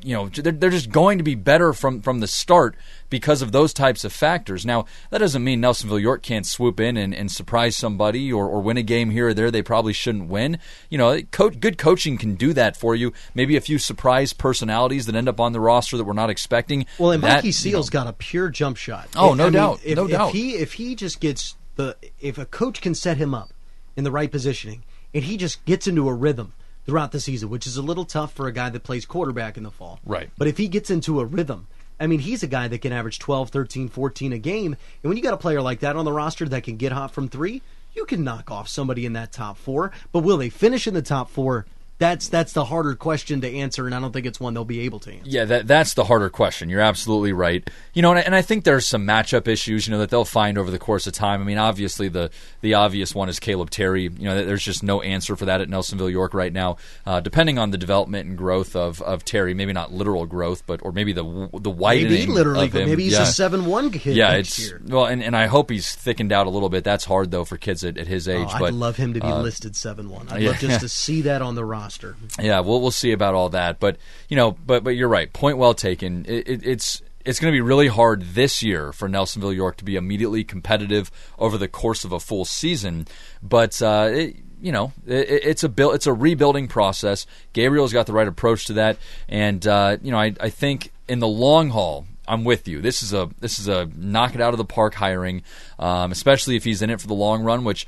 you 0.06 0.14
know 0.14 0.28
they're, 0.28 0.52
they're 0.52 0.70
just 0.70 0.90
going 0.90 1.18
to 1.18 1.24
be 1.24 1.34
better 1.34 1.72
from 1.72 2.00
from 2.00 2.20
the 2.20 2.28
start 2.28 2.76
because 3.10 3.42
of 3.42 3.50
those 3.50 3.74
types 3.74 4.04
of 4.04 4.12
factors. 4.12 4.64
Now 4.64 4.84
that 5.10 5.18
doesn't 5.18 5.42
mean 5.42 5.60
Nelsonville 5.60 6.00
York 6.00 6.22
can't 6.22 6.46
swoop 6.46 6.78
in 6.78 6.96
and, 6.96 7.12
and 7.12 7.30
surprise 7.30 7.76
somebody 7.76 8.32
or, 8.32 8.48
or 8.48 8.60
win 8.60 8.76
a 8.76 8.84
game 8.84 9.10
here 9.10 9.28
or 9.28 9.34
there 9.34 9.50
they 9.50 9.62
probably 9.62 9.92
shouldn't 9.92 10.28
win. 10.28 10.58
You 10.90 10.98
know, 10.98 11.20
co- 11.32 11.50
good 11.50 11.76
coaching 11.76 12.18
can 12.18 12.36
do 12.36 12.52
that 12.52 12.76
for 12.76 12.94
you. 12.94 13.12
Maybe 13.34 13.56
a 13.56 13.60
few 13.60 13.78
surprise 13.78 14.32
personalities 14.32 15.06
that 15.06 15.16
end 15.16 15.28
up 15.28 15.40
on 15.40 15.52
the 15.52 15.60
roster 15.60 15.96
that 15.96 16.04
we're 16.04 16.12
not 16.12 16.30
expecting. 16.30 16.86
Well, 16.98 17.10
and 17.10 17.22
that, 17.24 17.38
Mikey 17.38 17.50
Seals 17.50 17.92
you 17.92 17.98
know, 17.98 18.04
got 18.04 18.10
a 18.10 18.12
pure 18.12 18.48
jump 18.48 18.76
shot. 18.76 19.08
Oh, 19.16 19.34
no 19.34 19.44
I 19.44 19.46
mean, 19.46 19.52
doubt, 19.54 19.80
if, 19.84 19.96
no 19.96 20.04
if 20.04 20.10
doubt. 20.12 20.32
He 20.32 20.54
if 20.54 20.74
he 20.74 20.94
just 20.94 21.18
gets 21.18 21.56
the 21.74 21.96
if 22.20 22.38
a 22.38 22.46
coach 22.46 22.80
can 22.80 22.94
set 22.94 23.16
him 23.16 23.34
up 23.34 23.50
in 23.96 24.04
the 24.04 24.12
right 24.12 24.30
positioning 24.30 24.84
and 25.12 25.24
he 25.24 25.36
just 25.36 25.64
gets 25.64 25.88
into 25.88 26.08
a 26.08 26.14
rhythm 26.14 26.52
throughout 26.86 27.12
the 27.12 27.20
season, 27.20 27.50
which 27.50 27.66
is 27.66 27.76
a 27.76 27.82
little 27.82 28.04
tough 28.04 28.32
for 28.32 28.46
a 28.46 28.52
guy 28.52 28.70
that 28.70 28.84
plays 28.84 29.04
quarterback 29.04 29.56
in 29.56 29.64
the 29.64 29.70
fall. 29.70 30.00
Right. 30.06 30.30
But 30.38 30.48
if 30.48 30.56
he 30.56 30.68
gets 30.68 30.88
into 30.88 31.20
a 31.20 31.24
rhythm, 31.24 31.66
I 31.98 32.06
mean, 32.06 32.20
he's 32.20 32.42
a 32.42 32.46
guy 32.46 32.68
that 32.68 32.80
can 32.80 32.92
average 32.92 33.18
12, 33.18 33.50
13, 33.50 33.88
14 33.88 34.32
a 34.32 34.38
game. 34.38 34.76
And 35.02 35.08
when 35.08 35.16
you 35.16 35.22
got 35.22 35.34
a 35.34 35.38
player 35.38 35.60
like 35.60 35.80
that 35.80 35.96
on 35.96 36.04
the 36.04 36.12
roster 36.12 36.48
that 36.48 36.62
can 36.62 36.76
get 36.76 36.92
hot 36.92 37.12
from 37.12 37.28
three, 37.28 37.62
you 37.94 38.04
can 38.04 38.24
knock 38.24 38.50
off 38.50 38.68
somebody 38.68 39.06
in 39.06 39.14
that 39.14 39.32
top 39.32 39.56
four. 39.56 39.90
But 40.12 40.20
will 40.20 40.36
they 40.36 40.50
finish 40.50 40.86
in 40.86 40.94
the 40.94 41.02
top 41.02 41.30
four? 41.30 41.66
That's 41.98 42.28
that's 42.28 42.52
the 42.52 42.64
harder 42.66 42.94
question 42.94 43.40
to 43.40 43.50
answer, 43.50 43.86
and 43.86 43.94
I 43.94 44.00
don't 44.00 44.12
think 44.12 44.26
it's 44.26 44.38
one 44.38 44.52
they'll 44.52 44.66
be 44.66 44.80
able 44.80 45.00
to 45.00 45.12
answer. 45.12 45.30
Yeah, 45.30 45.46
that 45.46 45.66
that's 45.66 45.94
the 45.94 46.04
harder 46.04 46.28
question. 46.28 46.68
You're 46.68 46.80
absolutely 46.80 47.32
right. 47.32 47.68
You 47.94 48.02
know, 48.02 48.10
and 48.10 48.18
I, 48.18 48.22
and 48.22 48.34
I 48.34 48.42
think 48.42 48.64
there's 48.64 48.86
some 48.86 49.06
matchup 49.06 49.48
issues, 49.48 49.86
you 49.86 49.92
know, 49.92 49.98
that 50.00 50.10
they'll 50.10 50.26
find 50.26 50.58
over 50.58 50.70
the 50.70 50.78
course 50.78 51.06
of 51.06 51.14
time. 51.14 51.40
I 51.40 51.44
mean, 51.44 51.56
obviously 51.56 52.08
the 52.08 52.30
the 52.60 52.74
obvious 52.74 53.14
one 53.14 53.30
is 53.30 53.40
Caleb 53.40 53.70
Terry. 53.70 54.02
You 54.02 54.10
know, 54.24 54.44
there's 54.44 54.62
just 54.62 54.82
no 54.82 55.00
answer 55.00 55.36
for 55.36 55.46
that 55.46 55.62
at 55.62 55.68
Nelsonville 55.68 56.10
York 56.10 56.34
right 56.34 56.52
now. 56.52 56.76
Uh, 57.06 57.20
depending 57.20 57.58
on 57.58 57.70
the 57.70 57.78
development 57.78 58.28
and 58.28 58.36
growth 58.36 58.76
of, 58.76 59.00
of 59.00 59.24
Terry, 59.24 59.54
maybe 59.54 59.72
not 59.72 59.90
literal 59.90 60.26
growth, 60.26 60.66
but 60.66 60.80
or 60.82 60.92
maybe 60.92 61.14
the 61.14 61.48
the 61.54 61.70
widening 61.70 62.12
Maybe 62.12 62.26
literally, 62.32 62.70
maybe 62.70 63.04
he's 63.04 63.14
yeah. 63.14 63.22
a 63.22 63.26
seven 63.26 63.64
one 63.64 63.90
kid 63.90 64.16
Yeah, 64.16 64.32
it's 64.32 64.58
year. 64.58 64.82
well, 64.84 65.06
and, 65.06 65.22
and 65.22 65.34
I 65.34 65.46
hope 65.46 65.70
he's 65.70 65.94
thickened 65.94 66.32
out 66.32 66.46
a 66.46 66.50
little 66.50 66.68
bit. 66.68 66.84
That's 66.84 67.06
hard 67.06 67.30
though 67.30 67.44
for 67.44 67.56
kids 67.56 67.84
at, 67.84 67.96
at 67.96 68.06
his 68.06 68.28
age. 68.28 68.48
Oh, 68.50 68.54
I'd 68.54 68.60
but 68.60 68.74
love 68.74 68.96
him 68.96 69.14
to 69.14 69.20
be 69.20 69.26
uh, 69.26 69.40
listed 69.40 69.74
seven 69.76 70.10
one. 70.10 70.28
I'd 70.28 70.42
yeah. 70.42 70.50
love 70.50 70.58
just 70.58 70.80
to 70.80 70.88
see 70.90 71.22
that 71.22 71.40
on 71.40 71.54
the 71.54 71.64
roster. 71.86 72.16
yeah, 72.40 72.60
we'll 72.60 72.80
we'll 72.80 72.90
see 72.90 73.12
about 73.12 73.34
all 73.34 73.48
that. 73.50 73.78
But 73.78 73.96
you 74.28 74.36
know, 74.36 74.52
but 74.52 74.84
but 74.84 74.90
you're 74.90 75.08
right. 75.08 75.32
Point 75.32 75.58
well 75.58 75.74
taken. 75.74 76.24
It, 76.26 76.48
it, 76.48 76.66
it's 76.66 77.02
it's 77.24 77.40
going 77.40 77.52
to 77.52 77.56
be 77.56 77.60
really 77.60 77.88
hard 77.88 78.22
this 78.22 78.62
year 78.62 78.92
for 78.92 79.08
Nelsonville 79.08 79.54
York 79.54 79.76
to 79.78 79.84
be 79.84 79.96
immediately 79.96 80.44
competitive 80.44 81.10
over 81.38 81.58
the 81.58 81.68
course 81.68 82.04
of 82.04 82.12
a 82.12 82.20
full 82.20 82.44
season. 82.44 83.06
But 83.42 83.80
uh, 83.82 84.08
it, 84.12 84.36
you 84.60 84.72
know, 84.72 84.92
it's 85.06 85.64
a 85.64 85.68
build, 85.68 85.94
it's 85.94 86.06
a 86.06 86.12
rebuilding 86.12 86.68
process. 86.68 87.26
Gabriel's 87.52 87.92
got 87.92 88.06
the 88.06 88.12
right 88.12 88.28
approach 88.28 88.66
to 88.66 88.74
that, 88.74 88.98
and 89.28 89.66
uh, 89.66 89.98
you 90.02 90.10
know, 90.10 90.18
I, 90.18 90.34
I 90.40 90.50
think 90.50 90.92
in 91.08 91.20
the 91.20 91.28
long 91.28 91.70
haul. 91.70 92.06
I'm 92.28 92.42
with 92.42 92.66
you. 92.66 92.80
This 92.80 93.04
is 93.04 93.12
a 93.12 93.30
this 93.38 93.60
is 93.60 93.68
a 93.68 93.88
knock 93.94 94.34
it 94.34 94.40
out 94.40 94.52
of 94.52 94.58
the 94.58 94.64
park 94.64 94.94
hiring, 94.94 95.44
um, 95.78 96.10
especially 96.10 96.56
if 96.56 96.64
he's 96.64 96.82
in 96.82 96.90
it 96.90 97.00
for 97.00 97.06
the 97.06 97.14
long 97.14 97.44
run. 97.44 97.62
Which 97.62 97.86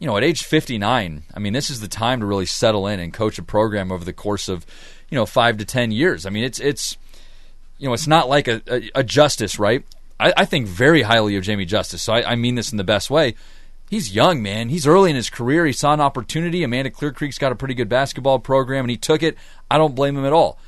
you 0.00 0.06
know, 0.06 0.16
at 0.16 0.24
age 0.24 0.42
59, 0.42 1.22
I 1.32 1.38
mean, 1.38 1.52
this 1.52 1.70
is 1.70 1.80
the 1.80 1.86
time 1.88 2.20
to 2.20 2.26
really 2.26 2.46
settle 2.46 2.86
in 2.86 2.98
and 2.98 3.12
coach 3.12 3.38
a 3.38 3.42
program 3.42 3.92
over 3.92 4.04
the 4.04 4.14
course 4.14 4.48
of, 4.48 4.66
you 5.10 5.14
know, 5.14 5.26
five 5.26 5.58
to 5.58 5.64
10 5.64 5.92
years. 5.92 6.24
I 6.24 6.30
mean, 6.30 6.42
it's, 6.42 6.58
it's, 6.58 6.96
you 7.78 7.86
know, 7.86 7.92
it's 7.92 8.06
not 8.06 8.28
like 8.28 8.48
a, 8.48 8.62
a, 8.66 8.90
a 8.96 9.04
Justice, 9.04 9.58
right? 9.58 9.84
I, 10.18 10.32
I 10.38 10.44
think 10.46 10.66
very 10.66 11.02
highly 11.02 11.36
of 11.36 11.44
Jamie 11.44 11.66
Justice. 11.66 12.02
So 12.02 12.14
I, 12.14 12.32
I 12.32 12.34
mean 12.34 12.54
this 12.54 12.72
in 12.72 12.78
the 12.78 12.84
best 12.84 13.10
way. 13.10 13.34
He's 13.90 14.14
young, 14.14 14.42
man. 14.42 14.70
He's 14.70 14.86
early 14.86 15.10
in 15.10 15.16
his 15.16 15.28
career. 15.28 15.66
He 15.66 15.72
saw 15.72 15.92
an 15.92 16.00
opportunity. 16.00 16.62
Amanda 16.62 16.90
Clear 16.90 17.12
Creek's 17.12 17.38
got 17.38 17.52
a 17.52 17.56
pretty 17.56 17.74
good 17.74 17.88
basketball 17.88 18.38
program, 18.38 18.84
and 18.84 18.90
he 18.90 18.96
took 18.96 19.22
it. 19.22 19.36
I 19.70 19.78
don't 19.78 19.94
blame 19.96 20.16
him 20.16 20.24
at 20.24 20.32
all. 20.32 20.58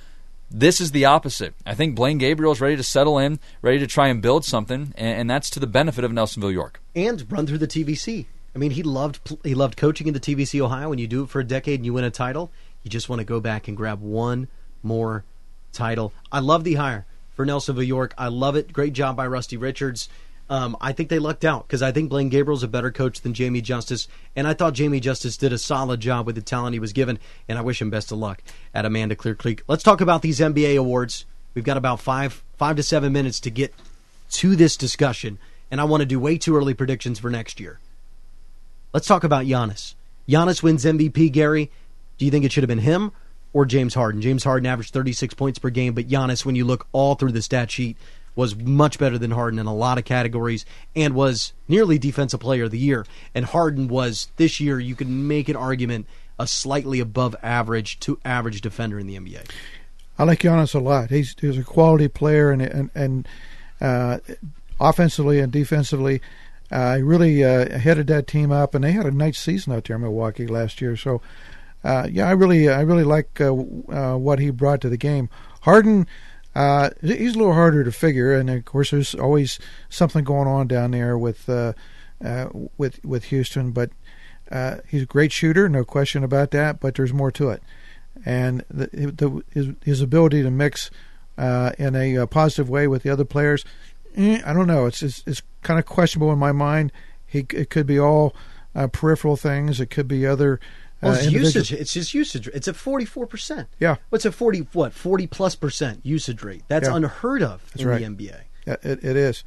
This 0.51 0.81
is 0.81 0.91
the 0.91 1.07
opposite. 1.07 1.55
I 1.65 1.75
think 1.75 1.95
Blaine 1.95 2.19
Gabriel 2.19 2.53
is 2.53 2.61
ready 2.61 2.77
to 2.77 2.83
settle 2.83 3.19
in, 3.19 3.39
ready 3.63 3.79
to 3.79 3.87
try 3.87 4.09
and 4.09 4.21
build 4.21 4.45
something, 4.45 4.93
and, 4.97 5.21
and 5.21 5.31
that's 5.31 5.49
to 5.51 5.61
the 5.61 5.67
benefit 5.67 6.05
of 6.05 6.11
Nelsonville 6.11 6.53
York. 6.53 6.83
and 6.95 7.31
run 7.33 7.47
through 7.47 7.59
the 7.59 7.67
TVC. 7.67 8.27
I 8.55 8.59
mean, 8.59 8.73
he 8.73 8.83
loved 8.83 9.37
he 9.45 9.55
loved 9.55 9.77
coaching 9.77 10.07
in 10.07 10.15
the 10.15 10.21
TVC 10.21 10.61
Ohio. 10.61 10.91
When 10.91 10.99
you 10.99 11.07
do 11.07 11.25
it 11.25 11.31
for 11.31 11.41
a 11.41 11.45
decade 11.45 11.81
and 11.81 11.87
you 11.87 11.95
win 11.95 12.05
a 12.05 12.11
title, 12.11 12.51
you 12.83 12.91
just 12.91 13.09
want 13.09 13.21
to 13.21 13.25
go 13.25 13.41
back 13.41 13.69
and 13.69 13.77
grab 13.77 14.01
one 14.01 14.49
more 14.83 15.25
title. 15.73 16.13
I 16.31 16.41
love 16.41 16.65
the 16.65 16.75
hire 16.75 17.07
for 17.35 17.47
Nelsonville 17.47 17.87
York. 17.87 18.15
I 18.19 18.29
love 18.29 18.57
it. 18.57 18.73
Great 18.73 18.93
job 18.93 19.17
by 19.17 19.27
Rusty 19.27 19.57
Richards. 19.57 20.09
Um, 20.51 20.77
I 20.83 20.93
think 20.93 21.09
they 21.09 21.19
lucked 21.19 21.47
out 21.47 21.67
because 21.67 21.81
I 21.81 21.93
think 21.93 22.11
Blaine 22.11 22.29
Gabriel's 22.29 22.63
a 22.63 22.69
better 22.69 22.91
coach 22.91 23.23
than 23.23 23.33
Jamie 23.33 23.63
Justice, 23.63 24.07
and 24.37 24.47
I 24.47 24.53
thought 24.53 24.75
Jamie 24.75 25.01
Justice 25.01 25.39
did 25.39 25.53
a 25.53 25.57
solid 25.57 26.01
job 26.01 26.27
with 26.27 26.35
the 26.35 26.43
talent 26.43 26.75
he 26.75 26.81
was 26.81 26.93
given, 26.93 27.19
and 27.49 27.57
I 27.57 27.63
wish 27.63 27.81
him 27.81 27.89
best 27.89 28.13
of 28.13 28.19
luck 28.19 28.43
at 28.75 28.85
Amanda 28.85 29.17
Clear 29.17 29.35
Creek. 29.35 29.63
Let's 29.67 29.83
talk 29.83 30.03
about 30.03 30.21
these 30.21 30.41
NBA 30.41 30.77
awards. 30.77 31.25
We've 31.55 31.65
got 31.65 31.79
about 31.79 32.01
five 32.01 32.43
five 32.59 32.77
to 32.77 32.83
seven 32.83 33.15
minutes 33.15 33.41
to 33.41 33.51
get 33.51 33.73
to 34.33 34.55
this 34.55 34.77
discussion, 34.77 35.39
and 35.71 35.81
I 35.81 35.85
want 35.85 36.03
to 36.03 36.07
do 36.07 36.21
way 36.21 36.37
too 36.37 36.55
early 36.55 36.75
predictions 36.75 37.19
for 37.19 37.31
next 37.31 37.59
year. 37.59 37.79
Let's 38.93 39.07
talk 39.07 39.25
about 39.25 39.47
Giannis. 39.47 39.95
Giannis 40.29 40.63
wins 40.63 40.85
MVP, 40.85 41.33
Gary. 41.33 41.71
Do 42.19 42.25
you 42.25 42.31
think 42.31 42.45
it 42.45 42.53
should 42.53 42.63
have 42.63 42.69
been 42.69 42.79
him 42.79 43.13
or 43.53 43.65
James 43.65 43.95
Harden? 43.95 44.21
James 44.21 44.45
Harden 44.45 44.67
averaged 44.67 44.93
36 44.93 45.35
points 45.35 45.59
per 45.59 45.71
game, 45.71 45.95
but 45.95 46.09
Giannis, 46.09 46.45
when 46.45 46.55
you 46.55 46.65
look 46.65 46.87
all 46.93 47.15
through 47.15 47.33
the 47.33 47.43
stat 47.43 47.71
sheet, 47.71 47.97
was 48.35 48.57
much 48.57 48.99
better 48.99 49.19
than 49.19 49.31
Harden 49.31 49.59
in 49.59 49.67
a 49.67 49.75
lot 49.75 49.99
of 49.99 50.05
categories 50.05 50.65
and 50.97 51.15
was 51.15 51.53
nearly 51.69 51.99
defensive 51.99 52.41
player 52.41 52.65
of 52.65 52.71
the 52.71 52.79
year. 52.79 53.05
And 53.35 53.45
Harden 53.45 53.89
was 53.89 54.29
this 54.37 54.61
year, 54.61 54.79
you 54.79 54.95
could 54.95 55.09
make 55.09 55.49
an 55.49 55.57
argument, 55.57 56.07
a 56.39 56.47
slightly 56.47 57.01
above 57.01 57.37
average 57.43 58.01
to 58.01 58.19
average 58.25 58.61
defender 58.61 58.99
in 58.99 59.07
the 59.07 59.19
NBA. 59.19 59.51
I 60.19 60.25
like 60.25 60.41
Giannis 60.41 60.75
a 60.75 60.79
lot. 60.79 61.11
He's 61.11 61.35
he's 61.41 61.59
a 61.59 61.65
quality 61.65 62.09
player, 62.09 62.51
and 62.51 62.61
and 62.61 62.91
and 62.95 63.29
uh, 63.81 64.19
offensively 64.81 65.41
and 65.41 65.51
defensively, 65.51 66.21
uh, 66.73 66.99
really 67.03 67.45
uh, 67.45 67.79
headed 67.79 68.07
that 68.07 68.27
team 68.27 68.51
up, 68.51 68.75
and 68.75 68.83
they 68.83 68.93
had 68.93 69.07
a 69.07 69.11
nice 69.11 69.39
season 69.39 69.73
out 69.73 69.85
there 69.85 69.97
in 69.97 70.03
Milwaukee 70.03 70.47
last 70.47 70.81
year. 70.81 70.97
So, 70.97 71.21
uh, 71.85 72.09
yeah, 72.11 72.29
I 72.29 72.33
really 72.33 72.69
I 72.69 72.81
really 72.81 73.05
like 73.05 73.41
uh, 73.41 73.53
uh, 73.53 74.17
what 74.17 74.39
he 74.39 74.51
brought 74.51 74.81
to 74.83 74.89
the 74.89 74.97
game. 74.97 75.29
Harden. 75.63 76.07
Uh, 76.55 76.91
he's 77.01 77.35
a 77.35 77.39
little 77.39 77.55
harder 77.55 77.83
to 77.83 77.91
figure, 77.91 78.35
and 78.35 78.51
of 78.51 78.63
course, 78.67 78.91
there's 78.91 79.15
always 79.15 79.59
something 79.89 80.23
going 80.23 80.47
on 80.47 80.69
down 80.69 80.91
there 80.91 81.17
with 81.17 81.49
uh, 81.49 81.73
uh, 82.23 82.49
with 82.77 83.03
with 83.03 83.25
Houston. 83.25 83.71
But 83.71 83.91
uh, 84.51 84.77
he's 84.87 85.05
a 85.05 85.07
great 85.07 85.33
shooter, 85.33 85.67
no 85.67 85.83
question 85.83 86.23
about 86.23 86.51
that. 86.51 86.79
But 86.79 86.95
there's 86.95 87.15
more 87.15 87.31
to 87.33 87.49
it, 87.49 87.63
and 88.27 88.67
the, 88.69 88.87
the, 88.93 89.43
his 89.51 89.69
his 89.83 90.01
ability 90.03 90.43
to 90.43 90.51
mix 90.51 90.91
uh, 91.39 91.73
in 91.79 91.97
a, 91.97 92.19
uh 92.19 92.27
positive 92.27 92.69
way 92.69 92.87
with 92.87 93.03
the 93.03 93.11
other 93.11 93.25
players, 93.25 93.65
eh, 94.17 94.41
I 94.45 94.53
don't 94.53 94.67
know. 94.67 94.87
It's 94.87 95.03
it's, 95.03 95.23
it's 95.27 95.43
kind 95.63 95.79
of 95.79 95.87
questionable 95.87 96.33
in 96.33 96.39
my 96.39 96.53
mind. 96.53 96.93
He 97.27 97.47
it 97.53 97.71
could 97.71 97.87
be 97.87 97.99
all 97.99 98.35
uh, 98.75 98.87
peripheral 98.89 99.37
things. 99.37 99.81
It 99.81 99.87
could 99.91 100.09
be 100.09 100.27
other. 100.27 100.61
Well, 101.01 101.13
uh, 101.13 101.15
it's 101.17 101.27
individual- 101.27 101.47
usage. 101.63 101.73
It's 101.73 101.93
just 101.95 102.15
usage. 102.15 102.49
It's 102.49 102.69
at 102.69 102.77
forty 102.77 103.05
four 103.05 103.27
percent. 103.27 103.69
Yeah. 103.81 103.97
What's 104.11 104.25
a 104.25 104.33
forty 104.33 104.61
what 104.73 104.93
forty 104.93 105.27
plus 105.27 105.55
percent 105.57 106.01
usage 106.05 106.43
rate? 106.43 106.63
That's 106.69 106.89
Yeah. 106.89 106.97
unheard 106.97 107.43
of 107.43 107.63
That's 107.73 107.83
in 107.83 107.89
right. 107.89 107.99
the 108.01 108.07
NBA. 108.27 108.41
Yeah, 108.67 108.77
it, 108.83 109.03
it 109.05 109.17
is. 109.17 109.43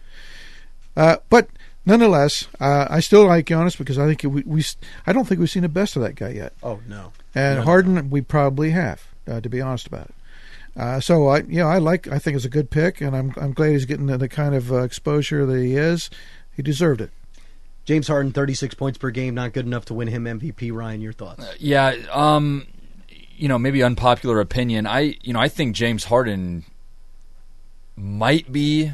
Uh, 0.98 1.18
but 1.30 1.48
nonetheless, 1.86 2.48
uh, 2.60 2.88
I 2.90 3.00
still 3.00 3.26
like 3.26 3.46
Giannis 3.46 3.78
because 3.78 3.98
I 3.98 4.06
think 4.14 4.24
we, 4.24 4.44
we 4.46 4.64
I 5.06 5.14
don't 5.14 5.26
think 5.28 5.40
we've 5.40 5.50
seen 5.50 5.64
the 5.64 5.70
best 5.70 5.96
of 5.96 6.02
that 6.02 6.16
guy 6.16 6.30
yet. 6.30 6.54
Oh 6.64 6.80
no. 6.88 7.12
And 7.34 7.56
No, 7.56 7.62
no, 7.62 7.66
Harden, 7.66 8.10
we 8.10 8.22
probably 8.22 8.72
have, 8.72 9.04
uh, 9.28 9.42
to 9.42 9.50
be 9.50 9.62
honest 9.62 9.88
about 9.88 10.06
it. 10.08 10.16
Uh, 10.78 11.00
so 11.00 11.28
I, 11.28 11.40
you 11.40 11.60
know, 11.60 11.68
I 11.68 11.78
like. 11.78 12.08
I 12.08 12.20
think 12.20 12.36
it's 12.36 12.46
a 12.46 12.50
good 12.50 12.70
pick, 12.70 13.00
and 13.00 13.16
I'm 13.16 13.34
I'm 13.38 13.54
glad 13.54 13.72
he's 13.72 13.86
getting 13.86 14.08
the, 14.08 14.18
the 14.18 14.28
kind 14.28 14.54
of 14.54 14.72
uh, 14.72 14.82
exposure 14.82 15.46
that 15.46 15.62
he 15.62 15.76
is. 15.76 16.10
He 16.56 16.62
deserved 16.62 17.02
it. 17.02 17.12
James 17.86 18.08
Harden, 18.08 18.34
thirty 18.34 18.54
six 18.54 18.76
points 18.76 18.98
per 18.98 19.10
game, 19.10 19.36
not 19.36 19.54
good 19.54 19.66
enough 19.66 19.86
to 19.86 19.94
win 19.94 20.10
him 20.10 20.26
MVP. 20.26 20.74
Ryan, 20.74 21.02
your 21.02 21.14
thoughts? 21.14 21.46
Yeah, 21.60 21.96
um, 22.12 22.68
you 23.38 23.48
know, 23.48 23.58
maybe 23.58 23.84
unpopular 23.84 24.42
opinion. 24.42 24.86
I, 24.86 25.18
you 25.22 25.32
know, 25.32 25.40
I 25.40 25.48
think 25.48 25.76
James 25.76 26.06
Harden 26.06 26.66
might 27.96 28.52
be. 28.52 28.92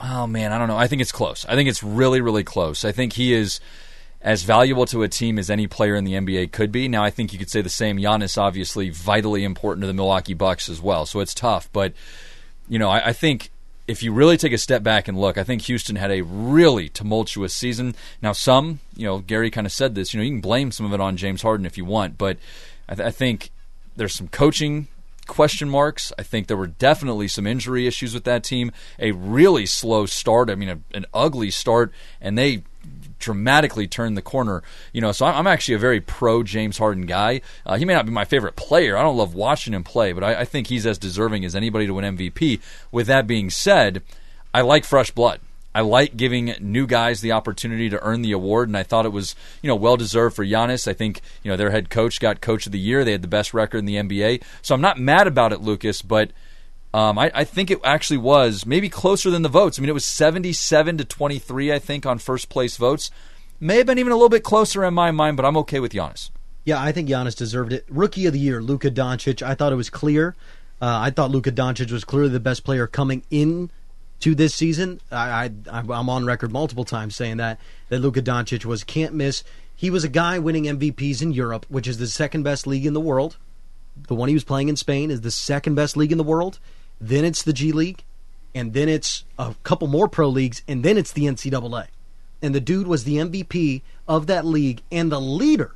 Oh 0.00 0.28
man, 0.28 0.52
I 0.52 0.58
don't 0.58 0.68
know. 0.68 0.76
I 0.76 0.86
think 0.86 1.02
it's 1.02 1.10
close. 1.10 1.44
I 1.48 1.56
think 1.56 1.68
it's 1.68 1.82
really, 1.82 2.20
really 2.20 2.44
close. 2.44 2.84
I 2.84 2.92
think 2.92 3.14
he 3.14 3.32
is 3.32 3.58
as 4.20 4.42
valuable 4.42 4.86
to 4.86 5.02
a 5.02 5.08
team 5.08 5.38
as 5.38 5.48
any 5.48 5.66
player 5.66 5.94
in 5.94 6.04
the 6.04 6.14
NBA 6.14 6.52
could 6.52 6.72
be. 6.72 6.88
Now, 6.88 7.04
I 7.04 7.10
think 7.10 7.32
you 7.32 7.38
could 7.38 7.50
say 7.50 7.62
the 7.62 7.68
same. 7.68 7.98
Giannis, 7.98 8.36
obviously, 8.36 8.90
vitally 8.90 9.44
important 9.44 9.82
to 9.82 9.86
the 9.86 9.94
Milwaukee 9.94 10.34
Bucks 10.34 10.68
as 10.68 10.80
well. 10.80 11.06
So 11.06 11.20
it's 11.20 11.34
tough. 11.34 11.68
But, 11.72 11.92
you 12.68 12.78
know, 12.78 12.90
I, 12.90 13.08
I 13.08 13.12
think 13.12 13.50
if 13.86 14.02
you 14.02 14.12
really 14.12 14.36
take 14.36 14.52
a 14.52 14.58
step 14.58 14.82
back 14.82 15.08
and 15.08 15.18
look, 15.18 15.38
I 15.38 15.44
think 15.44 15.62
Houston 15.62 15.96
had 15.96 16.10
a 16.10 16.22
really 16.22 16.88
tumultuous 16.88 17.54
season. 17.54 17.94
Now, 18.20 18.32
some, 18.32 18.80
you 18.96 19.06
know, 19.06 19.18
Gary 19.20 19.50
kind 19.50 19.66
of 19.66 19.72
said 19.72 19.94
this, 19.94 20.12
you 20.12 20.18
know, 20.18 20.24
you 20.24 20.32
can 20.32 20.40
blame 20.40 20.72
some 20.72 20.84
of 20.84 20.92
it 20.92 21.00
on 21.00 21.16
James 21.16 21.42
Harden 21.42 21.64
if 21.64 21.78
you 21.78 21.84
want, 21.84 22.18
but 22.18 22.38
I, 22.88 22.94
th- 22.96 23.06
I 23.06 23.10
think 23.10 23.50
there's 23.96 24.14
some 24.14 24.28
coaching 24.28 24.88
question 25.26 25.68
marks. 25.68 26.12
I 26.18 26.22
think 26.22 26.48
there 26.48 26.56
were 26.56 26.66
definitely 26.66 27.28
some 27.28 27.46
injury 27.46 27.86
issues 27.86 28.14
with 28.14 28.24
that 28.24 28.44
team. 28.44 28.72
A 28.98 29.12
really 29.12 29.66
slow 29.66 30.06
start. 30.06 30.50
I 30.50 30.54
mean, 30.54 30.68
a, 30.68 30.80
an 30.94 31.06
ugly 31.14 31.50
start, 31.50 31.92
and 32.20 32.36
they 32.36 32.64
dramatically 33.18 33.86
turned 33.86 34.16
the 34.16 34.22
corner. 34.22 34.62
You 34.92 35.00
know, 35.00 35.12
so 35.12 35.26
I'm 35.26 35.46
actually 35.46 35.74
a 35.74 35.78
very 35.78 36.00
pro 36.00 36.42
James 36.42 36.78
Harden 36.78 37.06
guy. 37.06 37.40
Uh, 37.66 37.76
he 37.76 37.84
may 37.84 37.94
not 37.94 38.06
be 38.06 38.12
my 38.12 38.24
favorite 38.24 38.56
player. 38.56 38.96
I 38.96 39.02
don't 39.02 39.16
love 39.16 39.34
watching 39.34 39.74
him 39.74 39.84
play, 39.84 40.12
but 40.12 40.24
I, 40.24 40.40
I 40.40 40.44
think 40.44 40.66
he's 40.66 40.86
as 40.86 40.98
deserving 40.98 41.44
as 41.44 41.54
anybody 41.54 41.86
to 41.86 41.94
win 41.94 42.16
MVP. 42.16 42.60
With 42.90 43.06
that 43.06 43.26
being 43.26 43.50
said, 43.50 44.02
I 44.52 44.62
like 44.62 44.84
fresh 44.84 45.10
blood. 45.10 45.40
I 45.74 45.82
like 45.82 46.16
giving 46.16 46.54
new 46.60 46.86
guys 46.86 47.20
the 47.20 47.32
opportunity 47.32 47.88
to 47.90 48.02
earn 48.02 48.22
the 48.22 48.32
award, 48.32 48.68
and 48.68 48.76
I 48.76 48.82
thought 48.82 49.04
it 49.04 49.12
was 49.12 49.36
you 49.62 49.68
know 49.68 49.76
well 49.76 49.96
deserved 49.96 50.34
for 50.34 50.44
Giannis. 50.44 50.88
I 50.88 50.92
think 50.92 51.20
you 51.42 51.50
know 51.50 51.56
their 51.56 51.70
head 51.70 51.90
coach 51.90 52.20
got 52.20 52.40
Coach 52.40 52.66
of 52.66 52.72
the 52.72 52.80
Year. 52.80 53.04
They 53.04 53.12
had 53.12 53.22
the 53.22 53.28
best 53.28 53.54
record 53.54 53.78
in 53.78 53.84
the 53.84 53.96
NBA, 53.96 54.42
so 54.62 54.74
I'm 54.74 54.80
not 54.80 54.98
mad 54.98 55.26
about 55.26 55.52
it, 55.52 55.60
Lucas. 55.60 56.02
But 56.02 56.32
um, 56.94 57.18
I, 57.18 57.30
I, 57.34 57.44
think 57.44 57.70
it 57.70 57.80
actually 57.84 58.16
was 58.16 58.64
maybe 58.64 58.88
closer 58.88 59.30
than 59.30 59.42
the 59.42 59.48
votes. 59.48 59.78
I 59.78 59.82
mean, 59.82 59.90
it 59.90 59.94
was 59.94 60.06
77 60.06 60.98
to 60.98 61.04
23, 61.04 61.72
I 61.72 61.78
think, 61.78 62.06
on 62.06 62.18
first 62.18 62.48
place 62.48 62.78
votes. 62.78 63.10
May 63.60 63.76
have 63.76 63.86
been 63.86 63.98
even 63.98 64.12
a 64.12 64.14
little 64.14 64.30
bit 64.30 64.42
closer 64.42 64.84
in 64.84 64.94
my 64.94 65.10
mind, 65.10 65.36
but 65.36 65.44
I'm 65.44 65.56
okay 65.58 65.80
with 65.80 65.92
Giannis. 65.92 66.30
Yeah, 66.64 66.80
I 66.82 66.92
think 66.92 67.08
Giannis 67.08 67.36
deserved 67.36 67.72
it. 67.72 67.84
Rookie 67.88 68.26
of 68.26 68.32
the 68.32 68.38
year, 68.38 68.62
Luka 68.62 68.90
Doncic. 68.90 69.42
I 69.42 69.54
thought 69.54 69.72
it 69.72 69.76
was 69.76 69.90
clear. 69.90 70.34
Uh, 70.80 70.98
I 71.00 71.10
thought 71.10 71.30
Luka 71.30 71.50
Doncic 71.50 71.90
was 71.90 72.04
clearly 72.04 72.30
the 72.30 72.40
best 72.40 72.64
player 72.64 72.86
coming 72.86 73.22
in 73.30 73.70
to 74.20 74.34
this 74.34 74.54
season. 74.54 75.00
I, 75.10 75.50
I 75.70 75.78
I'm 75.78 76.08
on 76.08 76.24
record 76.24 76.52
multiple 76.52 76.84
times 76.84 77.16
saying 77.16 77.38
that 77.38 77.58
that 77.88 77.98
Luka 77.98 78.22
Doncic 78.22 78.64
was 78.64 78.84
can't 78.84 79.14
miss. 79.14 79.44
He 79.74 79.90
was 79.90 80.04
a 80.04 80.08
guy 80.08 80.38
winning 80.38 80.64
MVPs 80.64 81.22
in 81.22 81.32
Europe, 81.32 81.66
which 81.68 81.86
is 81.86 81.98
the 81.98 82.06
second 82.06 82.42
best 82.42 82.66
league 82.66 82.86
in 82.86 82.94
the 82.94 83.00
world. 83.00 83.36
The 84.06 84.14
one 84.14 84.28
he 84.28 84.34
was 84.34 84.44
playing 84.44 84.68
in 84.68 84.76
Spain 84.76 85.10
is 85.10 85.20
the 85.20 85.30
second 85.30 85.74
best 85.74 85.96
league 85.96 86.12
in 86.12 86.18
the 86.18 86.24
world. 86.24 86.58
Then 87.00 87.24
it's 87.24 87.42
the 87.42 87.52
G 87.52 87.72
League, 87.72 88.04
and 88.54 88.72
then 88.72 88.88
it's 88.88 89.24
a 89.38 89.54
couple 89.62 89.88
more 89.88 90.08
pro 90.08 90.28
leagues, 90.28 90.62
and 90.66 90.84
then 90.84 90.98
it's 90.98 91.12
the 91.12 91.24
NCAA. 91.24 91.86
And 92.42 92.54
the 92.54 92.60
dude 92.60 92.86
was 92.86 93.04
the 93.04 93.16
MVP 93.16 93.82
of 94.06 94.26
that 94.26 94.44
league 94.44 94.82
and 94.90 95.10
the 95.10 95.20
leader 95.20 95.74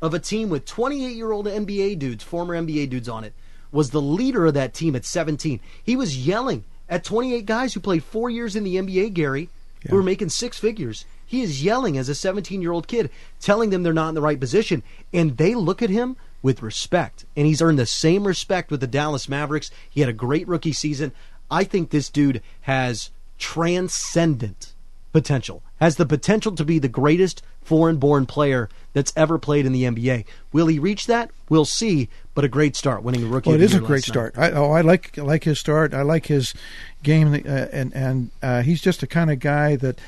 of 0.00 0.14
a 0.14 0.18
team 0.18 0.48
with 0.48 0.64
28 0.64 1.14
year 1.14 1.32
old 1.32 1.46
NBA 1.46 1.98
dudes, 1.98 2.24
former 2.24 2.54
NBA 2.54 2.90
dudes 2.90 3.08
on 3.08 3.24
it, 3.24 3.34
was 3.70 3.90
the 3.90 4.00
leader 4.00 4.46
of 4.46 4.54
that 4.54 4.74
team 4.74 4.96
at 4.96 5.04
17. 5.04 5.60
He 5.82 5.96
was 5.96 6.26
yelling 6.26 6.64
at 6.88 7.04
28 7.04 7.44
guys 7.44 7.74
who 7.74 7.80
played 7.80 8.04
four 8.04 8.30
years 8.30 8.56
in 8.56 8.64
the 8.64 8.76
NBA, 8.76 9.12
Gary, 9.12 9.50
yeah. 9.82 9.90
who 9.90 9.96
were 9.96 10.02
making 10.02 10.30
six 10.30 10.58
figures. 10.58 11.04
He 11.26 11.42
is 11.42 11.62
yelling 11.62 11.98
as 11.98 12.08
a 12.08 12.14
17 12.14 12.62
year 12.62 12.72
old 12.72 12.88
kid, 12.88 13.10
telling 13.40 13.70
them 13.70 13.82
they're 13.82 13.92
not 13.92 14.08
in 14.08 14.14
the 14.14 14.22
right 14.22 14.40
position. 14.40 14.82
And 15.12 15.36
they 15.36 15.54
look 15.54 15.82
at 15.82 15.90
him 15.90 16.16
with 16.42 16.62
respect. 16.62 17.24
And 17.36 17.46
he's 17.46 17.62
earned 17.62 17.78
the 17.78 17.86
same 17.86 18.26
respect 18.26 18.70
with 18.70 18.80
the 18.80 18.86
Dallas 18.86 19.28
Mavericks. 19.28 19.70
He 19.88 20.00
had 20.00 20.10
a 20.10 20.14
great 20.14 20.46
rookie 20.46 20.72
season. 20.72 21.12
I 21.50 21.64
think 21.64 21.90
this 21.90 22.10
dude 22.10 22.42
has 22.62 23.10
transcendent 23.38 24.72
potential, 25.12 25.62
has 25.80 25.96
the 25.96 26.06
potential 26.06 26.52
to 26.52 26.64
be 26.64 26.78
the 26.78 26.88
greatest 26.88 27.42
foreign 27.62 27.96
born 27.96 28.26
player 28.26 28.68
that's 28.92 29.12
ever 29.16 29.38
played 29.38 29.66
in 29.66 29.72
the 29.72 29.84
NBA. 29.84 30.24
Will 30.52 30.66
he 30.66 30.78
reach 30.78 31.06
that? 31.06 31.30
We'll 31.48 31.64
see. 31.64 32.08
But 32.34 32.44
a 32.44 32.48
great 32.48 32.76
start, 32.76 33.02
winning 33.02 33.22
the 33.22 33.26
rookie. 33.26 33.50
Well, 33.50 33.60
it 33.60 33.62
is 33.62 33.74
a 33.74 33.80
great 33.80 34.04
start. 34.04 34.38
I, 34.38 34.52
oh, 34.52 34.70
I 34.70 34.80
like 34.82 35.16
like 35.16 35.44
his 35.44 35.58
start. 35.58 35.92
I 35.92 36.02
like 36.02 36.26
his 36.26 36.54
game, 37.02 37.34
uh, 37.34 37.66
and 37.72 37.92
and 37.94 38.30
uh, 38.42 38.62
he's 38.62 38.80
just 38.80 39.00
the 39.00 39.08
kind 39.08 39.30
of 39.30 39.40
guy 39.40 39.74
that 39.76 39.98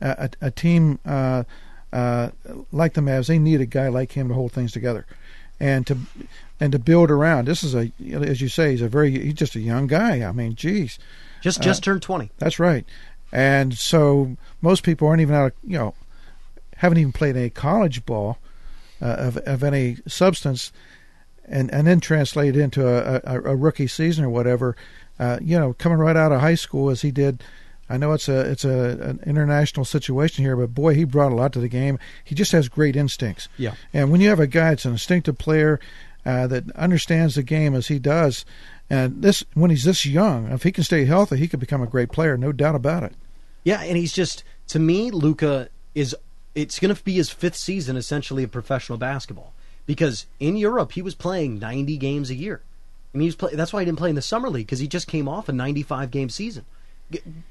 uh, 0.00 0.28
a, 0.40 0.46
a, 0.46 0.50
team 0.52 1.00
uh, 1.04 1.42
uh, 1.92 2.30
like 2.70 2.94
the 2.94 3.00
Mavs 3.00 3.26
they 3.26 3.38
need 3.38 3.60
a 3.60 3.66
guy 3.66 3.88
like 3.88 4.12
him 4.12 4.28
to 4.28 4.34
hold 4.34 4.52
things 4.52 4.70
together 4.70 5.04
and 5.60 5.86
to 5.86 5.98
and 6.58 6.72
to 6.72 6.78
build 6.78 7.10
around. 7.10 7.46
This 7.46 7.62
is 7.62 7.74
a 7.74 7.92
as 8.12 8.40
you 8.40 8.48
say, 8.48 8.72
he's 8.72 8.82
a 8.82 8.88
very 8.88 9.10
he's 9.10 9.34
just 9.34 9.54
a 9.54 9.60
young 9.60 9.86
guy. 9.86 10.24
I 10.24 10.32
mean, 10.32 10.54
geez, 10.54 10.98
just 11.40 11.62
just 11.62 11.82
uh, 11.82 11.84
turned 11.84 12.02
twenty. 12.02 12.30
That's 12.38 12.58
right, 12.58 12.84
and 13.30 13.76
so 13.76 14.36
most 14.60 14.82
people 14.82 15.06
aren't 15.06 15.20
even 15.20 15.34
out 15.34 15.46
of 15.46 15.52
you 15.62 15.78
know 15.78 15.94
haven't 16.76 16.98
even 16.98 17.12
played 17.12 17.36
any 17.36 17.50
college 17.50 18.04
ball 18.06 18.38
uh, 19.02 19.16
of 19.18 19.36
of 19.38 19.62
any 19.62 19.98
substance, 20.06 20.72
and 21.46 21.72
and 21.72 21.86
then 21.86 22.00
translate 22.00 22.56
into 22.56 22.86
a, 22.86 23.20
a, 23.24 23.52
a 23.52 23.56
rookie 23.56 23.86
season 23.86 24.24
or 24.24 24.30
whatever. 24.30 24.76
Uh, 25.18 25.38
you 25.42 25.58
know, 25.58 25.74
coming 25.74 25.98
right 25.98 26.16
out 26.16 26.32
of 26.32 26.40
high 26.40 26.54
school 26.54 26.88
as 26.88 27.02
he 27.02 27.10
did 27.10 27.42
I 27.90 27.96
know 27.96 28.12
it's 28.12 28.28
a 28.28 28.40
it's 28.48 28.64
a 28.64 28.98
an 29.00 29.20
international 29.26 29.84
situation 29.84 30.44
here, 30.44 30.54
but 30.54 30.72
boy, 30.72 30.94
he 30.94 31.02
brought 31.02 31.32
a 31.32 31.34
lot 31.34 31.52
to 31.54 31.58
the 31.58 31.68
game. 31.68 31.98
He 32.24 32.36
just 32.36 32.52
has 32.52 32.68
great 32.68 32.94
instincts. 32.94 33.48
Yeah. 33.58 33.74
And 33.92 34.12
when 34.12 34.20
you 34.20 34.28
have 34.28 34.38
a 34.38 34.46
guy 34.46 34.70
that's 34.70 34.84
an 34.84 34.92
instinctive 34.92 35.36
player 35.38 35.80
uh, 36.24 36.46
that 36.46 36.70
understands 36.76 37.34
the 37.34 37.42
game 37.42 37.74
as 37.74 37.88
he 37.88 37.98
does, 37.98 38.44
and 38.88 39.22
this 39.22 39.42
when 39.54 39.70
he's 39.70 39.82
this 39.82 40.06
young, 40.06 40.52
if 40.52 40.62
he 40.62 40.70
can 40.70 40.84
stay 40.84 41.04
healthy, 41.04 41.36
he 41.36 41.48
could 41.48 41.58
become 41.58 41.82
a 41.82 41.86
great 41.88 42.12
player, 42.12 42.36
no 42.36 42.52
doubt 42.52 42.76
about 42.76 43.02
it. 43.02 43.14
Yeah, 43.64 43.82
and 43.82 43.96
he's 43.96 44.12
just 44.12 44.44
to 44.68 44.78
me, 44.78 45.10
Luka 45.10 45.68
is 45.92 46.14
it's 46.54 46.78
going 46.78 46.94
to 46.94 47.02
be 47.02 47.14
his 47.14 47.30
fifth 47.30 47.56
season 47.56 47.96
essentially 47.96 48.44
of 48.44 48.52
professional 48.52 48.98
basketball 48.98 49.52
because 49.84 50.26
in 50.38 50.56
Europe 50.56 50.92
he 50.92 51.02
was 51.02 51.16
playing 51.16 51.58
90 51.58 51.96
games 51.96 52.30
a 52.30 52.34
year. 52.36 52.62
I 53.12 53.18
mean, 53.18 53.32
play, 53.32 53.56
that's 53.56 53.72
why 53.72 53.80
he 53.80 53.86
didn't 53.86 53.98
play 53.98 54.10
in 54.10 54.14
the 54.14 54.22
summer 54.22 54.48
league 54.48 54.66
because 54.66 54.78
he 54.78 54.86
just 54.86 55.08
came 55.08 55.28
off 55.28 55.48
a 55.48 55.52
95 55.52 56.12
game 56.12 56.28
season 56.30 56.64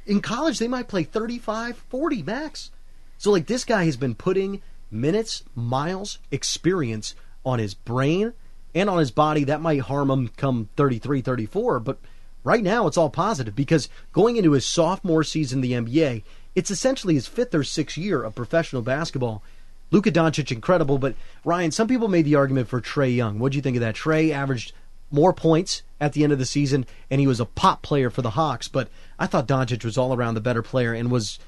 in 0.05 0.21
college 0.21 0.59
they 0.59 0.67
might 0.67 0.87
play 0.87 1.03
35 1.03 1.77
40 1.77 2.23
max. 2.23 2.71
So 3.17 3.31
like 3.31 3.47
this 3.47 3.65
guy 3.65 3.85
has 3.85 3.97
been 3.97 4.15
putting 4.15 4.61
minutes 4.91 5.43
miles 5.55 6.19
experience 6.31 7.15
on 7.45 7.59
his 7.59 7.73
brain 7.73 8.33
and 8.73 8.89
on 8.89 8.99
his 8.99 9.11
body. 9.11 9.43
That 9.43 9.61
might 9.61 9.81
harm 9.81 10.09
him 10.09 10.29
come 10.29 10.69
33 10.75 11.21
34 11.21 11.79
but 11.79 11.99
right 12.43 12.63
now 12.63 12.87
it's 12.87 12.97
all 12.97 13.09
positive 13.09 13.55
because 13.55 13.89
going 14.13 14.37
into 14.37 14.53
his 14.53 14.65
sophomore 14.65 15.23
season 15.23 15.57
in 15.57 15.61
the 15.61 15.73
nba 15.73 16.23
it's 16.55 16.71
essentially 16.71 17.13
his 17.13 17.27
fifth 17.27 17.53
or 17.53 17.63
sixth 17.63 17.97
year 17.97 18.23
of 18.23 18.35
professional 18.35 18.81
basketball. 18.81 19.43
Luka 19.91 20.11
Doncic 20.11 20.51
incredible, 20.51 20.97
but 20.97 21.15
Ryan, 21.43 21.71
some 21.71 21.87
people 21.87 22.07
made 22.07 22.25
the 22.25 22.35
argument 22.35 22.67
for 22.67 22.81
Trae 22.81 23.15
Young. 23.15 23.39
What 23.39 23.51
do 23.51 23.57
you 23.57 23.61
think 23.61 23.77
of 23.77 23.81
that? 23.81 23.95
Trae 23.95 24.31
averaged 24.31 24.73
more 25.11 25.33
points 25.33 25.83
at 25.99 26.13
the 26.13 26.23
end 26.23 26.31
of 26.31 26.39
the 26.39 26.45
season, 26.45 26.85
and 27.09 27.19
he 27.19 27.27
was 27.27 27.39
a 27.39 27.45
pop 27.45 27.81
player 27.81 28.09
for 28.09 28.21
the 28.21 28.31
Hawks. 28.31 28.67
But 28.67 28.89
I 29.17 29.27
thought 29.27 29.47
Doncic 29.47 29.83
was 29.83 29.97
all 29.97 30.13
around 30.13 30.35
the 30.35 30.41
better 30.41 30.61
player 30.61 30.93
and 30.93 31.11
was 31.11 31.39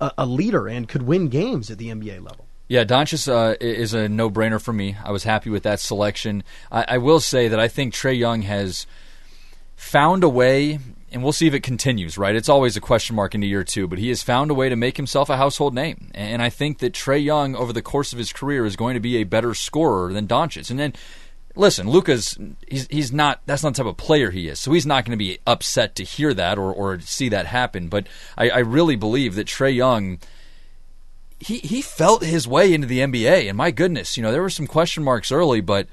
a, 0.00 0.12
a 0.18 0.26
leader 0.26 0.66
and 0.66 0.88
could 0.88 1.02
win 1.02 1.28
games 1.28 1.70
at 1.70 1.78
the 1.78 1.88
NBA 1.88 2.22
level. 2.22 2.46
Yeah, 2.66 2.84
Doncic 2.84 3.28
uh, 3.28 3.56
is 3.60 3.92
a 3.92 4.08
no-brainer 4.08 4.60
for 4.60 4.72
me. 4.72 4.96
I 5.04 5.12
was 5.12 5.24
happy 5.24 5.50
with 5.50 5.64
that 5.64 5.80
selection. 5.80 6.42
I, 6.72 6.84
I 6.88 6.98
will 6.98 7.20
say 7.20 7.48
that 7.48 7.60
I 7.60 7.68
think 7.68 7.92
Trae 7.92 8.18
Young 8.18 8.42
has 8.42 8.86
found 9.76 10.24
a 10.24 10.30
way, 10.30 10.78
and 11.12 11.22
we'll 11.22 11.32
see 11.32 11.46
if 11.46 11.52
it 11.52 11.62
continues. 11.62 12.16
Right, 12.16 12.34
it's 12.34 12.48
always 12.48 12.74
a 12.74 12.80
question 12.80 13.16
mark 13.16 13.34
into 13.34 13.46
year 13.46 13.64
two, 13.64 13.86
but 13.86 13.98
he 13.98 14.08
has 14.08 14.22
found 14.22 14.50
a 14.50 14.54
way 14.54 14.70
to 14.70 14.76
make 14.76 14.96
himself 14.96 15.28
a 15.28 15.36
household 15.36 15.74
name. 15.74 16.10
And 16.14 16.40
I 16.40 16.48
think 16.48 16.78
that 16.78 16.94
Trae 16.94 17.22
Young, 17.22 17.54
over 17.54 17.72
the 17.72 17.82
course 17.82 18.14
of 18.14 18.18
his 18.18 18.32
career, 18.32 18.64
is 18.64 18.76
going 18.76 18.94
to 18.94 19.00
be 19.00 19.18
a 19.18 19.24
better 19.24 19.52
scorer 19.52 20.10
than 20.12 20.26
Doncic. 20.26 20.70
And 20.70 20.80
then 20.80 20.94
listen, 21.56 21.88
Luka's 21.88 22.38
he's 22.68 22.86
he's 22.88 23.12
not 23.12 23.40
that's 23.46 23.62
not 23.62 23.74
the 23.74 23.82
type 23.82 23.90
of 23.90 23.96
player 23.96 24.30
he 24.30 24.48
is, 24.48 24.58
so 24.58 24.72
he's 24.72 24.86
not 24.86 25.04
going 25.04 25.16
to 25.16 25.22
be 25.22 25.38
upset 25.46 25.94
to 25.96 26.04
hear 26.04 26.34
that 26.34 26.58
or 26.58 26.72
or 26.72 27.00
see 27.00 27.28
that 27.28 27.46
happen. 27.46 27.88
But 27.88 28.06
I, 28.36 28.50
I 28.50 28.58
really 28.58 28.96
believe 28.96 29.34
that 29.34 29.46
Trae 29.46 29.74
Young. 29.74 30.18
He, 31.40 31.58
he 31.58 31.82
felt 31.82 32.24
his 32.24 32.48
way 32.48 32.72
into 32.72 32.86
the 32.86 33.00
NBA, 33.00 33.48
and 33.48 33.58
my 33.58 33.70
goodness, 33.70 34.16
you 34.16 34.22
know 34.22 34.32
there 34.32 34.40
were 34.40 34.48
some 34.48 34.66
question 34.66 35.02
marks 35.02 35.30
early, 35.30 35.60
but 35.60 35.88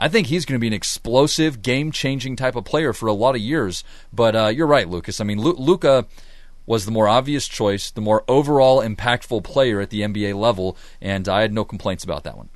I 0.00 0.08
think 0.08 0.26
he's 0.26 0.44
going 0.44 0.56
to 0.56 0.60
be 0.60 0.66
an 0.66 0.72
explosive, 0.72 1.62
game-changing 1.62 2.34
type 2.34 2.56
of 2.56 2.64
player 2.64 2.92
for 2.92 3.06
a 3.06 3.12
lot 3.12 3.36
of 3.36 3.40
years. 3.40 3.84
But 4.12 4.34
uh, 4.34 4.46
you're 4.46 4.66
right, 4.66 4.88
Lucas. 4.88 5.20
I 5.20 5.24
mean, 5.24 5.40
Luka 5.40 6.06
was 6.66 6.86
the 6.86 6.90
more 6.90 7.06
obvious 7.06 7.46
choice, 7.46 7.90
the 7.90 8.00
more 8.00 8.24
overall 8.26 8.82
impactful 8.82 9.44
player 9.44 9.80
at 9.80 9.90
the 9.90 10.00
NBA 10.00 10.34
level, 10.34 10.76
and 11.00 11.28
I 11.28 11.42
had 11.42 11.52
no 11.52 11.64
complaints 11.64 12.02
about 12.02 12.24
that 12.24 12.36
one 12.36 12.48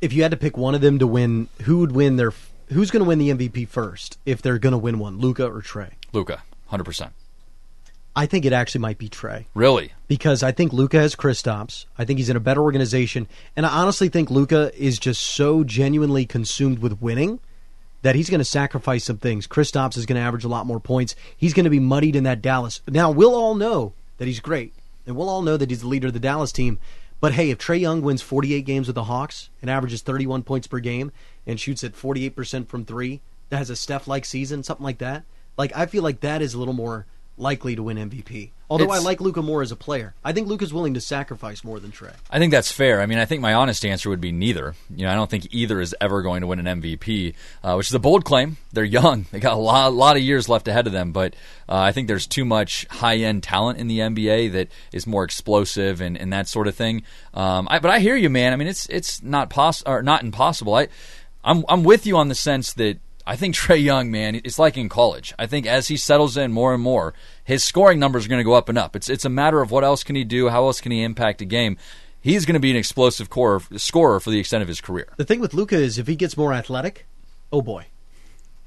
if 0.00 0.12
you 0.12 0.22
had 0.22 0.30
to 0.30 0.36
pick 0.36 0.56
one 0.56 0.74
of 0.74 0.80
them 0.80 0.98
to 0.98 1.06
win, 1.06 1.48
who 1.62 1.78
would 1.78 1.92
win 1.92 2.16
their? 2.16 2.32
Who's 2.68 2.90
going 2.90 3.02
to 3.02 3.08
win 3.08 3.18
the 3.18 3.30
MVP 3.30 3.68
first 3.68 4.18
if 4.24 4.40
they're 4.40 4.58
going 4.58 4.72
to 4.72 4.78
win 4.78 4.98
one, 4.98 5.18
Luka 5.18 5.46
or 5.46 5.60
Trae? 5.60 5.92
Luka, 6.12 6.42
hundred 6.66 6.84
percent. 6.84 7.12
I 8.14 8.26
think 8.26 8.44
it 8.44 8.52
actually 8.52 8.80
might 8.80 8.98
be 8.98 9.08
Trae. 9.08 9.46
Really? 9.54 9.92
Because 10.08 10.42
I 10.42 10.52
think 10.52 10.72
Luka 10.72 10.98
has 10.98 11.14
Kristaps. 11.14 11.86
I 11.96 12.04
think 12.04 12.18
he's 12.18 12.28
in 12.28 12.36
a 12.36 12.40
better 12.40 12.62
organization, 12.62 13.28
and 13.56 13.64
I 13.64 13.70
honestly 13.70 14.08
think 14.08 14.30
Luka 14.30 14.72
is 14.76 14.98
just 14.98 15.22
so 15.22 15.64
genuinely 15.64 16.26
consumed 16.26 16.80
with 16.80 17.00
winning 17.00 17.40
that 18.02 18.14
he's 18.14 18.30
going 18.30 18.40
to 18.40 18.44
sacrifice 18.44 19.04
some 19.04 19.18
things. 19.18 19.46
Kristaps 19.46 19.96
is 19.96 20.06
going 20.06 20.16
to 20.16 20.26
average 20.26 20.44
a 20.44 20.48
lot 20.48 20.66
more 20.66 20.80
points. 20.80 21.14
He's 21.36 21.54
going 21.54 21.64
to 21.64 21.70
be 21.70 21.80
muddied 21.80 22.16
in 22.16 22.24
that 22.24 22.42
Dallas. 22.42 22.80
Now 22.88 23.10
we'll 23.10 23.34
all 23.34 23.54
know 23.54 23.92
that 24.18 24.26
he's 24.26 24.40
great, 24.40 24.74
and 25.06 25.16
we'll 25.16 25.28
all 25.28 25.42
know 25.42 25.56
that 25.56 25.70
he's 25.70 25.80
the 25.80 25.88
leader 25.88 26.08
of 26.08 26.12
the 26.12 26.20
Dallas 26.20 26.52
team. 26.52 26.78
But 27.20 27.34
hey, 27.34 27.50
if 27.50 27.58
Trae 27.58 27.78
Young 27.78 28.00
wins 28.00 28.22
48 28.22 28.64
games 28.64 28.86
with 28.86 28.94
the 28.94 29.04
Hawks 29.04 29.50
and 29.60 29.70
averages 29.70 30.00
31 30.00 30.42
points 30.42 30.66
per 30.66 30.80
game 30.80 31.12
and 31.46 31.60
shoots 31.60 31.84
at 31.84 31.92
48% 31.92 32.66
from 32.66 32.84
three, 32.84 33.20
that 33.50 33.58
has 33.58 33.68
a 33.68 33.76
Steph 33.76 34.08
like 34.08 34.24
season, 34.24 34.62
something 34.62 34.84
like 34.84 34.98
that. 34.98 35.24
Like 35.58 35.76
I 35.76 35.84
feel 35.84 36.02
like 36.02 36.20
that 36.20 36.40
is 36.40 36.54
a 36.54 36.58
little 36.58 36.72
more 36.72 37.06
likely 37.40 37.74
to 37.74 37.82
win 37.82 37.96
MVP. 37.98 38.50
Although 38.68 38.84
It's- 38.84 39.00
I 39.00 39.02
like 39.02 39.20
Luka 39.20 39.42
more 39.42 39.62
as 39.62 39.72
a 39.72 39.76
player, 39.76 40.14
I 40.24 40.32
think 40.32 40.46
Luka's 40.46 40.72
willing 40.72 40.94
to 40.94 41.00
sacrifice 41.00 41.64
more 41.64 41.80
than 41.80 41.90
Trae. 41.90 42.12
I 42.30 42.38
think 42.38 42.52
that's 42.52 42.70
fair. 42.70 43.00
I 43.00 43.06
mean, 43.06 43.18
I 43.18 43.24
think 43.24 43.40
my 43.42 43.52
honest 43.52 43.84
answer 43.84 44.08
would 44.10 44.20
be 44.20 44.30
neither. 44.30 44.76
You 44.94 45.06
know, 45.06 45.10
I 45.10 45.16
don't 45.16 45.28
think 45.28 45.48
either 45.50 45.80
is 45.80 45.92
ever 46.00 46.22
going 46.22 46.42
to 46.42 46.46
win 46.46 46.64
an 46.64 46.80
MVP, 46.80 47.34
uh, 47.64 47.74
which 47.74 47.88
is 47.88 47.94
a 47.94 47.98
bold 47.98 48.24
claim. 48.24 48.58
They're 48.72 48.84
young; 48.84 49.26
they 49.32 49.40
got 49.40 49.54
a 49.54 49.56
lot, 49.56 49.92
lot 49.92 50.16
of 50.16 50.22
years 50.22 50.48
left 50.48 50.68
ahead 50.68 50.86
of 50.86 50.92
them. 50.92 51.10
But 51.10 51.34
uh, 51.68 51.78
I 51.78 51.90
think 51.90 52.06
there's 52.06 52.28
too 52.28 52.44
much 52.44 52.86
high-end 52.90 53.42
talent 53.42 53.78
in 53.80 53.88
the 53.88 53.98
NBA 53.98 54.52
that 54.52 54.68
is 54.92 55.04
more 55.04 55.24
explosive 55.24 56.00
and, 56.00 56.16
and 56.16 56.32
that 56.32 56.46
sort 56.46 56.68
of 56.68 56.76
thing. 56.76 57.02
Um, 57.34 57.66
I, 57.70 57.80
but 57.80 57.90
I 57.90 57.98
hear 57.98 58.14
you, 58.14 58.30
man. 58.30 58.52
I 58.52 58.56
mean, 58.56 58.68
it's 58.68 58.86
it's 58.86 59.20
not 59.22 59.50
poss- 59.50 59.82
or 59.84 60.02
not 60.02 60.22
impossible. 60.22 60.74
I, 60.76 60.86
I'm 61.42 61.64
I'm 61.68 61.82
with 61.82 62.06
you 62.06 62.16
on 62.18 62.28
the 62.28 62.34
sense 62.36 62.72
that 62.74 62.98
I 63.26 63.36
think 63.36 63.54
Trae 63.56 63.82
Young, 63.82 64.10
man, 64.10 64.40
it's 64.44 64.58
like 64.58 64.76
in 64.76 64.88
college. 64.88 65.34
I 65.38 65.46
think 65.46 65.66
as 65.66 65.88
he 65.88 65.96
settles 65.96 66.36
in 66.36 66.52
more 66.52 66.74
and 66.74 66.82
more, 66.82 67.14
his 67.44 67.64
scoring 67.64 67.98
numbers 67.98 68.26
are 68.26 68.28
going 68.28 68.40
to 68.40 68.44
go 68.44 68.54
up 68.54 68.68
and 68.68 68.78
up. 68.78 68.96
It's 68.96 69.08
it's 69.08 69.24
a 69.24 69.30
matter 69.30 69.60
of 69.60 69.70
what 69.70 69.84
else 69.84 70.04
can 70.04 70.16
he 70.16 70.24
do, 70.24 70.48
how 70.48 70.66
else 70.66 70.80
can 70.80 70.92
he 70.92 71.02
impact 71.02 71.40
a 71.40 71.44
game. 71.44 71.76
He's 72.22 72.44
going 72.44 72.54
to 72.54 72.60
be 72.60 72.70
an 72.70 72.76
explosive 72.76 73.30
core, 73.30 73.62
scorer 73.76 74.20
for 74.20 74.28
the 74.30 74.38
extent 74.38 74.62
of 74.62 74.68
his 74.68 74.82
career. 74.82 75.08
The 75.16 75.24
thing 75.24 75.40
with 75.40 75.54
Luka 75.54 75.76
is 75.76 75.98
if 75.98 76.06
he 76.06 76.16
gets 76.16 76.36
more 76.36 76.52
athletic, 76.52 77.06
oh 77.50 77.62
boy, 77.62 77.86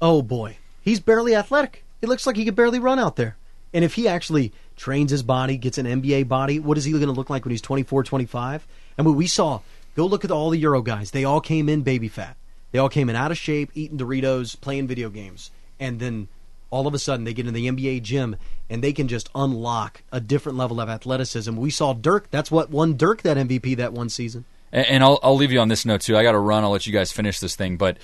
oh 0.02 0.22
boy, 0.22 0.56
he's 0.80 0.98
barely 0.98 1.36
athletic. 1.36 1.84
It 2.02 2.08
looks 2.08 2.26
like 2.26 2.36
he 2.36 2.44
could 2.44 2.56
barely 2.56 2.80
run 2.80 2.98
out 2.98 3.16
there. 3.16 3.36
And 3.72 3.84
if 3.84 3.94
he 3.94 4.06
actually 4.06 4.52
trains 4.76 5.10
his 5.10 5.22
body, 5.22 5.56
gets 5.56 5.78
an 5.78 5.86
NBA 5.86 6.28
body, 6.28 6.60
what 6.60 6.78
is 6.78 6.84
he 6.84 6.92
going 6.92 7.06
to 7.06 7.12
look 7.12 7.30
like 7.30 7.44
when 7.44 7.50
he's 7.50 7.60
24, 7.60 8.04
25? 8.04 8.66
And 8.96 9.06
what 9.06 9.16
we 9.16 9.26
saw, 9.26 9.60
go 9.96 10.06
look 10.06 10.24
at 10.24 10.30
all 10.30 10.50
the 10.50 10.58
Euro 10.58 10.82
guys. 10.82 11.10
They 11.10 11.24
all 11.24 11.40
came 11.40 11.68
in 11.68 11.82
baby 11.82 12.08
fat. 12.08 12.36
They 12.74 12.80
all 12.80 12.88
came 12.88 13.08
in 13.08 13.14
out 13.14 13.30
of 13.30 13.38
shape, 13.38 13.70
eating 13.74 13.98
Doritos, 13.98 14.60
playing 14.60 14.88
video 14.88 15.08
games. 15.08 15.52
And 15.78 16.00
then 16.00 16.26
all 16.70 16.88
of 16.88 16.94
a 16.94 16.98
sudden 16.98 17.24
they 17.24 17.32
get 17.32 17.46
in 17.46 17.54
the 17.54 17.68
NBA 17.68 18.02
gym 18.02 18.34
and 18.68 18.82
they 18.82 18.92
can 18.92 19.06
just 19.06 19.30
unlock 19.32 20.02
a 20.10 20.20
different 20.20 20.58
level 20.58 20.80
of 20.80 20.88
athleticism. 20.88 21.54
We 21.54 21.70
saw 21.70 21.92
Dirk, 21.92 22.32
that's 22.32 22.50
what 22.50 22.70
won 22.70 22.96
Dirk 22.96 23.22
that 23.22 23.36
MVP 23.36 23.76
that 23.76 23.92
one 23.92 24.08
season. 24.08 24.44
And, 24.72 25.04
I'll, 25.04 25.20
I'll 25.22 25.36
leave 25.36 25.52
you 25.52 25.60
on 25.60 25.68
this 25.68 25.86
note 25.86 26.00
too. 26.00 26.16
I 26.16 26.24
got 26.24 26.32
to 26.32 26.38
run. 26.40 26.64
I'll 26.64 26.70
let 26.70 26.84
you 26.84 26.92
guys 26.92 27.12
finish 27.12 27.38
this 27.38 27.54
thing. 27.54 27.76
But 27.76 27.96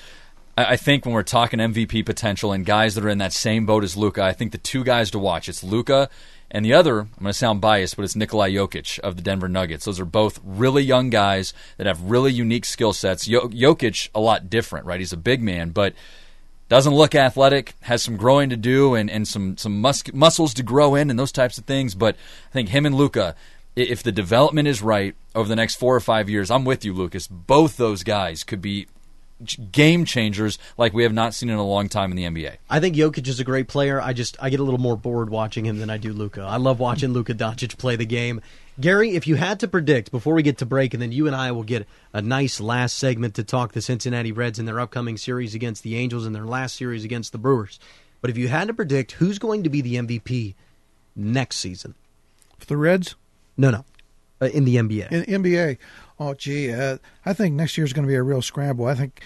I, 0.57 0.66
I 0.66 0.77
think 0.77 1.05
when 1.05 1.14
we're 1.14 1.25
talking 1.25 1.59
MVP 1.59 2.07
potential 2.07 2.53
and 2.53 2.64
guys 2.64 2.95
that 2.95 3.05
are 3.05 3.09
in 3.09 3.18
that 3.18 3.33
same 3.33 3.66
boat 3.66 3.83
as 3.83 3.97
Luka, 3.97 4.23
I 4.23 4.33
think 4.33 4.53
the 4.53 4.59
two 4.59 4.85
guys 4.85 5.11
to 5.11 5.18
watch 5.18 5.49
it's 5.49 5.64
Luka 5.64 6.09
and 6.51 6.64
the 6.64 6.72
other. 6.72 7.01
I'm 7.01 7.09
going 7.20 7.26
to 7.26 7.32
sound 7.32 7.61
biased, 7.61 7.96
but 7.96 8.05
it's 8.05 8.16
Nikolai 8.16 8.51
Jokic 8.51 8.98
of 9.01 9.16
the 9.16 9.22
Denver 9.22 9.48
Nuggets. 9.48 9.84
Those 9.84 10.01
are 10.01 10.05
both 10.05 10.40
really 10.44 10.82
young 10.82 11.11
guys 11.11 11.53
that 11.76 11.86
have 11.86 12.03
really 12.03 12.32
unique 12.32 12.64
skill 12.64 12.92
sets. 12.92 13.26
Jo- 13.26 13.48
Jokic 13.48 14.09
a 14.14 14.20
lot 14.20 14.51
different, 14.51 14.86
right? 14.86 15.01
He's 15.01 15.12
a 15.12 15.16
big 15.16 15.42
man, 15.42 15.70
but 15.70 15.94
doesn't 16.68 16.94
look 16.94 17.14
athletic, 17.14 17.74
has 17.82 18.03
some 18.03 18.16
growing 18.16 18.48
to 18.51 18.57
do 18.57 18.94
and, 18.94 19.11
and 19.11 19.26
some 19.26 19.57
some 19.57 19.80
mus- 19.80 20.12
muscles 20.12 20.55
to 20.55 20.62
grow 20.62 20.94
in 20.94 21.11
and 21.11 21.18
those 21.18 21.32
types 21.32 21.59
of 21.59 21.64
things. 21.64 21.94
But 21.94 22.14
I 22.51 22.53
think 22.53 22.68
him 22.68 22.86
and 22.86 22.94
Luka, 22.94 23.34
if 23.74 24.03
the 24.03 24.12
development 24.12 24.68
is 24.68 24.80
right 24.80 25.14
over 25.34 25.48
the 25.48 25.57
next 25.57 25.76
four 25.76 25.96
or 25.96 26.01
five 26.01 26.30
years, 26.30 26.51
I'm 26.51 26.64
with 26.64 26.84
you, 26.84 26.92
Lucas. 26.92 27.26
Both 27.26 27.76
those 27.76 28.05
guys 28.05 28.44
could 28.44 28.62
be 28.62 28.86
game 29.72 30.05
changers 30.05 30.59
like 30.76 30.93
we 30.93 31.03
have 31.03 31.12
not 31.12 31.34
seen 31.34 31.49
in 31.49 31.57
a 31.57 31.66
long 31.66 31.88
time 31.88 32.11
in 32.11 32.16
the 32.16 32.24
NBA. 32.24 32.57
I 32.68 32.80
think 32.80 32.97
Jokic 32.97 33.26
is 33.26 33.41
a 33.41 33.45
great 33.45 33.68
player. 33.68 34.01
I 34.01 34.12
just 34.12 34.36
I 34.41 34.51
get 34.51 34.61
a 34.61 34.62
little 34.62 34.80
more 34.80 34.97
bored 34.97 35.30
watching 35.30 35.64
him 35.66 35.78
than 35.78 35.91
I 35.91 35.97
do 35.97 36.12
Luka. 36.12 36.43
I 36.43 36.57
love 36.57 36.78
watching 36.78 37.12
Luka 37.12 37.34
Doncic 37.34 37.78
play 37.78 37.97
the 37.97 38.07
game. 38.07 38.41
Gary, 38.80 39.11
if 39.11 39.26
you 39.26 39.34
had 39.34 39.61
to 39.61 39.68
predict 39.68 40.11
before 40.11 40.32
we 40.34 40.43
get 40.43 40.59
to 40.59 40.66
break, 40.66 40.95
and 40.95 41.03
then 41.03 41.12
you 41.12 41.26
and 41.26 41.36
I 41.36 41.53
will 41.53 41.64
get 41.64 41.86
a 42.14 42.22
nice 42.22 42.61
last 42.61 42.97
segment 42.97 43.34
to 43.34 43.45
talk 43.45 43.72
the 43.72 43.82
Cincinnati 43.82 44.32
Reds 44.32 44.59
in 44.59 44.64
their 44.64 44.80
upcoming 44.80 45.18
series 45.18 45.55
against 45.55 45.82
the 45.82 45.97
Angels 45.97 46.24
and 46.24 46.34
their 46.34 46.47
last 46.47 46.76
series 46.76 47.05
against 47.05 47.32
the 47.32 47.38
Brewers. 47.38 47.78
But 48.22 48.30
if 48.30 48.38
you 48.38 48.49
had 48.49 48.68
to 48.68 48.74
predict 48.74 49.12
who's 49.12 49.38
going 49.38 49.64
to 49.64 49.70
be 49.70 49.80
the 49.82 49.97
MVP 49.97 50.55
next 51.14 51.57
season, 51.57 51.95
For 52.59 52.66
the 52.66 52.76
Reds? 52.76 53.16
no, 53.57 53.70
no, 53.70 53.84
uh, 54.41 54.47
in 54.47 54.64
the 54.64 54.76
NBA. 54.76 55.11
In 55.12 55.43
NBA. 55.43 55.76
Oh, 56.21 56.35
gee, 56.35 56.71
uh, 56.73 56.99
I 57.25 57.33
think 57.33 57.55
next 57.55 57.79
year's 57.79 57.93
going 57.95 58.05
to 58.07 58.09
be 58.09 58.14
a 58.14 58.23
real 58.23 58.43
scramble. 58.43 58.85
I 58.87 58.95
think. 58.95 59.23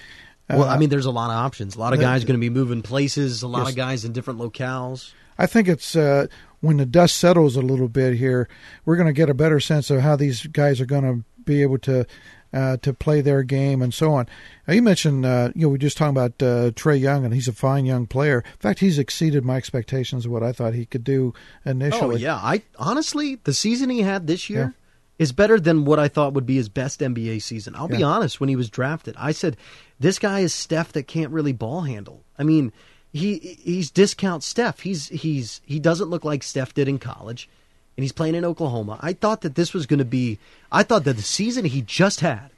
Uh, 0.49 0.57
well, 0.59 0.69
I 0.69 0.79
mean, 0.79 0.91
there's 0.91 1.07
a 1.07 1.11
lot 1.11 1.31
of 1.31 1.37
options. 1.37 1.75
A 1.75 1.81
lot 1.81 1.93
of 1.93 1.99
the- 1.99 2.05
guys 2.05 2.23
going 2.25 2.39
to 2.39 2.41
be 2.41 2.51
moving 2.51 2.83
places. 2.83 3.43
A 3.43 3.49
lot 3.49 3.61
Yes. 3.63 3.71
of 3.71 3.77
guys 3.77 4.05
in 4.05 4.13
different 4.13 4.39
locales. 4.39 5.13
I 5.39 5.47
think 5.47 5.67
it's 5.69 5.97
uh, 5.97 6.29
when 6.61 6.77
the 6.77 6.87
dust 6.87 7.17
settles 7.17 7.57
a 7.57 7.61
little 7.63 7.89
bit 7.89 8.15
here, 8.17 8.49
we're 8.85 8.95
going 8.97 9.09
to 9.09 9.13
get 9.13 9.29
a 9.29 9.35
better 9.35 9.59
sense 9.59 9.91
of 9.91 10.01
how 10.03 10.15
these 10.17 10.47
guys 10.47 10.81
are 10.81 10.87
going 10.87 11.03
to 11.03 11.25
be 11.45 11.63
able 11.63 11.79
to 11.79 12.07
uh, 12.53 12.77
to 12.77 12.93
play 12.95 13.21
their 13.21 13.43
game 13.43 13.83
and 13.83 13.93
so 13.93 14.13
on. 14.15 14.29
Now, 14.69 14.75
you 14.75 14.83
mentioned, 14.83 15.27
uh, 15.27 15.51
you 15.57 15.63
know, 15.63 15.69
we 15.71 15.73
were 15.73 15.79
just 15.79 15.97
talking 15.97 16.13
about 16.17 16.41
uh, 16.41 16.71
Trae 16.71 17.01
Young, 17.01 17.25
and 17.25 17.35
he's 17.35 17.49
a 17.49 17.53
fine 17.53 17.85
young 17.85 18.07
player. 18.07 18.45
In 18.47 18.59
fact, 18.61 18.79
he's 18.79 18.97
exceeded 18.97 19.45
my 19.45 19.57
expectations 19.57 20.25
of 20.25 20.31
what 20.31 20.45
I 20.45 20.53
thought 20.53 20.75
he 20.75 20.87
could 20.87 21.03
do 21.03 21.35
initially. 21.65 22.15
Oh 22.15 22.19
yeah, 22.19 22.37
I 22.37 22.63
honestly 22.79 23.41
the 23.43 23.53
season 23.55 23.91
he 23.91 24.03
had 24.03 24.29
this 24.29 24.49
year 24.49 24.75
is 25.19 25.33
better 25.33 25.61
than 25.61 25.85
what 25.85 25.99
I 25.99 26.09
thought 26.09 26.33
would 26.33 26.47
be 26.47 26.57
his 26.57 26.69
best 26.69 27.01
NBA 27.01 27.43
season. 27.43 27.75
I'll 27.77 27.89
be 27.89 28.03
honest. 28.03 28.41
When 28.41 28.49
he 28.49 28.57
was 28.57 28.71
drafted, 28.71 29.15
I 29.17 29.33
said 29.33 29.57
this 30.01 30.19
guy 30.19 30.41
is 30.41 30.53
Steph 30.53 30.93
that 30.93 31.07
can't 31.07 31.31
really 31.31 31.53
ball 31.53 31.83
handle. 31.83 32.25
I 32.39 32.43
mean, 32.43 32.73
he 33.13 33.59
he's 33.63 33.91
discount 33.91 34.43
Steph. 34.43 34.81
He's 34.81 35.09
he's 35.09 35.61
he 35.65 35.79
doesn't 35.79 36.11
look 36.11 36.25
like 36.25 36.43
Steph 36.43 36.75
did 36.75 36.89
in 36.89 36.99
college, 36.99 37.49
and 37.97 38.03
he's 38.03 38.13
playing 38.13 38.35
in 38.35 38.45
Oklahoma. 38.45 38.99
I 39.01 39.13
thought 39.13 39.43
that 39.43 39.55
this 39.55 39.73
was 39.73 39.87
going 39.87 40.01
to 40.01 40.05
be. 40.05 40.39
I 40.73 40.83
thought 40.83 41.05
that 41.05 41.17
the 41.17 41.23
season 41.23 41.65
he 41.65 41.83
just 41.83 42.21
had 42.21 42.51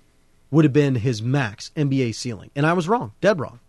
would 0.51 0.65
have 0.65 0.73
been 0.73 0.95
his 0.97 1.21
max 1.21 1.71
NBA 1.77 2.15
ceiling, 2.15 2.51
and 2.57 2.65
I 2.65 2.73
was 2.73 2.89
wrong, 2.89 3.13
dead 3.21 3.39
wrong. 3.39 3.61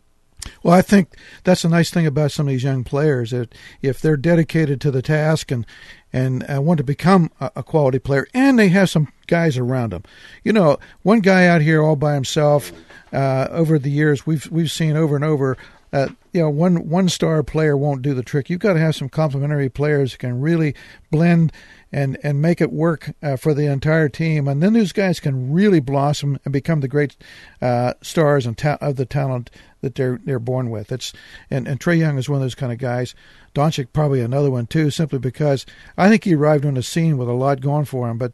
Well, 0.63 0.73
I 0.73 0.81
think 0.81 1.15
that's 1.43 1.65
a 1.65 1.69
nice 1.69 1.89
thing 1.89 2.05
about 2.05 2.31
some 2.31 2.47
of 2.47 2.51
these 2.51 2.63
young 2.63 2.83
players 2.83 3.31
that 3.31 3.53
if 3.81 3.99
they're 3.99 4.17
dedicated 4.17 4.79
to 4.81 4.91
the 4.91 5.01
task 5.01 5.51
and 5.51 5.65
and 6.13 6.43
uh, 6.49 6.61
want 6.61 6.77
to 6.77 6.83
become 6.83 7.31
a, 7.39 7.51
a 7.57 7.63
quality 7.63 7.99
player, 7.99 8.27
and 8.33 8.57
they 8.57 8.69
have 8.69 8.89
some 8.89 9.11
guys 9.27 9.57
around 9.57 9.91
them. 9.91 10.03
You 10.43 10.53
know, 10.53 10.77
one 11.03 11.19
guy 11.19 11.47
out 11.47 11.61
here 11.61 11.81
all 11.83 11.95
by 11.95 12.13
himself. 12.13 12.71
Uh, 13.13 13.47
over 13.51 13.79
the 13.79 13.91
years, 13.91 14.25
we've 14.25 14.49
we've 14.51 14.71
seen 14.71 14.97
over 14.97 15.15
and 15.15 15.23
over. 15.23 15.57
Uh, 15.93 16.09
you 16.33 16.41
know, 16.41 16.49
one 16.49 16.89
one 16.89 17.07
star 17.07 17.41
player 17.43 17.77
won't 17.77 18.01
do 18.01 18.13
the 18.13 18.23
trick. 18.23 18.49
You've 18.49 18.59
got 18.59 18.73
to 18.73 18.79
have 18.79 18.95
some 18.95 19.09
complementary 19.09 19.69
players 19.69 20.11
who 20.11 20.17
can 20.17 20.41
really 20.41 20.75
blend 21.09 21.53
and 21.91 22.17
and 22.23 22.41
make 22.41 22.59
it 22.61 22.71
work 22.71 23.11
uh, 23.23 23.35
for 23.37 23.53
the 23.53 23.65
entire 23.65 24.09
team, 24.09 24.47
and 24.47 24.61
then 24.61 24.73
those 24.73 24.91
guys 24.91 25.19
can 25.19 25.53
really 25.53 25.79
blossom 25.79 26.37
and 26.43 26.51
become 26.51 26.81
the 26.81 26.87
great 26.87 27.15
uh, 27.61 27.93
stars 28.01 28.45
and 28.45 28.57
ta- 28.57 28.77
of 28.81 28.95
the 28.97 29.05
talent 29.05 29.49
that 29.81 29.95
they're 29.95 30.19
they're 30.23 30.39
born 30.39 30.69
with. 30.69 30.91
It's 30.91 31.13
and 31.49 31.67
and 31.67 31.79
Trae 31.79 31.97
Young 31.97 32.17
is 32.17 32.27
one 32.29 32.37
of 32.37 32.41
those 32.43 32.55
kind 32.55 32.71
of 32.71 32.77
guys. 32.77 33.15
Doncic 33.55 33.87
probably 33.93 34.21
another 34.21 34.51
one 34.51 34.67
too, 34.67 34.89
simply 34.91 35.19
because 35.19 35.65
I 35.97 36.09
think 36.09 36.25
he 36.25 36.35
arrived 36.35 36.65
on 36.65 36.75
the 36.75 36.83
scene 36.83 37.17
with 37.17 37.27
a 37.29 37.33
lot 37.33 37.61
going 37.61 37.85
for 37.85 38.09
him. 38.09 38.17
But 38.17 38.33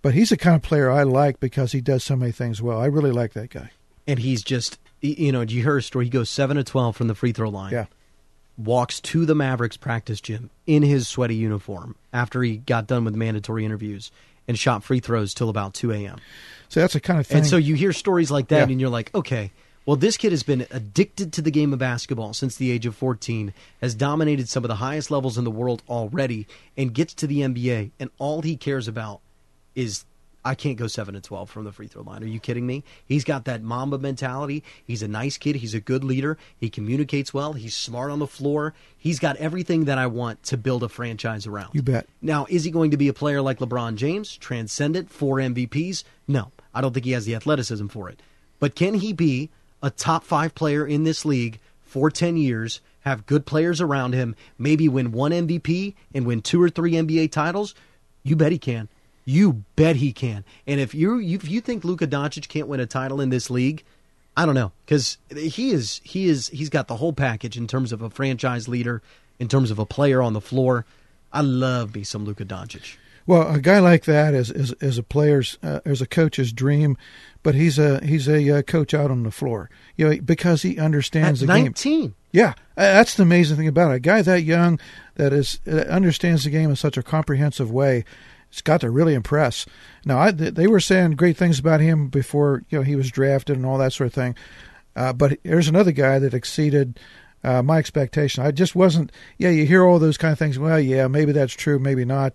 but 0.00 0.14
he's 0.14 0.30
the 0.30 0.36
kind 0.36 0.56
of 0.56 0.62
player 0.62 0.90
I 0.90 1.02
like 1.02 1.40
because 1.40 1.72
he 1.72 1.80
does 1.80 2.02
so 2.04 2.16
many 2.16 2.32
things 2.32 2.62
well. 2.62 2.80
I 2.80 2.86
really 2.86 3.12
like 3.12 3.32
that 3.34 3.50
guy. 3.50 3.70
and 4.06 4.18
he's 4.18 4.42
just 4.42 4.78
you 5.00 5.32
know, 5.32 5.44
do 5.44 5.54
you 5.56 5.62
hear 5.62 5.76
a 5.78 5.82
story? 5.82 6.04
He 6.04 6.10
goes 6.10 6.30
seven 6.30 6.56
to 6.56 6.62
twelve 6.64 6.96
from 6.96 7.08
the 7.08 7.14
free 7.16 7.32
throw 7.32 7.50
line. 7.50 7.72
Yeah. 7.72 7.86
Walks 8.58 9.00
to 9.00 9.24
the 9.24 9.34
Mavericks 9.34 9.76
practice 9.76 10.20
gym 10.20 10.50
in 10.66 10.82
his 10.82 11.08
sweaty 11.08 11.34
uniform 11.34 11.96
after 12.12 12.42
he 12.42 12.58
got 12.58 12.86
done 12.86 13.04
with 13.04 13.14
mandatory 13.14 13.64
interviews 13.64 14.10
and 14.46 14.58
shot 14.58 14.84
free 14.84 15.00
throws 15.00 15.32
till 15.34 15.48
about 15.48 15.72
two 15.74 15.90
a.m. 15.92 16.18
So 16.68 16.80
that's 16.80 16.92
the 16.94 17.00
kind 17.00 17.18
of 17.18 17.26
thing. 17.26 17.38
And 17.38 17.46
so 17.46 17.56
you 17.56 17.74
hear 17.74 17.92
stories 17.92 18.30
like 18.30 18.48
that, 18.48 18.56
Yeah. 18.68 18.72
and 18.72 18.80
you're 18.80 18.90
like, 18.90 19.14
okay, 19.14 19.52
well, 19.86 19.96
this 19.96 20.16
kid 20.16 20.32
has 20.32 20.42
been 20.42 20.66
addicted 20.70 21.32
to 21.34 21.42
the 21.42 21.50
game 21.50 21.72
of 21.72 21.78
basketball 21.78 22.34
since 22.34 22.56
the 22.56 22.70
age 22.70 22.86
of 22.86 22.94
14, 22.94 23.52
has 23.80 23.94
dominated 23.94 24.48
some 24.48 24.64
of 24.64 24.68
the 24.68 24.76
highest 24.76 25.10
levels 25.10 25.38
in 25.38 25.44
the 25.44 25.50
world 25.50 25.82
already, 25.88 26.46
and 26.76 26.94
gets 26.94 27.14
to 27.14 27.26
the 27.26 27.40
NBA, 27.40 27.90
and 27.98 28.10
all 28.18 28.42
he 28.42 28.56
cares 28.56 28.86
about 28.86 29.20
is. 29.74 30.04
I 30.44 30.54
can't 30.54 30.76
go 30.76 30.86
7 30.88 31.14
to 31.14 31.20
12 31.20 31.50
from 31.50 31.64
the 31.64 31.72
free 31.72 31.86
throw 31.86 32.02
line. 32.02 32.22
Are 32.22 32.26
you 32.26 32.40
kidding 32.40 32.66
me? 32.66 32.82
He's 33.06 33.24
got 33.24 33.44
that 33.44 33.62
Mamba 33.62 33.98
mentality. 33.98 34.64
He's 34.84 35.02
a 35.02 35.08
nice 35.08 35.38
kid. 35.38 35.56
He's 35.56 35.74
a 35.74 35.80
good 35.80 36.02
leader. 36.02 36.36
He 36.58 36.68
communicates 36.68 37.32
well. 37.32 37.52
He's 37.52 37.76
smart 37.76 38.10
on 38.10 38.18
the 38.18 38.26
floor. 38.26 38.74
He's 38.98 39.18
got 39.20 39.36
everything 39.36 39.84
that 39.84 39.98
I 39.98 40.08
want 40.08 40.42
to 40.44 40.56
build 40.56 40.82
a 40.82 40.88
franchise 40.88 41.46
around. 41.46 41.70
you 41.74 41.82
bet. 41.82 42.08
Now, 42.20 42.46
is 42.48 42.64
he 42.64 42.70
going 42.70 42.90
to 42.90 42.96
be 42.96 43.08
a 43.08 43.12
player 43.12 43.40
like 43.40 43.58
LeBron 43.58 43.94
James, 43.94 44.36
transcendent, 44.36 45.10
four 45.10 45.36
MVPs? 45.36 46.02
No, 46.26 46.50
I 46.74 46.80
don't 46.80 46.92
think 46.92 47.06
he 47.06 47.12
has 47.12 47.24
the 47.24 47.34
athleticism 47.36 47.86
for 47.86 48.08
it. 48.08 48.20
But 48.58 48.74
can 48.74 48.94
he 48.94 49.12
be 49.12 49.50
a 49.82 49.90
top 49.90 50.24
five 50.24 50.54
player 50.54 50.86
in 50.86 51.04
this 51.04 51.24
league 51.24 51.58
for 51.82 52.10
10 52.10 52.36
years, 52.36 52.80
have 53.00 53.26
good 53.26 53.44
players 53.46 53.80
around 53.80 54.14
him, 54.14 54.34
maybe 54.58 54.88
win 54.88 55.12
one 55.12 55.32
MVP 55.32 55.94
and 56.14 56.26
win 56.26 56.42
two 56.42 56.62
or 56.62 56.70
three 56.70 56.92
NBA 56.92 57.30
titles? 57.30 57.74
You 58.22 58.36
bet 58.36 58.52
he 58.52 58.58
can. 58.58 58.88
You 59.24 59.64
bet 59.76 59.96
he 59.96 60.12
can. 60.12 60.44
And 60.66 60.80
if 60.80 60.94
you 60.94 61.20
if 61.20 61.48
you 61.48 61.60
think 61.60 61.84
Luka 61.84 62.06
Doncic 62.06 62.48
can't 62.48 62.68
win 62.68 62.80
a 62.80 62.86
title 62.86 63.20
in 63.20 63.30
this 63.30 63.50
league, 63.50 63.84
I 64.36 64.46
don't 64.46 64.54
know 64.54 64.72
because 64.84 65.18
he 65.36 65.70
is 65.70 66.00
he 66.04 66.28
is 66.28 66.48
he's 66.48 66.68
got 66.68 66.88
the 66.88 66.96
whole 66.96 67.12
package 67.12 67.56
in 67.56 67.66
terms 67.66 67.92
of 67.92 68.02
a 68.02 68.10
franchise 68.10 68.68
leader, 68.68 69.02
in 69.38 69.48
terms 69.48 69.70
of 69.70 69.78
a 69.78 69.86
player 69.86 70.22
on 70.22 70.32
the 70.32 70.40
floor. 70.40 70.84
I 71.32 71.40
love 71.40 71.94
me 71.94 72.04
some 72.04 72.24
Luka 72.24 72.44
Doncic. 72.44 72.96
Well, 73.26 73.54
a 73.54 73.60
guy 73.60 73.78
like 73.78 74.04
that 74.04 74.34
is 74.34 74.50
is, 74.50 74.72
is 74.80 74.98
a 74.98 75.02
player's 75.02 75.58
uh, 75.62 75.80
is 75.84 76.02
a 76.02 76.06
coach's 76.06 76.52
dream, 76.52 76.96
but 77.42 77.54
he's 77.54 77.78
a 77.78 78.04
he's 78.04 78.28
a 78.28 78.58
uh, 78.58 78.62
coach 78.62 78.94
out 78.94 79.10
on 79.10 79.22
the 79.22 79.30
floor. 79.30 79.70
You 79.96 80.08
know, 80.08 80.20
because 80.20 80.62
he 80.62 80.78
understands 80.78 81.42
At 81.42 81.46
the 81.46 81.54
19. 81.54 82.00
game. 82.00 82.14
Yeah, 82.32 82.50
uh, 82.76 82.82
that's 82.82 83.14
the 83.14 83.22
amazing 83.22 83.58
thing 83.58 83.68
about 83.68 83.92
it. 83.92 83.96
A 83.96 84.00
guy 84.00 84.22
that 84.22 84.42
young 84.42 84.80
that 85.14 85.32
is 85.32 85.60
uh, 85.70 85.82
understands 85.82 86.44
the 86.44 86.50
game 86.50 86.70
in 86.70 86.76
such 86.76 86.96
a 86.96 87.02
comprehensive 87.02 87.70
way. 87.70 88.04
Got 88.60 88.82
to 88.82 88.90
really 88.90 89.14
impress. 89.14 89.66
Now, 90.04 90.18
I, 90.18 90.30
they 90.30 90.66
were 90.66 90.80
saying 90.80 91.12
great 91.12 91.36
things 91.36 91.58
about 91.58 91.80
him 91.80 92.08
before 92.08 92.62
you 92.68 92.78
know 92.78 92.84
he 92.84 92.96
was 92.96 93.10
drafted 93.10 93.56
and 93.56 93.64
all 93.64 93.78
that 93.78 93.92
sort 93.92 94.08
of 94.08 94.14
thing. 94.14 94.36
Uh, 94.94 95.12
but 95.12 95.38
there's 95.42 95.68
another 95.68 95.92
guy 95.92 96.18
that 96.18 96.34
exceeded 96.34 97.00
uh, 97.42 97.62
my 97.62 97.78
expectation. 97.78 98.44
I 98.44 98.50
just 98.50 98.74
wasn't. 98.74 99.10
Yeah, 99.38 99.50
you 99.50 99.64
hear 99.64 99.84
all 99.84 99.98
those 99.98 100.18
kind 100.18 100.32
of 100.32 100.38
things. 100.38 100.58
Well, 100.58 100.78
yeah, 100.78 101.08
maybe 101.08 101.32
that's 101.32 101.54
true, 101.54 101.78
maybe 101.78 102.04
not. 102.04 102.34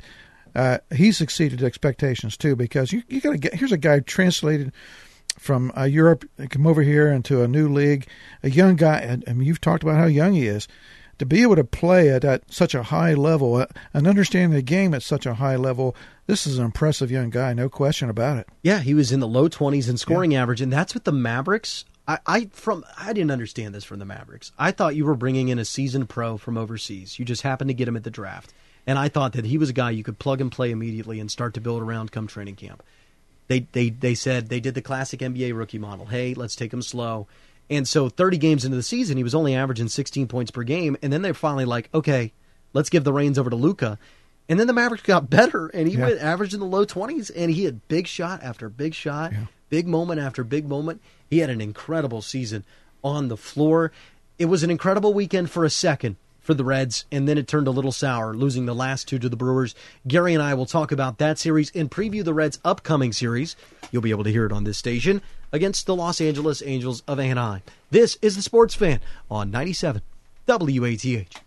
Uh, 0.56 0.80
he's 0.94 1.22
exceeded 1.22 1.62
expectations 1.62 2.36
too 2.36 2.56
because 2.56 2.92
you 2.92 3.04
you 3.08 3.22
got 3.22 3.32
to 3.32 3.38
get. 3.38 3.54
Here's 3.54 3.72
a 3.72 3.78
guy 3.78 4.00
translated 4.00 4.74
from 5.38 5.72
uh, 5.78 5.84
Europe, 5.84 6.26
come 6.50 6.68
over 6.68 6.82
here 6.82 7.10
into 7.10 7.44
a 7.44 7.48
new 7.48 7.70
league, 7.70 8.08
a 8.44 8.50
young 8.50 8.76
guy. 8.76 9.00
And, 9.00 9.24
I 9.28 9.34
mean, 9.34 9.48
you've 9.48 9.62
talked 9.62 9.84
about 9.84 9.98
how 9.98 10.06
young 10.06 10.34
he 10.34 10.48
is. 10.48 10.68
To 11.20 11.26
be 11.26 11.42
able 11.42 11.56
to 11.56 11.64
play 11.64 12.10
it 12.10 12.24
at 12.24 12.52
such 12.54 12.76
a 12.76 12.84
high 12.84 13.16
level 13.16 13.56
uh, 13.56 13.66
and 13.94 14.08
understand 14.08 14.54
the 14.54 14.62
game 14.62 14.94
at 14.94 15.02
such 15.02 15.26
a 15.26 15.36
high 15.36 15.56
level, 15.56 15.96
this 16.28 16.46
is 16.46 16.60
an 16.60 16.66
impressive 16.66 17.10
young 17.10 17.32
guy, 17.32 17.54
no 17.54 17.70
question 17.70 18.10
about 18.10 18.38
it. 18.38 18.48
Yeah, 18.62 18.80
he 18.80 18.94
was 18.94 19.12
in 19.12 19.20
the 19.20 19.28
low 19.28 19.48
twenties 19.48 19.90
in 19.90 19.98
scoring 19.98 20.32
yeah. 20.32 20.44
average, 20.44 20.62
and 20.62 20.72
that's 20.72 20.94
what 20.94 21.06
the 21.06 21.12
Mavericks. 21.12 21.86
I, 22.08 22.20
I 22.26 22.46
from 22.54 22.86
I 22.98 23.14
didn't 23.14 23.32
understand 23.32 23.74
this 23.74 23.84
from 23.84 24.00
the 24.00 24.06
Mavericks. 24.06 24.52
I 24.60 24.72
thought 24.72 24.96
you 24.96 25.06
were 25.06 25.16
bringing 25.16 25.50
in 25.50 25.58
a 25.58 25.66
seasoned 25.66 26.08
pro 26.08 26.38
from 26.38 26.58
overseas. 26.58 27.18
You 27.18 27.26
just 27.26 27.42
happened 27.42 27.70
to 27.70 27.74
get 27.74 27.88
him 27.88 27.98
at 27.98 28.04
the 28.04 28.12
draft, 28.12 28.54
and 28.86 29.00
I 29.00 29.10
thought 29.10 29.34
that 29.34 29.46
he 29.46 29.58
was 29.58 29.72
a 29.72 29.74
guy 29.74 29.90
you 29.90 30.04
could 30.04 30.20
plug 30.20 30.40
and 30.40 30.52
play 30.52 30.70
immediately 30.70 31.20
and 31.20 31.32
start 31.32 31.56
to 31.56 31.62
build 31.62 31.82
around 31.82 32.12
come 32.12 32.28
training 32.28 32.58
camp. 32.58 32.84
They 33.48 33.62
they 33.72 33.90
they 33.90 34.14
said 34.14 34.50
they 34.50 34.60
did 34.60 34.76
the 34.76 34.82
classic 34.82 35.22
NBA 35.22 35.58
rookie 35.58 35.80
model. 35.80 36.06
Hey, 36.06 36.34
let's 36.34 36.56
take 36.56 36.72
him 36.72 36.82
slow. 36.82 37.28
And 37.70 37.88
so 37.88 38.10
30 38.10 38.38
games 38.38 38.66
into 38.66 38.78
the 38.78 38.84
season, 38.84 39.18
he 39.18 39.24
was 39.24 39.36
only 39.36 39.54
averaging 39.56 39.90
16 39.90 40.28
points 40.28 40.52
per 40.52 40.64
game. 40.64 40.98
And 41.02 41.12
then 41.12 41.22
they're 41.22 41.34
finally 41.34 41.66
like, 41.66 41.90
okay, 41.94 42.32
let's 42.74 42.90
give 42.90 43.04
the 43.04 43.14
reins 43.14 43.38
over 43.38 43.50
to 43.50 43.56
Luka. 43.56 44.00
And 44.50 44.60
then 44.60 44.68
the 44.68 44.74
Mavericks 44.74 45.04
got 45.04 45.30
better, 45.30 45.68
and 45.68 45.88
he 45.88 45.96
yeah. 45.96 46.06
went 46.06 46.22
average 46.22 46.54
in 46.54 46.60
the 46.60 46.66
low 46.66 46.86
20s, 46.86 47.32
and 47.36 47.52
he 47.52 47.66
had 47.66 47.88
big 47.88 48.08
shot 48.08 48.42
after 48.44 48.70
big 48.70 48.94
shot, 48.94 49.34
yeah. 49.34 49.46
big 49.70 49.88
moment 49.88 50.22
after 50.22 50.44
big 50.44 50.68
moment. 50.68 51.02
He 51.30 51.40
had 51.40 51.50
an 51.50 51.60
incredible 51.60 52.22
season 52.22 52.64
on 53.04 53.28
the 53.28 53.38
floor. 53.38 53.92
It 54.40 54.46
was 54.46 54.64
an 54.64 54.72
incredible 54.72 55.14
weekend 55.14 55.50
for 55.50 55.66
a 55.66 55.70
second 55.70 56.16
for 56.48 56.54
the 56.54 56.64
Reds, 56.64 57.04
and 57.12 57.28
then 57.28 57.38
it 57.38 57.46
turned 57.46 57.68
a 57.68 57.72
little 57.72 57.92
sour, 57.92 58.34
losing 58.34 58.66
the 58.66 58.74
last 58.74 59.06
two 59.06 59.20
to 59.20 59.28
the 59.28 59.36
Brewers. 59.36 59.76
Gary 60.08 60.34
and 60.34 60.42
I 60.42 60.54
will 60.54 60.66
talk 60.66 60.94
about 60.94 61.18
that 61.18 61.38
series 61.38 61.72
and 61.76 61.92
preview 61.92 62.24
the 62.24 62.34
Reds' 62.34 62.60
upcoming 62.64 63.12
series. 63.12 63.58
You'll 63.92 64.02
be 64.02 64.12
able 64.12 64.24
to 64.24 64.32
hear 64.32 64.46
it 64.46 64.54
on 64.54 64.64
this 64.64 64.78
station 64.78 65.22
against 65.52 65.86
the 65.86 65.96
Los 65.96 66.22
Angeles 66.22 66.64
Angels 66.66 67.04
of 67.06 67.20
Anaheim. 67.20 67.64
This 67.92 68.18
is 68.22 68.38
the 68.38 68.42
Sports 68.42 68.76
Fan 68.76 69.02
on 69.30 69.52
97 69.52 70.02
WATH. 70.48 71.47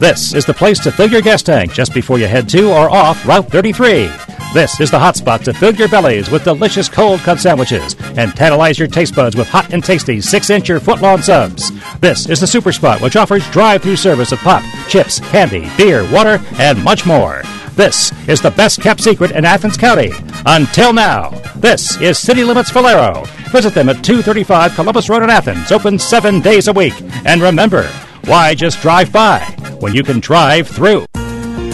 This 0.00 0.32
is 0.32 0.46
the 0.46 0.54
place 0.54 0.78
to 0.84 0.92
fill 0.92 1.10
your 1.10 1.22
gas 1.22 1.42
tank 1.42 1.72
just 1.72 1.92
before 1.92 2.20
you 2.20 2.28
head 2.28 2.48
to 2.50 2.70
or 2.70 2.88
off 2.88 3.26
Route 3.26 3.50
33. 3.50 4.08
This 4.54 4.78
is 4.78 4.92
the 4.92 4.98
hot 4.98 5.16
spot 5.16 5.42
to 5.42 5.52
fill 5.52 5.74
your 5.74 5.88
bellies 5.88 6.30
with 6.30 6.44
delicious 6.44 6.88
cold 6.88 7.18
cut 7.18 7.40
sandwiches 7.40 7.96
and 8.16 8.32
tantalize 8.32 8.78
your 8.78 8.86
taste 8.86 9.16
buds 9.16 9.34
with 9.34 9.48
hot 9.48 9.72
and 9.72 9.82
tasty 9.82 10.20
6 10.20 10.50
inch 10.50 10.70
or 10.70 10.78
foot 10.78 11.00
long 11.00 11.20
subs. 11.20 11.72
This 11.98 12.28
is 12.28 12.38
the 12.38 12.46
super 12.46 12.70
spot 12.70 13.00
which 13.00 13.16
offers 13.16 13.50
drive 13.50 13.82
through 13.82 13.96
service 13.96 14.30
of 14.30 14.38
pop, 14.38 14.62
chips, 14.88 15.18
candy, 15.18 15.68
beer, 15.76 16.08
water, 16.12 16.40
and 16.60 16.80
much 16.84 17.04
more. 17.04 17.42
This 17.72 18.12
is 18.28 18.40
the 18.40 18.52
best 18.52 18.80
kept 18.80 19.00
secret 19.00 19.32
in 19.32 19.44
Athens 19.44 19.76
County. 19.76 20.12
Until 20.46 20.92
now, 20.92 21.30
this 21.56 22.00
is 22.00 22.20
City 22.20 22.44
Limits 22.44 22.70
Valero. 22.70 23.24
Visit 23.50 23.74
them 23.74 23.88
at 23.88 24.04
235 24.04 24.76
Columbus 24.76 25.08
Road 25.08 25.24
in 25.24 25.30
Athens, 25.30 25.72
open 25.72 25.98
seven 25.98 26.40
days 26.40 26.68
a 26.68 26.72
week. 26.72 26.94
And 27.24 27.42
remember, 27.42 27.82
why 28.26 28.54
just 28.54 28.80
drive 28.80 29.12
by 29.12 29.40
when 29.80 29.94
you 29.94 30.02
can 30.02 30.20
drive 30.20 30.68
through? 30.68 31.06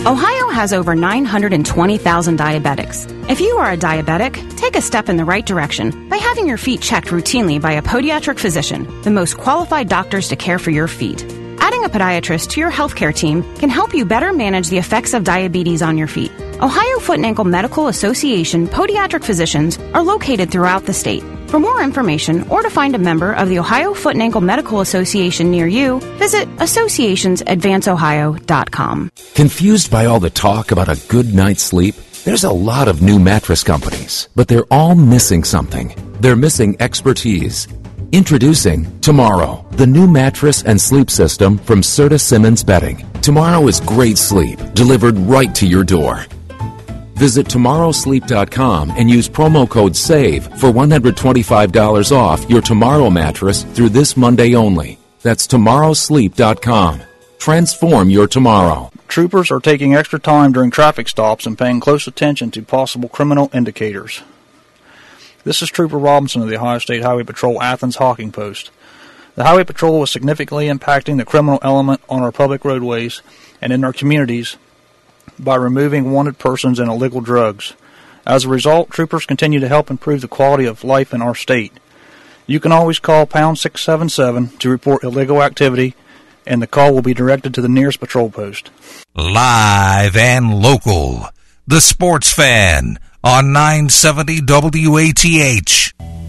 Ohio 0.07 0.49
has 0.51 0.73
over 0.75 0.95
920,000 0.95 2.39
diabetics. 2.39 3.31
If 3.31 3.41
you 3.41 3.57
are 3.57 3.73
a 3.73 3.77
diabetic, 3.77 4.35
take 4.59 4.77
a 4.77 4.83
step 4.83 5.09
in 5.09 5.17
the 5.17 5.25
right 5.25 5.47
direction 5.47 6.11
by 6.11 6.19
having 6.19 6.47
your 6.47 6.59
feet 6.59 6.83
checked 6.83 7.09
routinely 7.09 7.61
by 7.61 7.73
a 7.73 7.83
podiatric 7.83 8.39
physician, 8.39 9.01
the 9.03 9.11
most 9.11 9.39
qualified 9.39 9.89
doctors 9.89 10.29
to 10.29 10.37
care 10.37 10.59
for 10.59 10.71
your 10.71 10.89
feet. 10.89 11.25
Adding 11.59 11.85
a 11.85 11.89
podiatrist 11.89 12.51
to 12.51 12.61
your 12.61 12.71
healthcare 12.71 13.15
team 13.15 13.43
can 13.57 13.71
help 13.71 13.95
you 13.95 14.05
better 14.05 14.35
manage 14.35 14.69
the 14.69 14.77
effects 14.77 15.15
of 15.15 15.25
diabetes 15.25 15.81
on 15.81 15.97
your 15.97 16.09
feet. 16.09 16.31
Ohio 16.61 16.99
Foot 16.99 17.17
and 17.17 17.27
Ankle 17.27 17.45
Medical 17.45 17.89
Association 17.89 18.69
podiatric 18.69 19.25
physicians 19.25 19.79
are 19.95 20.03
located 20.03 20.51
throughout 20.51 20.85
the 20.85 20.93
state. 20.93 21.25
For 21.55 21.61
more 21.61 21.85
information 21.85 22.49
or 22.49 22.63
to 22.63 22.69
find 22.69 22.97
a 22.97 22.99
member 22.99 23.33
of 23.33 23.49
the 23.49 23.61
Ohio 23.61 23.95
Foot 23.95 24.15
and 24.15 24.23
Ankle 24.25 24.41
Medical 24.41 24.81
Association 24.81 25.53
near 25.53 25.69
you, 25.69 26.01
visit 26.19 26.49
associationsadvanceohio.com. 26.57 29.13
Confused 29.37 29.89
by 29.89 30.07
all 30.07 30.19
the 30.19 30.31
talk 30.31 30.73
about 30.73 30.89
a 30.89 31.01
good 31.07 31.33
night's 31.33 31.63
sleep? 31.63 31.95
There's 32.25 32.43
a 32.43 32.51
lot 32.51 32.89
of 32.89 33.03
new 33.03 33.21
mattress 33.21 33.63
companies, 33.63 34.29
but 34.35 34.49
they're 34.49 34.67
all 34.69 34.97
missing 34.97 35.45
something. 35.45 35.95
They're 36.19 36.35
missing 36.35 36.77
expertise. 36.81 37.69
Introducing 38.11 38.99
Tomorrow, 38.99 39.65
the 39.71 39.87
new 39.87 40.09
mattress 40.09 40.65
and 40.65 40.81
sleep 40.81 41.09
system 41.09 41.59
from 41.59 41.83
Serta 41.83 42.21
Simmons 42.21 42.65
Bedding. 42.65 43.07
Tomorrow 43.23 43.69
is 43.69 43.79
great 43.79 44.19
sleep 44.19 44.59
delivered 44.75 45.17
right 45.19 45.55
to 45.55 45.69
your 45.69 45.85
door. 45.85 46.27
Visit 47.15 47.47
tomorrowsleep.com 47.47 48.91
and 48.91 49.09
use 49.09 49.29
promo 49.29 49.69
code 49.69 49.95
SAVE 49.95 50.45
for 50.59 50.71
$125 50.71 52.13
off 52.13 52.51
your 52.51 52.61
Tomorrow 52.61 53.09
mattress 53.09 53.63
through 53.63 53.91
this 53.91 54.17
Monday 54.17 54.55
only. 54.55 54.99
That's 55.23 55.47
tomorrowsleep.com. 55.47 57.03
Transform 57.39 58.11
your 58.11 58.27
tomorrow. 58.27 58.91
Troopers 59.07 59.51
are 59.53 59.61
taking 59.61 59.95
extra 59.95 60.19
time 60.19 60.53
during 60.53 60.73
traffic 60.73 61.09
stops 61.09 61.47
and 61.47 61.57
paying 61.57 61.79
close 61.79 62.09
attention 62.09 62.51
to 62.51 62.63
possible 62.63 63.09
criminal 63.09 63.49
indicators. 63.55 64.23
This 65.45 65.63
is 65.63 65.71
Trooper 65.71 65.99
Robinson 65.99 66.43
of 66.43 66.49
the 66.49 66.57
Ohio 66.57 66.79
State 66.79 67.03
Highway 67.03 67.23
Patrol 67.23 67.63
Athens 67.63 67.97
Hocking 67.97 68.33
Post. 68.33 68.71
The 69.37 69.45
Highway 69.45 69.65
Patrol 69.65 70.03
is 70.03 70.11
significantly 70.11 70.67
impacting 70.67 71.19
the 71.19 71.25
criminal 71.25 71.59
element 71.63 72.01
on 72.09 72.23
our 72.23 72.33
public 72.33 72.65
roadways 72.65 73.23
and 73.61 73.73
in 73.73 73.85
our 73.85 73.93
communities 73.93 74.57
by 75.39 75.57
removing 75.57 76.13
wanted 76.13 76.39
persons 76.39 76.79
and 76.79 76.91
illegal 76.91 77.21
drugs. 77.21 77.75
As 78.27 78.45
a 78.45 78.49
result, 78.49 78.91
troopers 78.91 79.27
continue 79.27 79.61
to 79.61 79.69
help 79.69 79.91
improve 79.91 80.21
the 80.21 80.29
quality 80.29 80.65
of 80.65 80.85
life 80.85 81.13
in 81.13 81.21
our 81.21 81.35
state. 81.35 81.73
You 82.47 82.61
can 82.61 82.73
always 82.73 82.99
call 82.99 83.27
pound 83.27 83.59
677 83.59 84.59
to 84.59 84.69
report 84.69 85.03
illegal 85.03 85.43
activity, 85.43 85.95
and 86.47 86.61
the 86.61 86.67
call 86.67 86.93
will 86.93 87.03
be 87.03 87.15
directed 87.15 87.55
to 87.55 87.63
the 87.63 87.69
nearest 87.69 88.01
patrol 88.01 88.31
post. 88.31 88.71
Live 89.15 90.17
and 90.17 90.55
local. 90.55 91.29
The 91.67 91.81
Sports 91.81 92.33
Fan 92.33 92.99
on 93.23 93.53
970 93.53 94.41
WATH. 94.47 96.24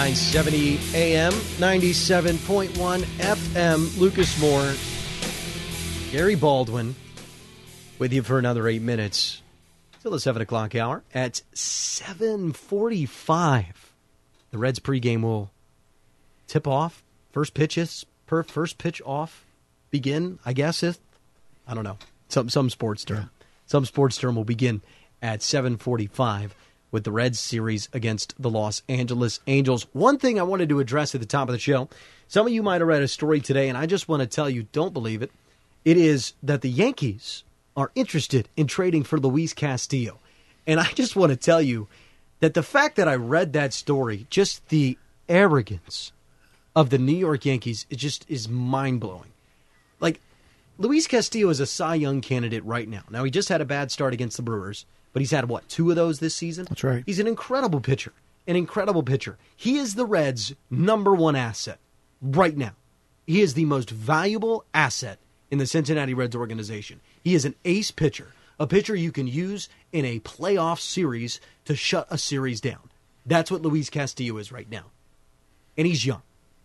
970 0.00 0.78
AM, 0.94 1.30
97.1 1.30 3.02
FM. 3.18 3.98
Lucas 3.98 4.40
Moore, 4.40 4.72
Gary 6.10 6.36
Baldwin, 6.36 6.94
with 7.98 8.10
you 8.10 8.22
for 8.22 8.38
another 8.38 8.66
eight 8.66 8.80
minutes 8.80 9.42
till 10.00 10.12
the 10.12 10.18
seven 10.18 10.40
o'clock 10.40 10.74
hour. 10.74 11.04
At 11.12 11.42
7:45, 11.52 13.92
the 14.50 14.56
Reds 14.56 14.80
pregame 14.80 15.20
will 15.20 15.50
tip 16.46 16.66
off. 16.66 17.02
First 17.30 17.52
pitches, 17.52 18.06
per 18.24 18.42
first 18.42 18.78
pitch 18.78 19.02
off, 19.04 19.44
begin. 19.90 20.38
I 20.46 20.54
guess 20.54 20.82
if 20.82 20.98
I 21.68 21.74
don't 21.74 21.84
know 21.84 21.98
some 22.30 22.48
some 22.48 22.70
sports 22.70 23.04
term, 23.04 23.28
some 23.66 23.84
sports 23.84 24.16
term 24.16 24.34
will 24.34 24.44
begin 24.44 24.80
at 25.20 25.40
7:45 25.40 26.52
with 26.90 27.04
the 27.04 27.12
Reds 27.12 27.38
series 27.38 27.88
against 27.92 28.34
the 28.40 28.50
Los 28.50 28.82
Angeles 28.88 29.40
Angels. 29.46 29.86
One 29.92 30.18
thing 30.18 30.38
I 30.38 30.44
wanted 30.44 30.68
to 30.70 30.80
address 30.80 31.14
at 31.14 31.20
the 31.20 31.26
top 31.26 31.48
of 31.48 31.52
the 31.52 31.58
show. 31.58 31.88
Some 32.28 32.46
of 32.46 32.52
you 32.52 32.62
might 32.62 32.80
have 32.80 32.88
read 32.88 33.02
a 33.02 33.08
story 33.08 33.40
today 33.40 33.68
and 33.68 33.78
I 33.78 33.86
just 33.86 34.08
want 34.08 34.20
to 34.20 34.26
tell 34.26 34.48
you 34.48 34.64
don't 34.72 34.94
believe 34.94 35.22
it. 35.22 35.30
It 35.84 35.96
is 35.96 36.34
that 36.42 36.60
the 36.60 36.70
Yankees 36.70 37.44
are 37.76 37.90
interested 37.94 38.48
in 38.56 38.66
trading 38.66 39.04
for 39.04 39.18
Luis 39.18 39.52
Castillo. 39.52 40.18
And 40.66 40.78
I 40.78 40.90
just 40.92 41.16
want 41.16 41.30
to 41.30 41.36
tell 41.36 41.62
you 41.62 41.88
that 42.40 42.54
the 42.54 42.62
fact 42.62 42.96
that 42.96 43.08
I 43.08 43.14
read 43.14 43.52
that 43.52 43.72
story, 43.72 44.26
just 44.30 44.68
the 44.68 44.98
arrogance 45.28 46.12
of 46.74 46.90
the 46.90 46.98
New 46.98 47.16
York 47.16 47.44
Yankees, 47.44 47.86
it 47.90 47.96
just 47.96 48.24
is 48.28 48.48
mind 48.48 49.00
blowing. 49.00 49.32
Like, 50.00 50.20
Luis 50.78 51.06
Castillo 51.06 51.50
is 51.50 51.60
a 51.60 51.66
Cy 51.66 51.96
Young 51.96 52.20
candidate 52.20 52.64
right 52.64 52.88
now. 52.88 53.02
Now, 53.10 53.24
he 53.24 53.30
just 53.30 53.48
had 53.48 53.60
a 53.60 53.66
bad 53.66 53.90
start 53.90 54.14
against 54.14 54.36
the 54.36 54.42
Brewers, 54.42 54.86
but 55.12 55.20
he's 55.20 55.30
had, 55.30 55.48
what, 55.48 55.68
two 55.68 55.90
of 55.90 55.96
those 55.96 56.18
this 56.20 56.34
season? 56.34 56.66
That's 56.68 56.84
right. 56.84 57.02
He's 57.06 57.18
an 57.18 57.26
incredible 57.26 57.80
pitcher. 57.80 58.12
An 58.46 58.56
incredible 58.56 59.02
pitcher. 59.02 59.38
He 59.56 59.76
is 59.76 59.94
the 59.94 60.06
Reds' 60.06 60.54
number 60.70 61.14
one 61.14 61.36
asset 61.36 61.78
right 62.22 62.56
now. 62.56 62.72
He 63.26 63.40
is 63.40 63.54
the 63.54 63.64
most 63.64 63.90
valuable 63.90 64.64
asset 64.74 65.18
in 65.50 65.58
the 65.58 65.66
Cincinnati 65.66 66.14
Reds 66.14 66.34
organization. 66.34 67.00
He 67.22 67.34
is 67.34 67.44
an 67.44 67.54
ace 67.64 67.90
pitcher, 67.90 68.28
a 68.58 68.66
pitcher 68.66 68.94
you 68.94 69.12
can 69.12 69.26
use 69.26 69.68
in 69.92 70.04
a 70.04 70.20
playoff 70.20 70.80
series 70.80 71.40
to 71.64 71.76
shut 71.76 72.06
a 72.10 72.18
series 72.18 72.60
down. 72.60 72.90
That's 73.26 73.50
what 73.50 73.62
Luis 73.62 73.90
Castillo 73.90 74.38
is 74.38 74.50
right 74.50 74.68
now. 74.70 74.86
And 75.76 75.86
he's 75.86 76.06
young. 76.06 76.22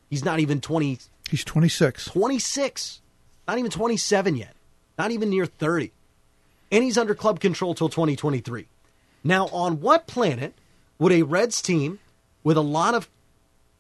He's 0.10 0.26
not 0.26 0.40
even 0.40 0.62
20. 0.62 1.00
He's 1.30 1.44
26. 1.44 2.06
26. 2.06 3.02
Not 3.48 3.58
even 3.60 3.72
27 3.72 4.36
yet. 4.36 4.56
Not 4.98 5.12
even 5.12 5.30
near 5.30 5.46
30. 5.46 5.92
And 6.76 6.84
he's 6.84 6.98
under 6.98 7.16
club 7.16 7.40
control 7.40 7.74
till 7.74 7.88
2023. 7.88 8.68
Now, 9.24 9.48
on 9.48 9.80
what 9.80 10.08
planet 10.08 10.54
would 11.00 11.14
a 11.14 11.22
Reds 11.22 11.62
team 11.62 12.00
with 12.44 12.58
a 12.58 12.62
lot 12.62 12.94
of 12.94 13.08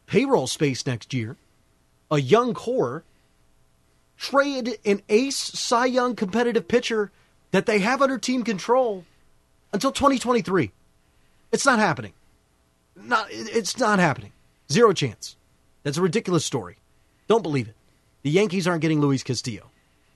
payroll 0.05 0.47
space 0.47 0.85
next 0.85 1.13
year, 1.13 1.35
a 2.09 2.21
young 2.21 2.53
core, 2.53 3.03
trade 4.17 4.79
an 4.85 5.01
ace 5.09 5.35
Cy 5.35 5.87
Young 5.87 6.15
competitive 6.15 6.69
pitcher 6.69 7.11
that 7.51 7.65
they 7.65 7.79
have 7.79 8.01
under 8.01 8.17
team 8.17 8.45
control 8.45 9.03
until 9.73 9.91
2023? 9.91 10.71
It's 11.51 11.65
not 11.65 11.79
happening. 11.79 12.13
Not, 12.95 13.27
it's 13.29 13.77
not 13.77 13.99
happening. 13.99 14.31
Zero 14.71 14.93
chance. 14.93 15.35
That's 15.83 15.97
a 15.97 16.01
ridiculous 16.01 16.45
story. 16.45 16.77
Don't 17.27 17.43
believe 17.43 17.67
it. 17.67 17.75
The 18.23 18.29
Yankees 18.29 18.69
aren't 18.69 18.81
getting 18.81 19.01
Luis 19.01 19.21
Castillo. 19.21 19.69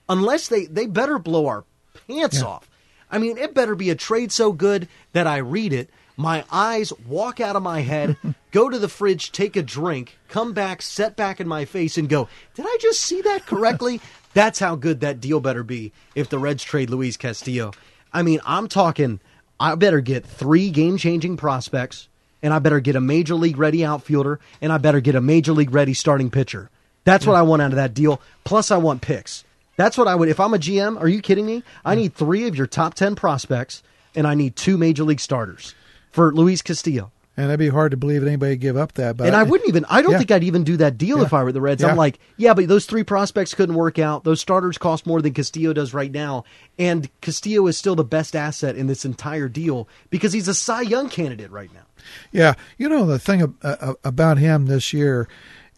Unless 0.08 0.48
they, 0.48 0.64
they 0.64 0.86
better 0.86 1.18
blow 1.18 1.46
our 1.46 1.64
pants 2.08 2.40
Yeah. 2.40 2.46
off. 2.46 2.69
I 3.10 3.18
mean, 3.18 3.38
it 3.38 3.54
better 3.54 3.74
be 3.74 3.90
a 3.90 3.94
trade 3.94 4.32
so 4.32 4.52
good 4.52 4.88
that 5.12 5.26
I 5.26 5.38
read 5.38 5.72
it, 5.72 5.90
my 6.16 6.44
eyes 6.52 6.92
walk 7.06 7.40
out 7.40 7.56
of 7.56 7.62
my 7.62 7.80
head, 7.80 8.16
go 8.50 8.68
to 8.68 8.78
the 8.78 8.88
fridge, 8.88 9.32
take 9.32 9.56
a 9.56 9.62
drink, 9.62 10.18
come 10.28 10.52
back, 10.52 10.82
set 10.82 11.16
back 11.16 11.40
in 11.40 11.48
my 11.48 11.64
face, 11.64 11.96
and 11.96 12.08
go, 12.08 12.28
Did 12.54 12.66
I 12.68 12.76
just 12.80 13.00
see 13.00 13.22
that 13.22 13.46
correctly? 13.46 14.00
That's 14.34 14.60
how 14.60 14.76
good 14.76 15.00
that 15.00 15.20
deal 15.20 15.40
better 15.40 15.64
be 15.64 15.92
if 16.14 16.28
the 16.28 16.38
Reds 16.38 16.62
trade 16.62 16.90
Luis 16.90 17.16
Castillo. 17.16 17.72
I 18.12 18.22
mean, 18.22 18.40
I'm 18.44 18.68
talking, 18.68 19.20
I 19.58 19.74
better 19.74 20.00
get 20.00 20.24
three 20.24 20.70
game 20.70 20.98
changing 20.98 21.36
prospects, 21.36 22.08
and 22.42 22.54
I 22.54 22.60
better 22.60 22.80
get 22.80 22.96
a 22.96 23.00
major 23.00 23.34
league 23.34 23.58
ready 23.58 23.84
outfielder, 23.84 24.38
and 24.60 24.72
I 24.72 24.78
better 24.78 25.00
get 25.00 25.16
a 25.16 25.20
major 25.20 25.52
league 25.52 25.72
ready 25.72 25.94
starting 25.94 26.30
pitcher. 26.30 26.70
That's 27.04 27.26
what 27.26 27.36
I 27.36 27.42
want 27.42 27.62
out 27.62 27.72
of 27.72 27.76
that 27.76 27.94
deal. 27.94 28.20
Plus, 28.44 28.70
I 28.70 28.76
want 28.76 29.02
picks. 29.02 29.44
That's 29.80 29.96
what 29.96 30.08
I 30.08 30.14
would. 30.14 30.28
If 30.28 30.38
I'm 30.40 30.52
a 30.52 30.58
GM, 30.58 31.00
are 31.00 31.08
you 31.08 31.22
kidding 31.22 31.46
me? 31.46 31.62
I 31.86 31.94
need 31.94 32.14
three 32.14 32.46
of 32.46 32.54
your 32.54 32.66
top 32.66 32.92
10 32.92 33.14
prospects, 33.14 33.82
and 34.14 34.26
I 34.26 34.34
need 34.34 34.54
two 34.54 34.76
major 34.76 35.04
league 35.04 35.20
starters 35.20 35.74
for 36.12 36.34
Luis 36.34 36.60
Castillo. 36.60 37.10
And 37.36 37.48
that'd 37.48 37.58
be 37.58 37.68
hard 37.70 37.92
to 37.92 37.96
believe 37.96 38.20
that 38.20 38.26
anybody 38.26 38.52
would 38.52 38.60
give 38.60 38.76
up 38.76 38.92
that. 38.94 39.16
But 39.16 39.28
and 39.28 39.34
I 39.36 39.44
wouldn't 39.44 39.66
even, 39.68 39.86
I 39.88 40.02
don't 40.02 40.12
Yeah. 40.12 40.18
think 40.18 40.30
I'd 40.32 40.44
even 40.44 40.64
do 40.64 40.76
that 40.78 40.98
deal 40.98 41.18
Yeah. 41.18 41.24
if 41.24 41.32
I 41.32 41.42
were 41.42 41.52
the 41.52 41.62
Reds. 41.62 41.80
Yeah. 41.82 41.88
I'm 41.88 41.96
like, 41.96 42.18
yeah, 42.36 42.52
but 42.52 42.68
those 42.68 42.84
three 42.84 43.04
prospects 43.04 43.54
couldn't 43.54 43.76
work 43.76 43.98
out. 43.98 44.24
Those 44.24 44.42
starters 44.42 44.76
cost 44.76 45.06
more 45.06 45.22
than 45.22 45.32
Castillo 45.32 45.72
does 45.72 45.94
right 45.94 46.12
now. 46.12 46.44
And 46.78 47.08
Castillo 47.22 47.66
is 47.66 47.78
still 47.78 47.94
the 47.94 48.04
best 48.04 48.36
asset 48.36 48.76
in 48.76 48.88
this 48.88 49.06
entire 49.06 49.48
deal 49.48 49.88
because 50.10 50.34
he's 50.34 50.48
a 50.48 50.54
Cy 50.54 50.82
Young 50.82 51.08
candidate 51.08 51.50
right 51.50 51.70
now. 51.72 51.86
Yeah, 52.32 52.54
you 52.76 52.88
know 52.90 53.06
the 53.06 53.18
thing 53.18 53.54
uh, 53.62 53.94
about 54.04 54.36
him 54.36 54.66
this 54.66 54.92
year 54.92 55.26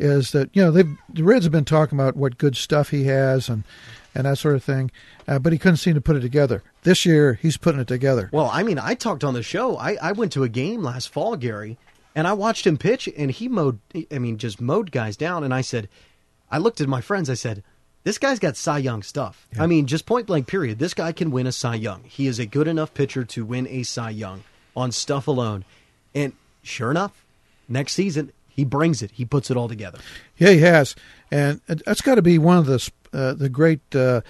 is 0.02 0.32
that 0.32 0.50
you 0.52 0.62
know 0.62 0.70
they've, 0.70 0.98
the 1.08 1.22
Reds 1.22 1.44
have 1.44 1.52
been 1.52 1.64
talking 1.64 1.98
about 1.98 2.16
what 2.16 2.36
good 2.36 2.56
stuff 2.56 2.90
he 2.90 3.04
has 3.04 3.48
and 3.48 3.64
and 4.14 4.26
that 4.26 4.36
sort 4.36 4.56
of 4.56 4.62
thing, 4.62 4.90
uh, 5.26 5.38
but 5.38 5.52
he 5.54 5.58
couldn't 5.58 5.78
seem 5.78 5.94
to 5.94 6.00
put 6.00 6.16
it 6.16 6.20
together. 6.20 6.62
This 6.82 7.06
year 7.06 7.38
he's 7.40 7.56
putting 7.56 7.80
it 7.80 7.88
together. 7.88 8.28
Well, 8.30 8.50
I 8.52 8.62
mean, 8.62 8.78
I 8.78 8.94
talked 8.94 9.24
on 9.24 9.32
the 9.32 9.42
show. 9.42 9.78
I, 9.78 9.96
I 10.02 10.12
went 10.12 10.32
to 10.32 10.42
a 10.42 10.50
game 10.50 10.82
last 10.82 11.08
fall, 11.08 11.34
Gary, 11.36 11.78
and 12.14 12.28
I 12.28 12.34
watched 12.34 12.66
him 12.66 12.76
pitch, 12.76 13.08
and 13.16 13.30
he 13.30 13.48
mowed, 13.48 13.78
I 14.10 14.18
mean, 14.18 14.36
just 14.36 14.60
mowed 14.60 14.92
guys 14.92 15.16
down. 15.16 15.44
And 15.44 15.54
I 15.54 15.62
said, 15.62 15.88
I 16.50 16.58
looked 16.58 16.82
at 16.82 16.88
my 16.88 17.00
friends, 17.00 17.30
I 17.30 17.34
said, 17.34 17.62
this 18.04 18.18
guy's 18.18 18.38
got 18.38 18.56
Cy 18.56 18.78
Young 18.78 19.02
stuff. 19.02 19.46
I 19.58 19.66
mean, 19.66 19.86
just 19.86 20.04
point 20.04 20.26
blank, 20.26 20.46
period. 20.46 20.78
This 20.78 20.92
guy 20.92 21.12
can 21.12 21.30
win 21.30 21.46
a 21.46 21.52
Cy 21.52 21.76
Young. 21.76 22.02
He 22.04 22.26
is 22.26 22.38
a 22.38 22.44
good 22.44 22.68
enough 22.68 22.92
pitcher 22.92 23.24
to 23.24 23.44
win 23.46 23.66
a 23.68 23.82
Cy 23.84 24.10
Young 24.10 24.42
on 24.76 24.92
stuff 24.92 25.26
alone. 25.26 25.64
And 26.14 26.34
sure 26.62 26.90
enough, 26.90 27.24
next 27.68 27.92
season, 27.92 28.32
he 28.54 28.64
brings 28.64 29.02
it. 29.02 29.10
He 29.12 29.24
puts 29.24 29.50
it 29.50 29.56
all 29.56 29.68
together. 29.68 29.98
Yeah, 30.36 30.50
he 30.50 30.58
has, 30.60 30.94
and 31.30 31.60
that's 31.66 32.00
got 32.00 32.16
to 32.16 32.22
be 32.22 32.38
one 32.38 32.58
of 32.58 32.66
the 32.66 32.90
uh, 33.12 33.34
the 33.34 33.48
great 33.48 33.80
uh, 33.94 34.22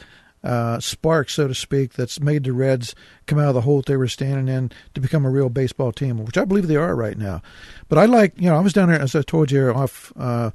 uh, 0.45 0.81
sparks, 0.81 1.35
so 1.35 1.49
to 1.49 1.55
speak, 1.55 1.93
that's 1.93 2.21
made 2.21 2.45
the 2.45 2.53
Reds 2.53 2.95
come 3.27 3.39
out 3.39 3.49
of 3.49 3.55
the 3.55 3.61
hole 3.61 3.83
they 3.83 3.97
were 3.97 4.09
standing 4.09 4.49
in 4.53 4.73
to 4.95 5.01
become 5.01 5.25
a 5.25 5.31
real 5.31 5.49
baseball 5.49 5.93
team, 5.93 6.25
which 6.25 6.39
I 6.39 6.45
believe 6.45 6.67
they 6.67 6.77
are 6.77 6.95
right 6.97 7.17
now. 7.17 7.43
But 7.89 7.99
I 7.99 8.07
like, 8.07 8.35
you 8.37 8.49
know, 8.49 8.57
I 8.57 8.61
was 8.61 8.73
down 8.73 8.89
there 8.89 9.01
as 9.01 9.15
I 9.15 9.23
told 9.23 9.51
you 9.51 9.71
off 9.71 10.13
uh, 10.17 10.51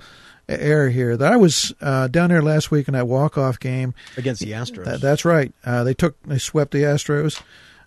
air 0.49 0.89
here 0.89 1.17
that 1.17 1.31
I 1.31 1.35
was 1.35 1.73
uh, 1.81 2.07
down 2.07 2.29
there 2.29 2.41
last 2.41 2.71
week 2.71 2.87
in 2.87 2.93
that 2.93 3.07
walk 3.07 3.37
off 3.37 3.59
game 3.59 3.93
against 4.17 4.41
the 4.41 4.51
Astros. 4.51 4.85
That, 4.85 5.01
that's 5.01 5.25
right. 5.25 5.53
Uh, 5.65 5.83
they 5.83 5.93
took 5.93 6.21
they 6.23 6.37
swept 6.37 6.71
the 6.71 6.83
Astros. 6.83 7.41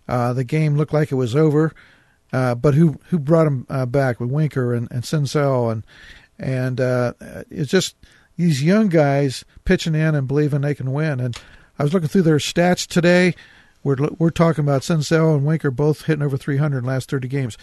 Uh, 0.09 0.33
the 0.33 0.45
game 0.45 0.77
looked 0.77 0.93
like 0.93 1.13
it 1.13 1.17
was 1.17 1.37
over. 1.37 1.73
Uh, 2.33 2.55
but 2.55 2.75
who 2.75 2.99
who 3.09 3.19
brought 3.19 3.47
him 3.47 3.67
uh, 3.69 3.87
back 3.87 4.21
with 4.21 4.31
Winker 4.31 4.73
and 4.75 4.89
and 4.91 5.03
Senzel 5.03 5.71
and 5.73 5.85
and 6.39 6.81
uh, 6.81 7.13
it's 7.51 7.71
just 7.71 7.97
these 8.37 8.63
young 8.63 8.89
guys 8.89 9.45
pitching 9.65 9.95
in 9.95 10.15
and 10.15 10.27
believing 10.27 10.63
they 10.63 10.75
can 10.75 10.93
win. 10.93 11.21
And 11.21 11.37
I 11.79 11.83
was 11.83 11.93
looking 11.93 12.09
through 12.09 12.23
their 12.23 12.39
stats 12.39 12.87
today. 12.87 13.35
We're 13.83 13.97
we're 14.19 14.31
talking 14.31 14.65
about 14.65 14.83
Senzel 14.83 15.35
and 15.35 15.45
Winker 15.45 15.71
both 15.71 16.03
hitting 16.03 16.23
over 16.23 16.37
300 16.37 16.79
in 16.79 16.85
the 16.85 16.91
last 16.91 17.11
30 17.11 17.29
games. 17.29 17.59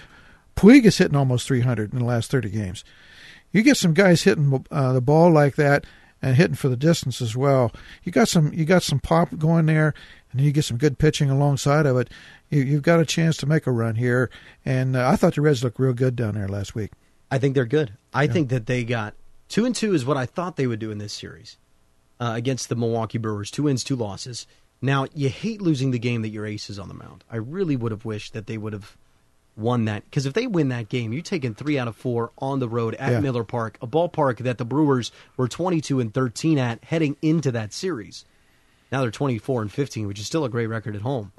Puig 0.56 0.86
is 0.86 0.98
hitting 0.98 1.16
almost 1.16 1.48
300 1.48 1.94
in 1.94 2.00
the 2.00 2.06
last 2.06 2.32
30 2.32 2.50
games. 2.50 2.84
You 3.52 3.62
get 3.62 3.78
some 3.78 3.94
guys 3.94 4.24
hitting 4.24 4.66
uh, 4.72 4.94
the 4.94 5.02
ball 5.02 5.32
like 5.32 5.56
that 5.56 5.86
and 6.22 6.36
hitting 6.36 6.56
for 6.56 6.70
the 6.70 6.76
distance 6.76 7.22
as 7.22 7.36
well. 7.36 7.72
You 8.04 8.12
got 8.12 8.28
some 8.28 8.54
you 8.54 8.66
got 8.66 8.84
some 8.84 9.00
pop 9.00 9.38
going 9.38 9.68
there, 9.68 9.94
and 10.32 10.42
you 10.42 10.52
get 10.52 10.66
some 10.66 10.78
good 10.78 10.98
pitching 10.98 11.30
alongside 11.30 11.86
of 11.86 11.98
it. 11.98 12.10
You, 12.50 12.62
you've 12.64 12.84
got 12.84 13.00
a 13.00 13.06
chance 13.06 13.38
to 13.38 13.46
make 13.46 13.68
a 13.68 13.72
run 13.72 13.96
here. 13.96 14.30
And 14.66 14.96
uh, 14.96 15.08
I 15.10 15.16
thought 15.16 15.36
the 15.36 15.42
Reds 15.42 15.64
looked 15.64 15.80
real 15.80 15.94
good 15.94 16.16
down 16.16 16.36
there 16.36 16.48
last 16.48 16.76
week. 16.76 16.92
I 17.30 17.38
think 17.40 17.56
they're 17.56 17.66
good. 17.66 17.94
I 18.14 18.28
think 18.28 18.50
that 18.50 18.66
they 18.68 18.84
got 18.84 19.14
two 19.50 19.66
and 19.66 19.76
two 19.76 19.94
is 19.94 20.06
what 20.06 20.18
I 20.18 20.26
thought 20.26 20.56
they 20.56 20.68
would 20.68 20.80
do 20.80 20.92
in 20.92 20.98
this 20.98 21.14
series 21.14 21.58
uh, 22.20 22.34
against 22.36 22.70
the 22.70 22.76
Milwaukee 22.76 23.18
Brewers. 23.18 23.52
Two 23.52 23.64
wins, 23.64 23.84
two 23.84 23.96
losses. 23.96 24.48
Now 24.82 25.08
you 25.14 25.30
hate 25.30 25.62
losing 25.62 25.92
the 25.92 26.00
game 26.00 26.22
that 26.22 26.30
your 26.30 26.46
ace 26.46 26.70
is 26.70 26.80
on 26.80 26.88
the 26.88 26.94
mound. 26.94 27.24
I 27.32 27.38
really 27.38 27.76
would 27.76 27.92
have 27.92 28.06
wished 28.06 28.34
that 28.34 28.48
they 28.48 28.58
would 28.58 28.74
have 28.74 28.96
won 29.58 29.86
that 29.86 30.06
because 30.06 30.26
if 30.28 30.34
they 30.36 30.46
win 30.48 30.70
that 30.70 30.88
game, 30.88 31.12
you're 31.12 31.22
taking 31.24 31.56
three 31.56 31.80
out 31.80 31.88
of 31.88 31.96
four 31.96 32.32
on 32.38 32.60
the 32.60 32.70
road 32.70 32.94
at 32.96 33.12
Yeah. 33.12 33.20
Miller 33.22 33.44
Park, 33.44 33.78
a 33.82 33.88
ballpark 33.88 34.38
that 34.40 34.60
the 34.60 34.66
Brewers 34.66 35.12
were 35.36 35.48
22 35.48 36.00
and 36.00 36.14
13 36.14 36.60
at 36.60 36.84
heading 36.84 37.18
into 37.24 37.52
that 37.52 37.74
series. 37.74 38.24
Now 38.92 39.02
they're 39.02 39.12
24 39.12 39.64
and 39.64 39.72
15, 39.72 40.08
which 40.08 40.20
is 40.20 40.26
still 40.26 40.46
a 40.46 40.50
great 40.50 40.68
record 40.68 40.96
at 40.96 41.02
home. 41.02 41.32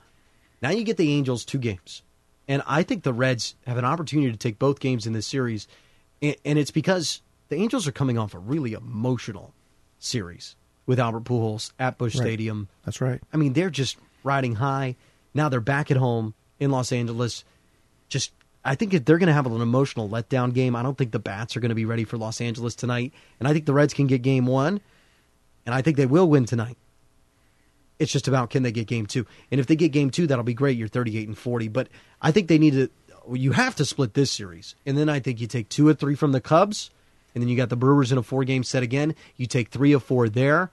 Now 0.61 0.71
you 0.71 0.85
get 0.85 0.97
the 0.97 1.13
Angels 1.13 1.45
two 1.45 1.59
games. 1.59 2.03
And 2.47 2.63
I 2.67 2.83
think 2.83 3.03
the 3.03 3.13
Reds 3.13 3.55
have 3.67 3.77
an 3.77 3.85
opportunity 3.85 4.33
to 4.33 4.39
take 4.39 4.59
both 4.59 4.81
games 4.81 5.07
in 5.07 5.13
this 5.13 5.27
series. 5.27 5.69
And 6.23 6.37
and 6.45 6.59
it's 6.59 6.71
because 6.71 7.23
the 7.49 7.57
Angels 7.57 7.87
are 7.87 7.93
coming 7.93 8.19
off 8.19 8.35
a 8.35 8.39
really 8.39 8.73
emotional 8.73 9.55
series 9.99 10.57
with 10.87 10.99
Albert 10.99 11.25
Pujols 11.25 11.73
at 11.79 11.99
Busch 11.99 12.15
Right. 12.17 12.23
Stadium. 12.23 12.69
That's 12.85 13.01
right. 13.01 13.21
I 13.33 13.37
mean, 13.37 13.53
they're 13.53 13.71
just 13.71 13.99
riding 14.25 14.55
high. 14.57 14.97
Now 15.35 15.49
they're 15.49 15.61
back 15.61 15.91
at 15.91 15.97
home 15.97 16.35
in 16.59 16.71
Los 16.71 16.93
Angeles. 16.93 17.45
Just, 18.09 18.33
I 18.65 18.75
think 18.75 18.93
they're 18.93 19.19
going 19.19 19.27
to 19.29 19.33
have 19.35 19.47
an 19.47 19.61
emotional 19.61 20.09
letdown 20.09 20.55
game. 20.55 20.75
I 20.75 20.83
don't 20.83 20.97
think 20.97 21.13
the 21.13 21.19
bats 21.19 21.57
are 21.57 21.61
going 21.61 21.69
to 21.69 21.75
be 21.75 21.85
ready 21.85 22.05
for 22.05 22.17
Los 22.17 22.41
Angeles 22.41 22.75
tonight. 22.75 23.13
And 23.39 23.47
I 23.47 23.53
think 23.53 23.67
the 23.67 23.75
Reds 23.75 23.93
can 23.93 24.07
get 24.07 24.23
game 24.23 24.47
one. 24.47 24.81
And 25.67 25.75
I 25.75 25.83
think 25.83 25.99
they 25.99 26.07
will 26.07 26.29
win 26.29 26.47
tonight. 26.47 26.79
It's 27.99 28.13
just 28.13 28.29
about 28.29 28.51
can 28.51 28.63
they 28.63 28.73
get 28.73 28.87
game 28.87 29.07
two. 29.07 29.27
And 29.51 29.61
if 29.61 29.67
they 29.67 29.77
get 29.77 29.93
game 29.93 30.11
two, 30.11 30.27
that'll 30.27 30.45
be 30.45 30.55
great. 30.55 30.77
You're 30.77 30.89
38 30.89 31.29
and 31.29 31.37
40. 31.39 31.69
But 31.69 31.89
I 32.23 32.31
think 32.31 32.49
they 32.49 32.59
need 32.59 32.75
to, 32.75 32.91
you 33.33 33.53
have 33.53 33.75
to 33.77 33.85
split 33.85 34.15
this 34.15 34.31
series. 34.31 34.75
And 34.87 34.97
then 34.97 35.09
I 35.09 35.21
think 35.21 35.41
you 35.41 35.47
take 35.47 35.69
two 35.69 35.89
or 35.89 35.95
three 35.95 36.15
from 36.15 36.33
the 36.33 36.41
Cubs. 36.41 36.91
And 37.35 37.43
then 37.43 37.49
you 37.49 37.57
got 37.57 37.69
the 37.69 37.77
Brewers 37.77 38.11
in 38.11 38.19
a 38.19 38.23
four 38.23 38.45
game 38.45 38.63
set 38.63 38.83
again. 38.83 39.15
You 39.37 39.47
take 39.47 39.69
three 39.69 39.95
or 39.95 40.01
four 40.01 40.29
there. 40.29 40.71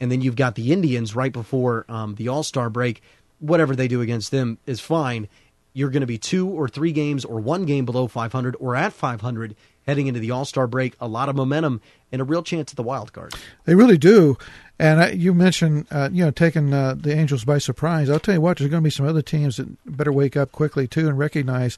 And 0.00 0.10
then 0.10 0.20
you've 0.20 0.36
got 0.36 0.54
the 0.54 0.72
Indians 0.72 1.14
right 1.16 1.32
before 1.32 1.84
um, 1.88 2.14
the 2.14 2.28
All 2.28 2.42
Star 2.42 2.70
break. 2.70 3.02
Whatever 3.38 3.76
they 3.76 3.88
do 3.88 4.00
against 4.00 4.30
them 4.30 4.58
is 4.66 4.80
fine. 4.80 5.28
you're 5.72 5.90
going 5.90 6.00
to 6.00 6.06
be 6.06 6.16
two 6.16 6.48
or 6.48 6.68
three 6.68 6.92
games 6.92 7.22
or 7.24 7.38
one 7.38 7.66
game 7.66 7.84
below 7.84 8.06
500 8.06 8.56
or 8.58 8.74
at 8.74 8.94
500 8.94 9.54
heading 9.86 10.06
into 10.06 10.20
the 10.20 10.30
All 10.30 10.46
Star 10.46 10.66
break. 10.66 10.96
A 11.00 11.06
lot 11.06 11.28
of 11.28 11.36
momentum 11.36 11.82
and 12.12 12.20
a 12.20 12.24
real 12.24 12.42
chance 12.42 12.72
at 12.72 12.76
the 12.76 12.82
wild 12.82 13.12
card. 13.12 13.34
They 13.64 13.74
really 13.74 13.98
do. 13.98 14.36
And 14.78 15.00
uh, 15.00 15.06
you 15.08 15.32
mentioned, 15.32 15.86
uh, 15.90 16.10
you 16.12 16.24
know, 16.24 16.30
taking 16.30 16.72
uh, 16.72 16.94
the 16.98 17.14
Angels 17.14 17.44
by 17.44 17.58
surprise. 17.58 18.10
I'll 18.10 18.20
tell 18.20 18.34
you 18.34 18.40
what, 18.40 18.58
there's 18.58 18.70
going 18.70 18.82
to 18.82 18.86
be 18.86 18.90
some 18.90 19.06
other 19.06 19.22
teams 19.22 19.56
that 19.56 19.68
better 19.86 20.12
wake 20.12 20.36
up 20.36 20.52
quickly 20.52 20.86
too 20.86 21.08
and 21.08 21.18
recognize 21.18 21.76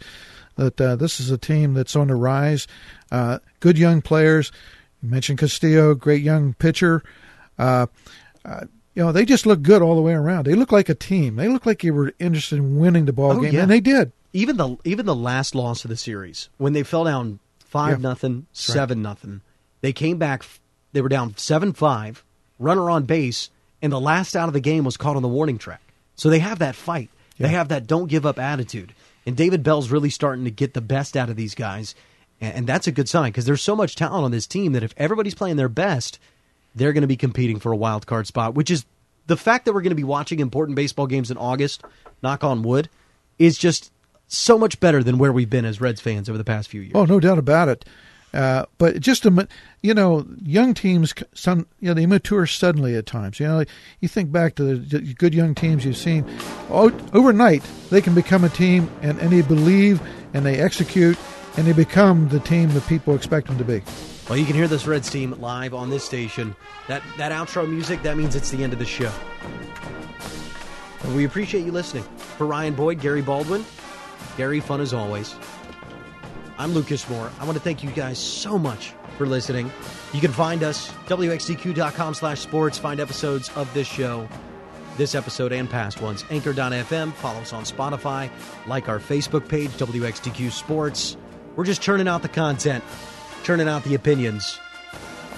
that 0.57 0.81
uh, 0.81 0.97
this 0.97 1.21
is 1.21 1.31
a 1.31 1.39
team 1.39 1.75
that's 1.75 1.95
on 1.95 2.09
the 2.09 2.17
rise. 2.17 2.67
Uh, 3.13 3.39
good 3.61 3.79
young 3.79 4.03
players. 4.03 4.51
You 5.03 5.11
mentioned 5.11 5.39
Castillo, 5.39 5.95
great 5.95 6.23
young 6.23 6.55
pitcher. 6.55 7.05
Uh, 7.57 7.87
you 8.99 9.05
know, 9.05 9.13
they 9.13 9.25
just 9.25 9.47
look 9.47 9.63
good 9.63 9.81
all 9.81 9.95
the 9.95 10.03
way 10.03 10.13
around. 10.13 10.45
They 10.45 10.57
look 10.57 10.73
like 10.73 10.89
a 10.89 10.95
team. 10.95 11.37
They 11.37 11.47
look 11.47 11.65
like 11.67 11.83
they 11.83 11.93
were 11.93 12.13
interested 12.19 12.57
in 12.57 12.79
winning 12.79 13.05
the 13.05 13.13
ball 13.13 13.31
oh, 13.31 13.41
game, 13.41 13.55
yeah. 13.55 13.63
and 13.63 13.71
they 13.71 13.79
did. 13.79 14.11
Even 14.33 14.57
the 14.57 14.77
even 14.83 15.07
the 15.07 15.15
last 15.15 15.55
loss 15.55 15.85
of 15.85 15.89
the 15.89 15.97
series 15.97 16.49
when 16.59 16.73
they 16.73 16.83
fell 16.83 17.05
down 17.05 17.39
five 17.61 18.01
Yeah. 18.01 18.09
nothing, 18.09 18.47
seven 18.53 19.01
nothing, 19.01 19.43
they 19.81 19.93
came 19.93 20.19
back. 20.19 20.45
They 20.93 21.01
were 21.01 21.09
down 21.09 21.37
seven 21.37 21.73
five, 21.73 22.25
runner 22.59 22.91
on 22.91 23.05
base, 23.05 23.51
and 23.83 23.93
the 23.93 24.01
last 24.01 24.37
out 24.37 24.49
of 24.49 24.55
the 24.55 24.61
game 24.61 24.85
was 24.85 24.97
caught 24.97 25.17
on 25.17 25.23
the 25.23 25.29
warning 25.29 25.59
track. 25.59 25.83
So 26.17 26.31
they 26.31 26.41
have 26.41 26.59
that 26.59 26.75
fight. 26.75 27.11
They 27.39 27.49
have 27.49 27.69
that 27.69 27.87
don't 27.87 28.09
give 28.09 28.27
up 28.27 28.39
attitude. 28.39 28.95
And 29.25 29.37
David 29.37 29.63
Bell's 29.63 29.91
really 29.91 30.11
starting 30.11 30.45
to 30.45 30.51
get 30.51 30.75
the 30.75 30.81
best 30.81 31.17
out 31.17 31.31
of 31.31 31.37
these 31.37 31.55
guys, 31.55 31.95
and, 32.41 32.55
and 32.55 32.67
that's 32.67 32.87
a 32.87 32.93
good 32.93 33.09
sign 33.09 33.31
because 33.31 33.45
there's 33.45 33.63
so 33.63 33.77
much 33.77 33.95
talent 33.95 34.25
on 34.25 34.31
this 34.31 34.47
team 34.47 34.73
that 34.73 34.83
if 34.83 34.95
everybody's 34.97 35.35
playing 35.35 35.57
their 35.57 35.69
best, 35.69 36.19
they're 36.75 36.93
going 36.93 37.03
to 37.03 37.09
be 37.09 37.17
competing 37.17 37.61
for 37.61 37.71
a 37.71 37.77
wild 37.77 38.07
card 38.07 38.27
spot. 38.27 38.55
Which 38.55 38.71
is 38.71 38.85
the 39.27 39.37
fact 39.37 39.65
that 39.65 39.73
we're 39.73 39.83
going 39.83 39.91
to 39.91 39.97
be 39.97 40.05
watching 40.05 40.41
important 40.41 40.77
baseball 40.77 41.07
games 41.07 41.31
in 41.31 41.37
August. 41.37 41.85
Knock 42.23 42.43
on 42.43 42.63
wood, 42.63 42.89
is 43.39 43.57
just 43.57 43.93
so 44.27 44.59
much 44.59 44.81
better 44.81 45.03
than 45.03 45.19
where 45.19 45.33
we've 45.33 45.49
been 45.49 45.65
as 45.65 45.81
Reds 45.81 46.01
fans 46.01 46.29
over 46.29 46.37
the 46.37 46.45
past 46.45 46.69
few 46.69 46.81
years. 46.81 46.93
Oh, 46.95 47.05
no 47.05 47.21
doubt 47.21 47.39
about 47.39 47.69
it. 47.69 47.85
Uh, 48.35 48.67
but 48.77 49.01
just 49.01 49.25
a, 49.25 49.49
you 49.83 49.95
know, 49.95 50.27
young 50.43 50.75
teams, 50.75 51.15
some 51.33 51.67
you 51.81 51.89
know, 51.89 51.95
they 51.95 52.07
mature 52.07 52.47
suddenly 52.47 52.95
at 52.95 53.07
times. 53.07 53.41
You 53.41 53.47
know, 53.49 53.57
like, 53.57 53.69
you 54.01 54.09
think 54.09 54.31
back 54.31 54.55
to 54.57 54.77
the 54.77 55.01
good 55.15 55.35
young 55.35 55.55
teams 55.55 55.85
you've 55.85 55.97
seen. 55.97 56.25
Overnight, 56.69 57.63
they 57.91 58.01
can 58.01 58.15
become 58.15 58.45
a 58.45 58.49
team, 58.51 58.91
and, 59.01 59.19
and 59.19 59.31
they 59.31 59.43
believe, 59.43 60.01
and 60.35 60.45
they 60.45 60.59
execute, 60.59 61.17
and 61.57 61.67
they 61.67 61.73
become 61.73 62.29
the 62.29 62.41
team 62.41 62.69
that 62.75 62.87
people 62.87 63.15
expect 63.15 63.47
them 63.47 63.57
to 63.59 63.65
be. 63.65 63.83
Well, 64.29 64.37
you 64.37 64.45
can 64.45 64.55
hear 64.55 64.69
this 64.69 64.87
Reds 64.87 65.09
team 65.09 65.33
live 65.41 65.73
on 65.73 65.89
this 65.89 66.05
station. 66.05 66.55
That 66.87 67.03
that 67.17 67.33
outro 67.33 67.67
music, 67.69 68.03
that 68.03 68.17
means 68.17 68.37
it's 68.37 68.51
the 68.51 68.63
end 68.63 68.75
of 68.75 68.79
the 68.79 68.85
show. 68.85 69.11
We 71.15 71.25
appreciate 71.25 71.65
you 71.65 71.73
listening. 71.73 72.03
For 72.03 72.47
Ryan 72.47 72.75
Boyd, 72.75 73.01
Gary 73.01 73.23
Baldwin, 73.23 73.65
Gary, 74.37 74.61
fun 74.61 74.83
as 74.83 74.93
always. 74.93 75.35
I'm 76.59 76.73
Lucas 76.73 77.09
Moore. 77.09 77.31
I 77.39 77.45
want 77.45 77.57
to 77.57 77.63
thank 77.63 77.85
you 77.85 77.91
guys 77.91 78.19
so 78.19 78.59
much 78.59 78.93
for 79.17 79.27
listening. 79.27 79.71
You 80.13 80.21
can 80.21 80.33
find 80.33 80.65
us, 80.65 80.91
wxtq.com 81.07 82.15
slash 82.15 82.41
sports, 82.41 82.77
find 82.77 82.99
episodes 82.99 83.49
of 83.55 83.73
this 83.75 83.87
show, 83.87 84.29
this 84.97 85.15
episode 85.15 85.53
and 85.53 85.71
past 85.71 86.01
ones, 86.01 86.25
anchor.fm, 86.31 87.13
follow 87.13 87.41
us 87.41 87.53
on 87.53 87.63
Spotify, 87.63 88.29
like 88.67 88.89
our 88.89 88.99
Facebook 88.99 89.49
page, 89.49 89.71
WXTQ 89.71 90.51
Sports. 90.51 91.17
We're 91.55 91.65
just 91.65 91.81
churning 91.81 92.09
out 92.09 92.23
the 92.23 92.29
content, 92.29 92.83
churning 93.45 93.69
out 93.69 93.85
the 93.85 93.95
opinions. 93.95 94.59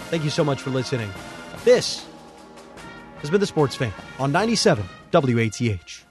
Thank 0.08 0.24
you 0.24 0.30
so 0.30 0.42
much 0.42 0.62
for 0.62 0.70
listening. 0.70 1.10
This 1.64 2.06
has 3.18 3.28
been 3.28 3.40
The 3.40 3.46
Sports 3.46 3.76
Fan 3.76 3.92
on 4.18 4.32
97 4.32 4.86
WATH. 5.12 6.09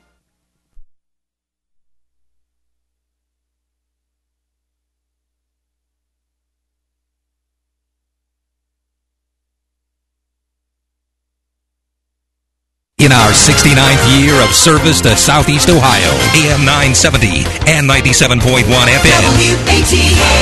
In 13.00 13.14
our 13.14 13.32
69th 13.32 14.20
year 14.20 14.36
of 14.44 14.54
service 14.54 15.00
to 15.02 15.16
Southeast 15.16 15.70
Ohio, 15.70 16.12
AM 16.36 16.66
970 16.66 17.48
and 17.72 17.88
97.1 17.90 18.68
FM. 18.68 20.40